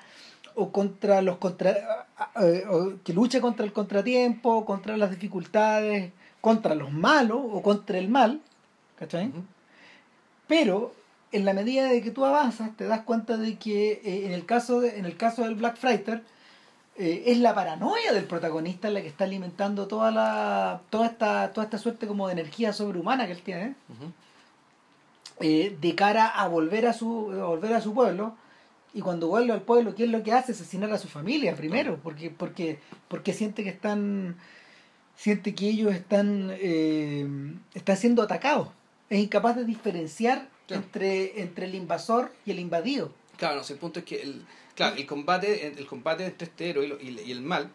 [0.55, 2.07] o contra los contra
[2.41, 2.65] eh,
[3.05, 8.41] que lucha contra el contratiempo, contra las dificultades, contra los malos o contra el mal,
[8.97, 9.31] ¿cachai?
[10.47, 10.93] Pero
[11.31, 14.45] en la medida de que tú avanzas, te das cuenta de que eh, en, el
[14.45, 16.23] caso de- en el caso del Black Frighter,
[16.97, 21.65] eh, es la paranoia del protagonista la que está alimentando toda la toda esta toda
[21.65, 23.75] esta suerte como de energía sobrehumana que él tiene
[25.39, 28.35] eh, de cara a volver a su a volver a su pueblo.
[28.93, 31.99] Y cuando vuelve al pueblo qué es lo que hace asesinar a su familia primero
[32.01, 34.35] porque porque porque siente que están
[35.19, 37.27] siente que ellos están eh,
[37.73, 38.69] están siendo atacados
[39.09, 40.83] es incapaz de diferenciar Claro.
[40.83, 44.95] entre entre el invasor y el invadido Claro, no el punto es que el, claro,
[44.97, 47.71] el combate, el combate entre este héroe y, lo- y el- y el mal,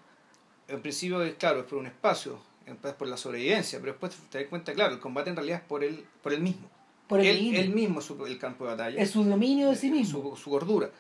[0.69, 4.39] en principio es claro, es por un espacio, es por la sobrevivencia, pero después te
[4.41, 6.69] das cuenta, claro, el combate en realidad es por él, por él mismo.
[7.09, 7.59] por el él, mismo.
[7.59, 9.03] él mismo es su- el campo de batalla.
[9.03, 10.91] es su dominio de sí mismo Su, su gordura.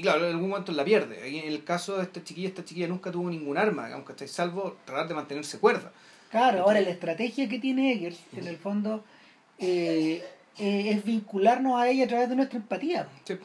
[0.00, 1.28] Y claro, en algún momento la pierde.
[1.28, 4.28] En el caso de esta chiquilla, esta chiquilla nunca tuvo ningún arma, digamos, ¿cachai?
[4.28, 5.92] salvo tratar de mantenerse cuerda.
[6.30, 9.04] Claro, ahora la estrategia que tiene Eggers, en el fondo,
[9.58, 10.24] eh,
[10.56, 13.08] eh, es vincularnos a ella a través de nuestra empatía.
[13.24, 13.36] Sí.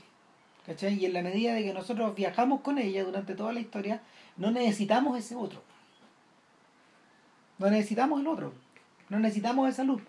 [0.66, 0.94] ¿cachai?
[0.94, 4.02] Y en la medida de que nosotros viajamos con ella durante toda la historia,
[4.38, 5.62] no necesitamos ese otro.
[7.58, 8.54] No necesitamos el otro.
[9.10, 10.02] No necesitamos esa luz.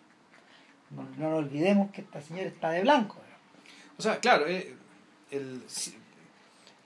[0.91, 3.17] No, no nos olvidemos que esta señora está de blanco.
[3.99, 4.77] O sea, claro, eh,
[5.33, 5.97] el, si-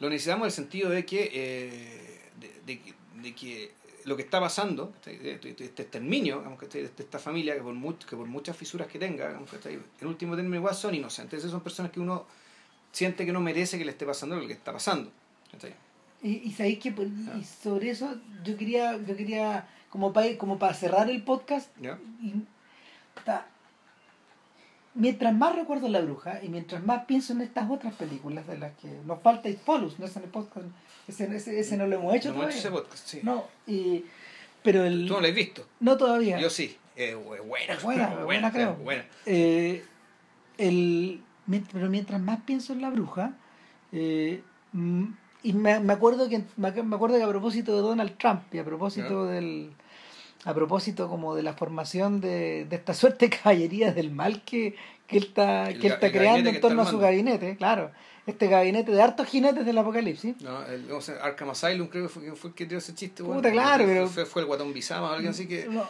[0.01, 3.73] lo necesitamos en el sentido de que, eh, de, de que- de que
[4.07, 6.83] lo que está pasando, este, este, este exterminio, ¿cachai?
[6.83, 9.39] de esta familia que por, much- que por muchas fisuras que tenga,
[10.01, 11.41] en último término igual son inocentes.
[11.41, 12.25] Esas son personas que uno
[12.93, 15.13] siente que no merece que le esté pasando lo que está pasando.
[16.23, 17.37] Y, y sabéis que por- Ah.
[17.39, 21.99] y sobre eso yo quería, yo quería como para como para cerrar el podcast, ¿Ya?
[22.23, 22.33] y,
[23.25, 23.47] ta-
[24.95, 28.73] mientras más recuerdo la bruja y mientras más pienso en estas otras películas de las
[28.79, 30.67] que nos falta It Follows, no es en el podcast,
[31.09, 32.59] ese, ese, ese no lo hemos hecho No hemos hecho todavía.
[32.59, 33.21] ese podcast, sí.
[33.23, 34.05] No, y,
[34.63, 35.67] pero el, Tú no lo has visto.
[35.81, 36.39] no todavía.
[36.41, 36.77] Yo sí.
[36.97, 38.75] Eh, bu- buena, Es buena, es buena, creo.
[38.75, 39.05] buena.
[39.27, 39.85] Eh,
[40.59, 41.23] el,
[41.73, 43.33] pero mientras más pienso en la bruja,
[43.93, 44.43] eh,
[44.73, 45.05] mm,
[45.43, 48.65] y me, me acuerdo que me acuerdo que a propósito de Donald Trump y a
[48.65, 49.71] propósito del
[50.45, 54.75] a propósito como de la formación de, de esta suerte de caballería del mal que,
[55.07, 57.91] que él está, El que él está creando en torno a su gabinete, claro.
[58.27, 60.41] Este gabinete de hartos jinetes del apocalipsis.
[60.43, 62.95] No, el, vamos a ver, Arkham Asylum creo que fue, fue el que dio ese
[62.95, 63.25] chiste.
[63.25, 63.51] Puta, bueno.
[63.51, 65.67] claro, fue, pero- Fue, fue el Guatón Bizama o alguien así que...
[65.67, 65.85] No,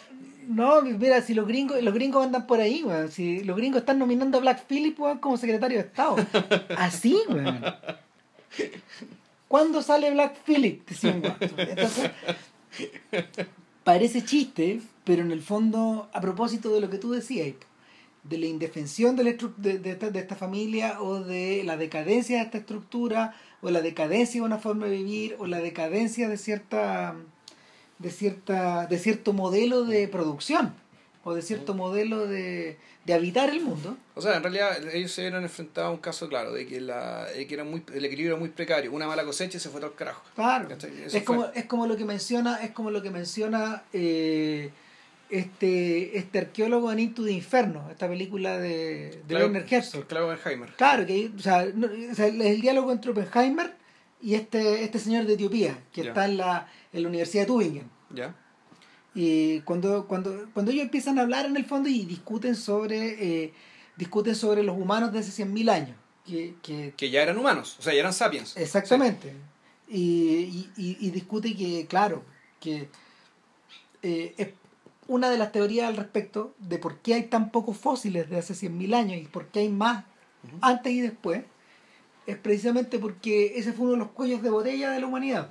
[0.49, 3.11] no, mira, si los gringos, los gringos andan por ahí, weón.
[3.11, 6.17] Si los gringos están nominando a Black Phillip, weón, como secretario de Estado.
[6.79, 7.63] Así, weón.
[9.49, 10.89] ¿Cuándo sale Black Phillip?
[10.89, 12.11] Entonces,
[13.91, 17.57] parece chiste, pero en el fondo, a propósito de lo que tú decías,
[18.23, 22.59] de la indefensión de, la esta, de esta familia o de la decadencia de esta
[22.59, 27.17] estructura o la decadencia de una forma de vivir o la decadencia de cierta
[27.99, 30.73] de cierta de cierto modelo de producción
[31.25, 35.21] o de cierto modelo de, de habitar el mundo O sea, en realidad ellos se
[35.23, 38.33] vieron enfrentados a un caso claro de que, la, de que era muy, el equilibrio
[38.35, 38.91] era muy precario.
[38.93, 40.23] Una mala cosecha y se fue todo el carajo.
[40.35, 40.69] claro
[41.13, 44.71] es como es como lo que menciona es como lo que menciona eh,
[45.29, 49.45] este este arqueólogo en Into the Inferno esta película de, de Claro.
[49.47, 50.71] Werner Herzog Claro, Benheimer.
[50.77, 53.75] Claro, que o sea, no- o sea, el, diálogo entre Oppenheimer
[54.23, 57.91] y este, este señor de Etiopía, que está en la, en la Universidad de Tübingen.
[58.15, 58.35] ¿Ya?
[59.15, 63.53] Y cuando, cuando, cuando ellos empiezan a hablar en el fondo y discuten sobre, eh,
[63.97, 65.97] discuten sobre los humanos de hace 100.000 años,
[66.27, 68.57] que, que Que ya eran humanos, o sea, ya eran sapiens.
[68.57, 69.35] Exactamente.
[69.89, 72.23] Y, y, y- y discute que, claro,
[72.61, 72.89] que
[74.03, 74.49] eh, es
[75.09, 78.55] una de las teorías al respecto de por qué hay tan pocos fósiles de hace
[78.55, 80.05] 100.000 años y por qué hay más
[80.63, 81.43] antes y después,
[82.27, 85.51] es precisamente porque ese fue uno de los cuellos de botella de la humanidad,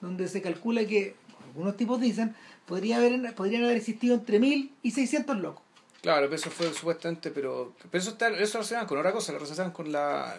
[0.00, 1.16] donde se calcula que,
[1.46, 5.62] algunos tipos dicen, podría haber, podrían haber existido entre 1.000 y 600 locos.
[6.02, 9.32] Claro, pero eso fue supuestamente, pero, pero eso está, eso lo relacionaban con otra cosa,
[9.32, 10.38] lo relacionaban con la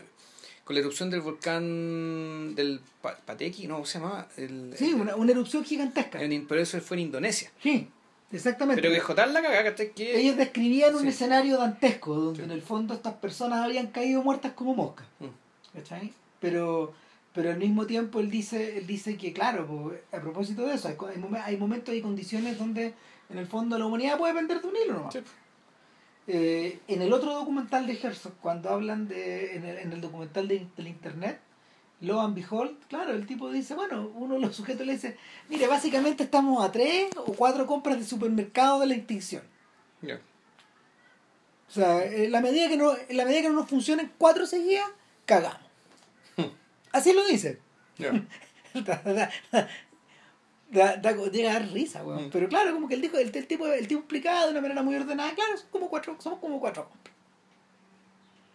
[0.64, 4.28] con la erupción del volcán del Pa- Pateki, no, ¿cómo se llamaba?
[4.38, 6.22] El, Sí, una, una erupción gigantesca.
[6.22, 7.52] en- pero eso fue en Indonesia.
[7.62, 7.88] Sí,
[8.32, 8.82] exactamente.
[8.82, 9.76] Pero que jotar la cagada.
[9.76, 11.08] Que Ellos describían un Sí.
[11.10, 12.46] escenario dantesco, donde Sí.
[12.46, 15.08] en el fondo estas personas habían caído muertas como moscas.
[15.20, 15.78] Mm.
[15.78, 16.14] ¿Cachai?
[16.40, 16.94] Pero,
[17.34, 20.90] pero al mismo tiempo él dice, él dice que, claro, a propósito de eso,
[21.46, 22.94] hay, momentos y condiciones donde
[23.30, 25.14] en el fondo la humanidad puede pender de un hilo nomás.
[25.14, 25.22] Sí.
[26.28, 30.48] Eh, en el otro documental de Herzog, cuando hablan de, en el, en el documental
[30.48, 31.40] de, del internet,
[32.02, 35.18] Lo and Behold, claro, el tipo dice, bueno, uno de los sujetos le dice,
[35.50, 39.44] mire, básicamente estamos a tres o cuatro compras de supermercado de la extinción.
[40.04, 44.46] O sea, en la medida que no, en la medida que no nos funcionen cuatro
[44.46, 44.90] seguidas,
[45.26, 45.71] cagamos.
[46.92, 47.60] Así lo dice.
[47.98, 48.12] Ya.
[48.74, 49.02] da,
[50.72, 52.28] da, da, llega a dar risa, weón.
[52.28, 52.30] Mm.
[52.32, 54.84] Pero claro, como que el, dijo, el, el tipo, el tipo explicaba de una manera
[54.84, 56.90] muy ordenada, claro, son como cuatro, somos como cuatro.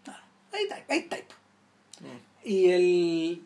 [0.07, 0.23] Ah,
[0.53, 1.17] Ahí está, ahí está.
[1.17, 2.49] Mm.
[2.49, 3.43] Y el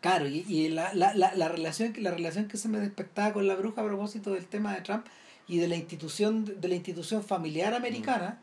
[0.00, 3.32] claro, y, y la, la, la, la relación que la relación que se me despertaba
[3.32, 5.06] con la bruja a propósito del tema de Trump
[5.48, 8.40] y de la institución de la institución familiar americana,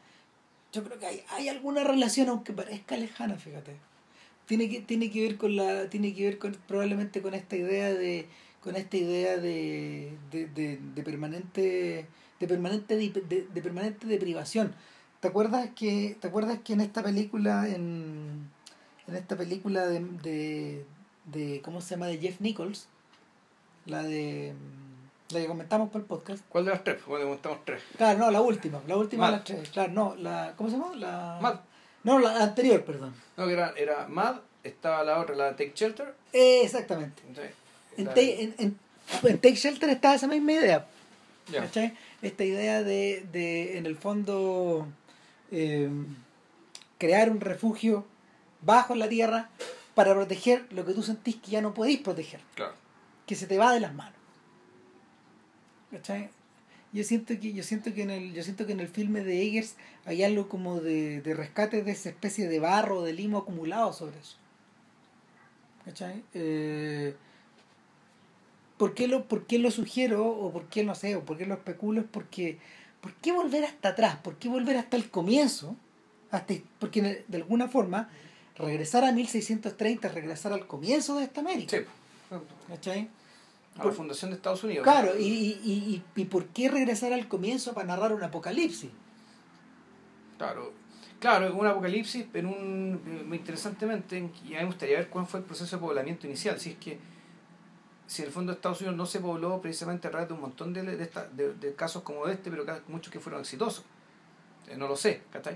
[0.72, 3.76] yo creo que hay, hay alguna relación aunque parezca lejana, fíjate.
[4.52, 7.94] Tiene que tiene que ver con la tiene que ver con probablemente con esta idea
[7.94, 8.28] de
[8.61, 12.06] con esta idea de, de, de, de permanente
[12.38, 13.10] de permanente de,
[13.53, 14.73] de- permanente deprivación.
[15.22, 18.49] ¿Te acuerdas que te acuerdas que en esta película en
[19.07, 20.86] en esta película de, de,
[21.34, 22.07] de ¿cómo se llama?
[22.07, 22.88] de Jeff Nichols,
[23.86, 24.53] la de
[25.30, 26.44] la que comentamos por el podcast.
[26.49, 26.98] ¿Cuál de las tres?
[27.07, 27.82] Bueno, contamos tres.
[27.95, 29.69] Claro, no, la última, la última de las tres.
[29.69, 30.94] Claro, no, la ¿cómo se llama?
[30.98, 31.56] La Mad.
[32.03, 33.14] No, la anterior, perdón.
[33.38, 36.14] No, que era, era Mad, estaba la otra, la Take Shelter.
[36.34, 37.22] Eh, exactamente.
[37.36, 37.41] Sí.
[37.98, 38.80] En, Take- en, en,
[39.23, 40.88] en Take Shelter está esa misma idea.
[41.52, 41.95] ¿cachai?
[42.22, 44.88] Esta idea de, de en el fondo,
[45.52, 45.90] eh,
[46.98, 48.06] crear un refugio
[48.61, 49.49] bajo la tierra
[49.95, 52.73] para proteger lo que tú sentís que ya no podéis proteger, Claro.
[53.26, 54.14] que se te va de las manos.
[55.91, 56.30] ¿Cachai?
[56.93, 59.41] Yo siento que, yo siento que en el, yo siento que en el filme de
[59.41, 63.93] Eggers hay algo como de, de rescate de esa especie de barro, de limo acumulado
[63.93, 64.35] sobre eso.
[65.85, 66.23] ¿Cachai?
[66.34, 67.15] Eh,
[68.77, 71.45] ¿por qué, lo, ¿por qué lo sugiero o por qué no sé, o por qué
[71.45, 72.01] lo especulo?
[72.01, 72.59] Es porque,
[72.99, 74.18] ¿por qué volver hasta atrás?
[74.18, 75.76] ¿Por qué volver hasta el comienzo?
[76.30, 78.09] Hasta, porque de alguna forma
[78.55, 81.77] regresar a 1630 regresar al comienzo de esta América.
[81.77, 81.85] Sí.
[82.68, 83.09] ¿Cachai?
[83.77, 84.84] A la fundación de Estados Unidos.
[84.84, 88.91] Claro, y, y, y, y por qué regresar al comienzo para narrar un apocalipsis?
[90.38, 90.73] Claro,
[91.19, 95.39] claro, un apocalipsis, pero un, muy interesantemente, y a mí me gustaría ver cuál fue
[95.39, 96.99] el proceso de poblamiento inicial, si es que
[98.07, 100.73] si en el fondo Estados Unidos no se pobló precisamente a través de un montón
[100.73, 103.85] de, de, de, de casos como este, pero muchos que fueron exitosos.
[104.68, 105.56] Eh, no lo sé, ¿cachai?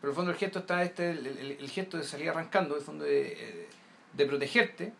[0.00, 2.74] Pero en el fondo el gesto está este, el, el, el gesto de salir arrancando,
[2.74, 3.68] el fondo de,
[4.14, 4.92] de protegerte,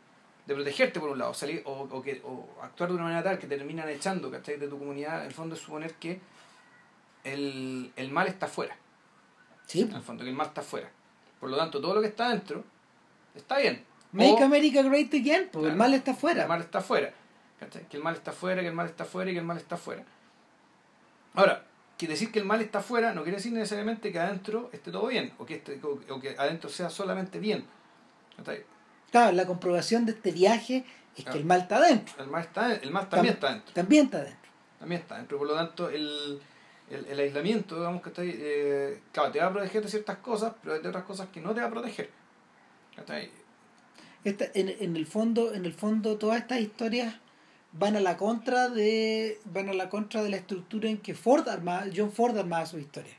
[0.46, 3.38] de protegerte por un lado, salir, o, o, que, o actuar de una manera tal
[3.38, 4.56] que te terminan echando, ¿cachai?
[4.56, 6.20] De tu comunidad, en el fondo es suponer que
[7.24, 8.76] el, el mal está afuera.
[9.66, 9.82] Sí.
[9.82, 10.90] En el fondo, que el mal está afuera.
[11.40, 12.64] Por lo tanto, todo lo que está dentro
[13.34, 13.84] está bien.
[14.12, 16.42] Make O- America Great Again, porque el mal está afuera.
[16.42, 17.12] El mal está afuera.
[17.60, 17.88] ¿cachai?
[17.88, 19.76] Que el mal está afuera, que el mal está afuera y que el mal está
[19.76, 20.04] afuera.
[21.34, 21.64] Ahora,
[21.96, 25.06] que decir que el mal está afuera no quiere decir necesariamente que adentro esté todo
[25.06, 27.64] bien, o que, esté- o, o que adentro sea solamente bien.
[28.36, 28.64] ¿cachai?
[29.12, 30.84] Claro, la comprobación de este viaje
[31.16, 32.14] es que el mal está adentro.
[32.18, 33.74] El mal, está, el mal también Tam- está adentro.
[33.74, 34.50] También está adentro.
[34.80, 35.38] También está adentro.
[35.38, 36.40] Por lo tanto, el,
[36.90, 40.16] el, el aislamiento, digamos que está ahí, eh, claro, te va a proteger de ciertas
[40.18, 42.10] cosas, pero de otras cosas que no te va a proteger.
[42.96, 43.30] ¿cachai?
[44.24, 47.14] Esta, en, en el fondo, en el fondo, todas estas historias
[47.72, 49.38] van a la contra de.
[49.44, 52.78] van a la contra de la estructura en que Ford armaba, John Ford armaba su
[52.78, 53.14] historia.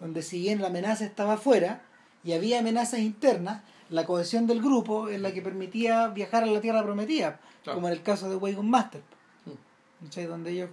[0.00, 1.82] Donde si bien la amenaza estaba afuera
[2.24, 3.62] y había amenazas internas,
[3.92, 7.76] la cohesión del grupo es la que permitía viajar a la tierra prometida, Claro.
[7.76, 9.02] como en el caso de Wagon Master.
[9.46, 10.04] Mm.
[10.04, 10.26] ¿cachai?
[10.26, 10.70] Donde ellos,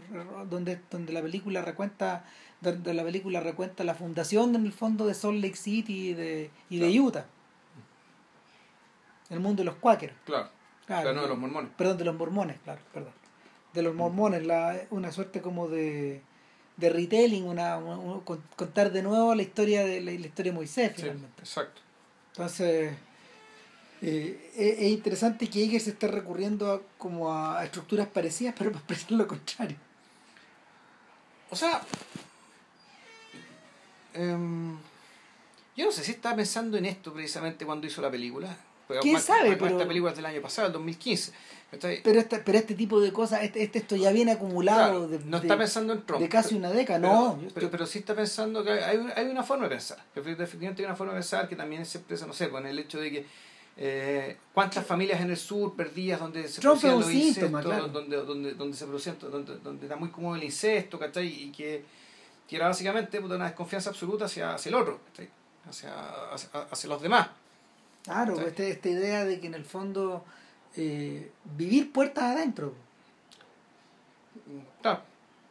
[0.50, 2.26] donde, donde la película recuenta,
[2.62, 6.50] donde la película recuenta la fundación en el fondo de Salt Lake City y de,
[6.70, 7.04] y de Claro.
[7.04, 7.26] Utah.
[9.30, 10.16] El mundo de los cuáqueros.
[10.26, 10.50] Claro.
[10.88, 11.70] Claro, no de los mormones.
[11.78, 13.14] Perdón, de los mormones, claro, perdón.
[13.74, 16.24] De los mormones, la, una suerte como de,
[16.78, 20.56] de retelling, una, un- con- contar de nuevo la historia de la, la historia de
[20.56, 21.41] Moisés Sí, finalmente.
[21.44, 21.82] exacto.
[22.32, 22.94] Entonces,
[24.02, 28.72] eh, es, es interesante que Eger se esté recurriendo a, como a, estructuras parecidas, pero
[28.72, 29.78] para expresar lo contrario.
[31.52, 31.82] O sea,
[34.14, 34.78] em,
[35.76, 38.56] yo no sé si estaba pensando en esto precisamente cuando hizo la película.
[39.02, 39.56] ¿Quién sabe?
[39.56, 41.32] Pero- Esta película es del año pasado, el 2015.
[41.70, 42.02] ¿cachai?
[42.04, 45.20] Pero este, pero este tipo de cosas, este, este esto ya viene acumulado Claro, de,
[45.26, 46.20] no de- está pensando en Trump.
[46.22, 47.36] de casi una década, pero, no.
[47.38, 50.04] pero, estoy- pero sí está pensando que hay, hay una forma de pensar.
[50.16, 53.00] Definitivamente hay una forma de pensar que también se expresa, no sé, con el hecho
[53.00, 53.26] de que
[53.82, 57.88] eh, cuántas familias en el sur perdidas donde se producían los síntoma, claro.
[57.88, 61.28] donde, donde, donde se producían, donde, donde era muy común el incesto, ¿cachai?
[61.28, 61.86] Y que,
[62.46, 65.30] que era básicamente una desconfianza absoluta hacia, hacia el otro, ¿cachai?
[65.70, 65.94] Hacia,
[66.34, 67.30] hacia, hacia los demás.
[68.04, 68.44] Claro, ¿Sí?
[68.48, 70.26] este- esta idea de que en el fondo
[70.76, 72.74] eh, vivir puertas adentro.
[74.82, 75.04] Claro,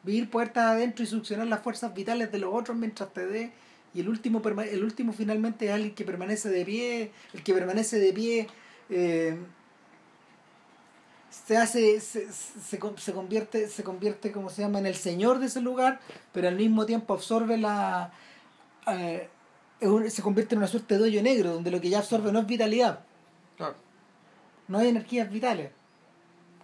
[0.02, 3.52] vivir puertas adentro y succionar las fuerzas vitales de los otros mientras te dé
[3.94, 7.54] y el último perma- el último finalmente es alguien que permanece de pie el que
[7.54, 8.46] permanece de pie
[8.90, 9.36] eh,
[11.30, 15.38] se hace se, se, con- se convierte se convierte como se llama en el señor
[15.38, 16.00] de ese lugar
[16.32, 18.12] pero al mismo tiempo absorbe la
[18.86, 19.28] eh,
[20.08, 22.46] se convierte en una suerte de hoyo negro donde lo que ya absorbe no es
[22.46, 23.04] vitalidad
[23.56, 23.76] claro.
[24.68, 25.70] no hay energías vitales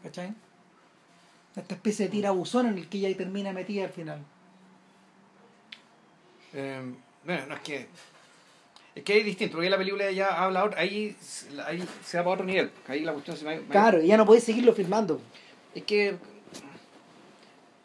[0.02, 0.34] ¿cachai?
[1.56, 4.20] esta especie de tirabuzón en el que ella termina metida al final
[6.56, 6.94] Eh,
[7.24, 7.86] bueno, no es que.
[8.94, 11.16] Es que es distinto, porque la película ya habla otra, ahí,
[11.66, 12.70] ahí se va para otro nivel.
[12.86, 15.20] Ahí la cuestión se me- Claro, y ya no podéis seguirlo filmando.
[15.74, 16.16] Es que.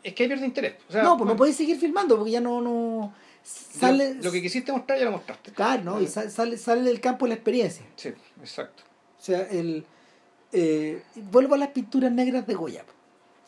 [0.04, 0.76] Es que ahí pierde interés.
[0.88, 2.62] O sea, no, pues no podéis seguir filmando porque ya no.
[2.62, 3.14] no
[3.44, 5.52] sale, Lo, lo que quisiste mostrar ya lo mostraste.
[5.52, 6.02] Claro, ¿no?
[6.02, 7.86] Y sa- sale, sale del campo de la experiencia.
[7.96, 8.10] Sí,
[8.42, 8.84] exacto.
[9.20, 9.86] O sea, el.
[10.52, 12.86] eh, vuelvo a las pinturas negras de Goya.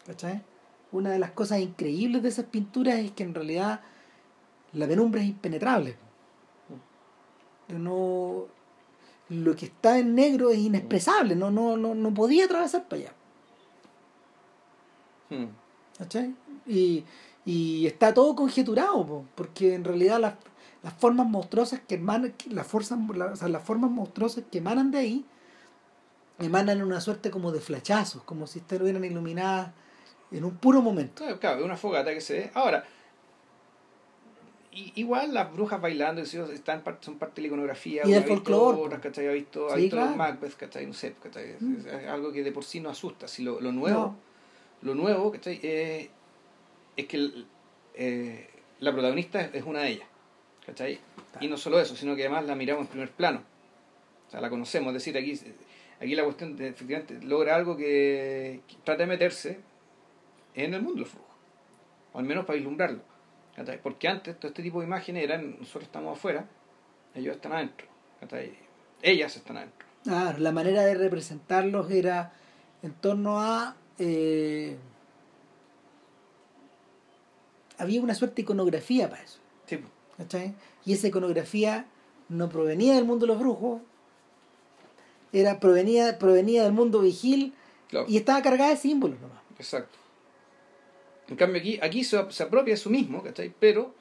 [0.07, 0.41] ¿Cachai?
[0.91, 3.81] Una de las cosas increíbles de esas pinturas es que en realidad
[4.73, 5.95] la penumbra es impenetrable.
[7.69, 8.45] No.
[9.29, 13.13] Lo que está en negro es inexpresable, no, no, no, no podía atravesar para allá.
[15.29, 15.45] Hmm.
[15.97, 16.35] ¿cachai?
[16.67, 17.05] Y,
[17.45, 20.33] y está todo conjeturado, po, porque en realidad las,
[20.83, 24.91] las formas monstruosas que emanan, las, fuerzas, la- o sea, las formas monstruosas que emanan
[24.91, 25.25] de ahí,
[26.39, 29.71] emanan una suerte como de flachazos, como si estuvieran iluminadas
[30.31, 31.23] en un puro momento.
[31.23, 32.51] Claro, claro, una fogata que se ve.
[32.53, 32.83] Ahora,
[34.71, 38.03] i- igual las brujas bailando, están son parte de la iconografía.
[38.05, 38.77] Y del ha folclore.
[38.95, 40.15] Ha visto, ha Sí, los claro.
[40.15, 40.85] Macbeth, ¿cachai?
[40.85, 41.51] No sé, ¿cachai?
[41.51, 41.75] Es- Mm.
[41.79, 43.27] es, es algo que de por sí no asusta.
[43.27, 44.17] Si lo, lo nuevo, No.
[44.81, 45.59] lo nuevo, ¿cachai?
[45.63, 46.09] Eh,
[46.95, 47.47] es que el-
[47.95, 48.49] eh,
[48.79, 50.07] la protagonista es, es una de ellas,
[50.65, 50.99] ¿cachai?
[51.39, 53.41] Y no solo eso, sino que además la miramos en primer plano.
[54.27, 55.39] O sea, la conocemos, es decir, aquí
[55.99, 59.59] Aquí la cuestión de, efectivamente logra algo que, que trata de meterse
[60.55, 61.35] en el mundo de los brujos,
[62.13, 63.01] o al menos para vislumbrarlo.
[63.81, 66.45] Porque antes todo este tipo de imágenes eran, nosotros estamos afuera,
[67.15, 67.87] ellos están adentro,
[69.01, 69.87] ellas están adentro.
[70.03, 72.33] Claro, la manera de representarlos era
[72.81, 73.75] en torno a...
[73.99, 74.77] eh,
[77.77, 79.39] había una suerte de iconografía para eso.
[79.65, 79.79] Sí,
[80.17, 80.53] ¿cachai?
[80.85, 81.85] Y esa iconografía
[82.29, 83.81] no provenía del mundo de los brujos,
[85.33, 87.53] era, provenía, provenía del mundo vigil
[87.89, 88.05] claro.
[88.07, 89.39] y estaba cargada de símbolos nomás.
[89.57, 89.97] Exacto.
[91.31, 93.51] En cambio aquí, aquí se, se apropia eso mismo, ¿cachai?
[93.59, 93.93] Pero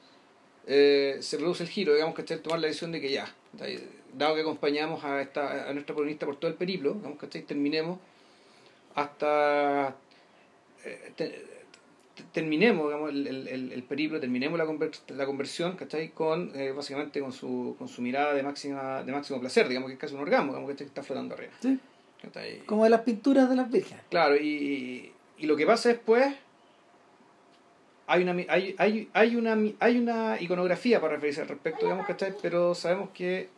[0.67, 2.43] eh, se produce el giro, digamos, ¿cachai?
[2.43, 3.81] Tomar la decisión de que ya, ¿cachai?
[4.13, 7.43] dado que acompañamos a, esta, a nuestra protagonista por todo el periplo, digamos, ¿cachai?
[7.43, 7.99] Terminemos
[8.95, 9.95] hasta...
[10.85, 11.29] eh, te-
[12.17, 16.11] te- terminemos digamos, el, el, el- periplo, terminemos la, conver- la conversión, ¿cachai?
[16.11, 19.95] Con, eh, básicamente con su, con su mirada de, máxima, de máximo placer, digamos que
[19.95, 20.87] es casi un orgasmo, digamos, ¿cachai?
[20.87, 21.53] que está flotando arriba.
[21.61, 21.79] Sí.
[22.67, 24.05] Como de las pinturas de las vírgenes.
[24.11, 26.35] Claro, y, y lo que pasa después,
[28.11, 32.35] hay una, hay, hay, hay, una, hay una iconografía para referirse al respecto, digamos, ¿cachai?
[32.43, 33.49] Pero sabemos que,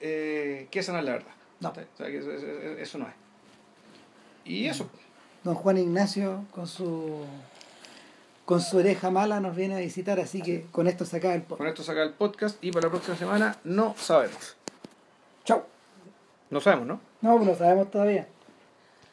[0.00, 1.32] eh, que esa no es la verdad.
[1.60, 1.68] No.
[1.70, 3.14] O sea, que eso, eso- eso no es.
[4.44, 4.88] Y eso,
[5.44, 7.24] Don Juan Ignacio con su
[8.44, 11.42] con su oreja mala nos viene a visitar, así que con esto se acaba el
[11.42, 11.68] con podcast.
[11.68, 14.56] esto se acaba el podcast y para la próxima semana no sabemos.
[15.44, 15.62] Chau.
[16.48, 17.00] No sabemos, ¿no?
[17.20, 18.26] No, pues lo sabemos todavía.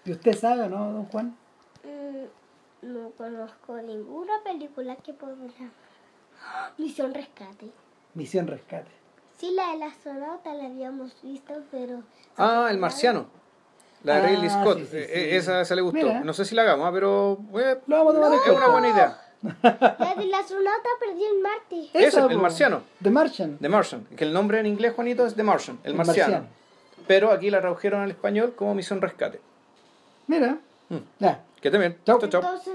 [0.05, 1.35] ¿Y usted sabe o no, don Juan?
[1.83, 2.25] Mm,
[2.81, 5.69] No conozco ninguna película que podría.
[6.77, 7.71] Misión Rescate.
[8.13, 8.91] Misión Rescate.
[9.37, 12.03] Sí, la de la astronauta la habíamos visto, pero.
[12.37, 13.25] Ah, El Marciano.
[14.03, 14.77] La de Ah, Ridley Scott.
[14.79, 15.11] sí, sí, Eh, sí.
[15.13, 15.97] eh, Esa, esa le gustó.
[15.97, 16.19] Mira.
[16.21, 18.67] No sé si la hagamos, ah, pero eh, Lo vamos a tomar en es una
[18.67, 19.21] buena idea.
[19.61, 21.89] La de la astronauta perdió en Marte.
[21.93, 22.81] Esa, el marciano.
[23.01, 23.57] The Martian.
[23.59, 26.31] The Martian, que el nombre en inglés, Juanito, es The Martian, el, El marciano.
[26.33, 26.47] marciano.
[27.07, 29.39] Pero aquí la tradujeron al español como Misión Rescate.
[30.27, 30.57] Mira.
[30.89, 30.97] Mm.
[31.19, 31.43] Ya.
[31.71, 31.95] Que.
[32.05, 32.19] Chau.
[32.19, 32.41] Chau, chau.
[32.41, 32.73] Entonces,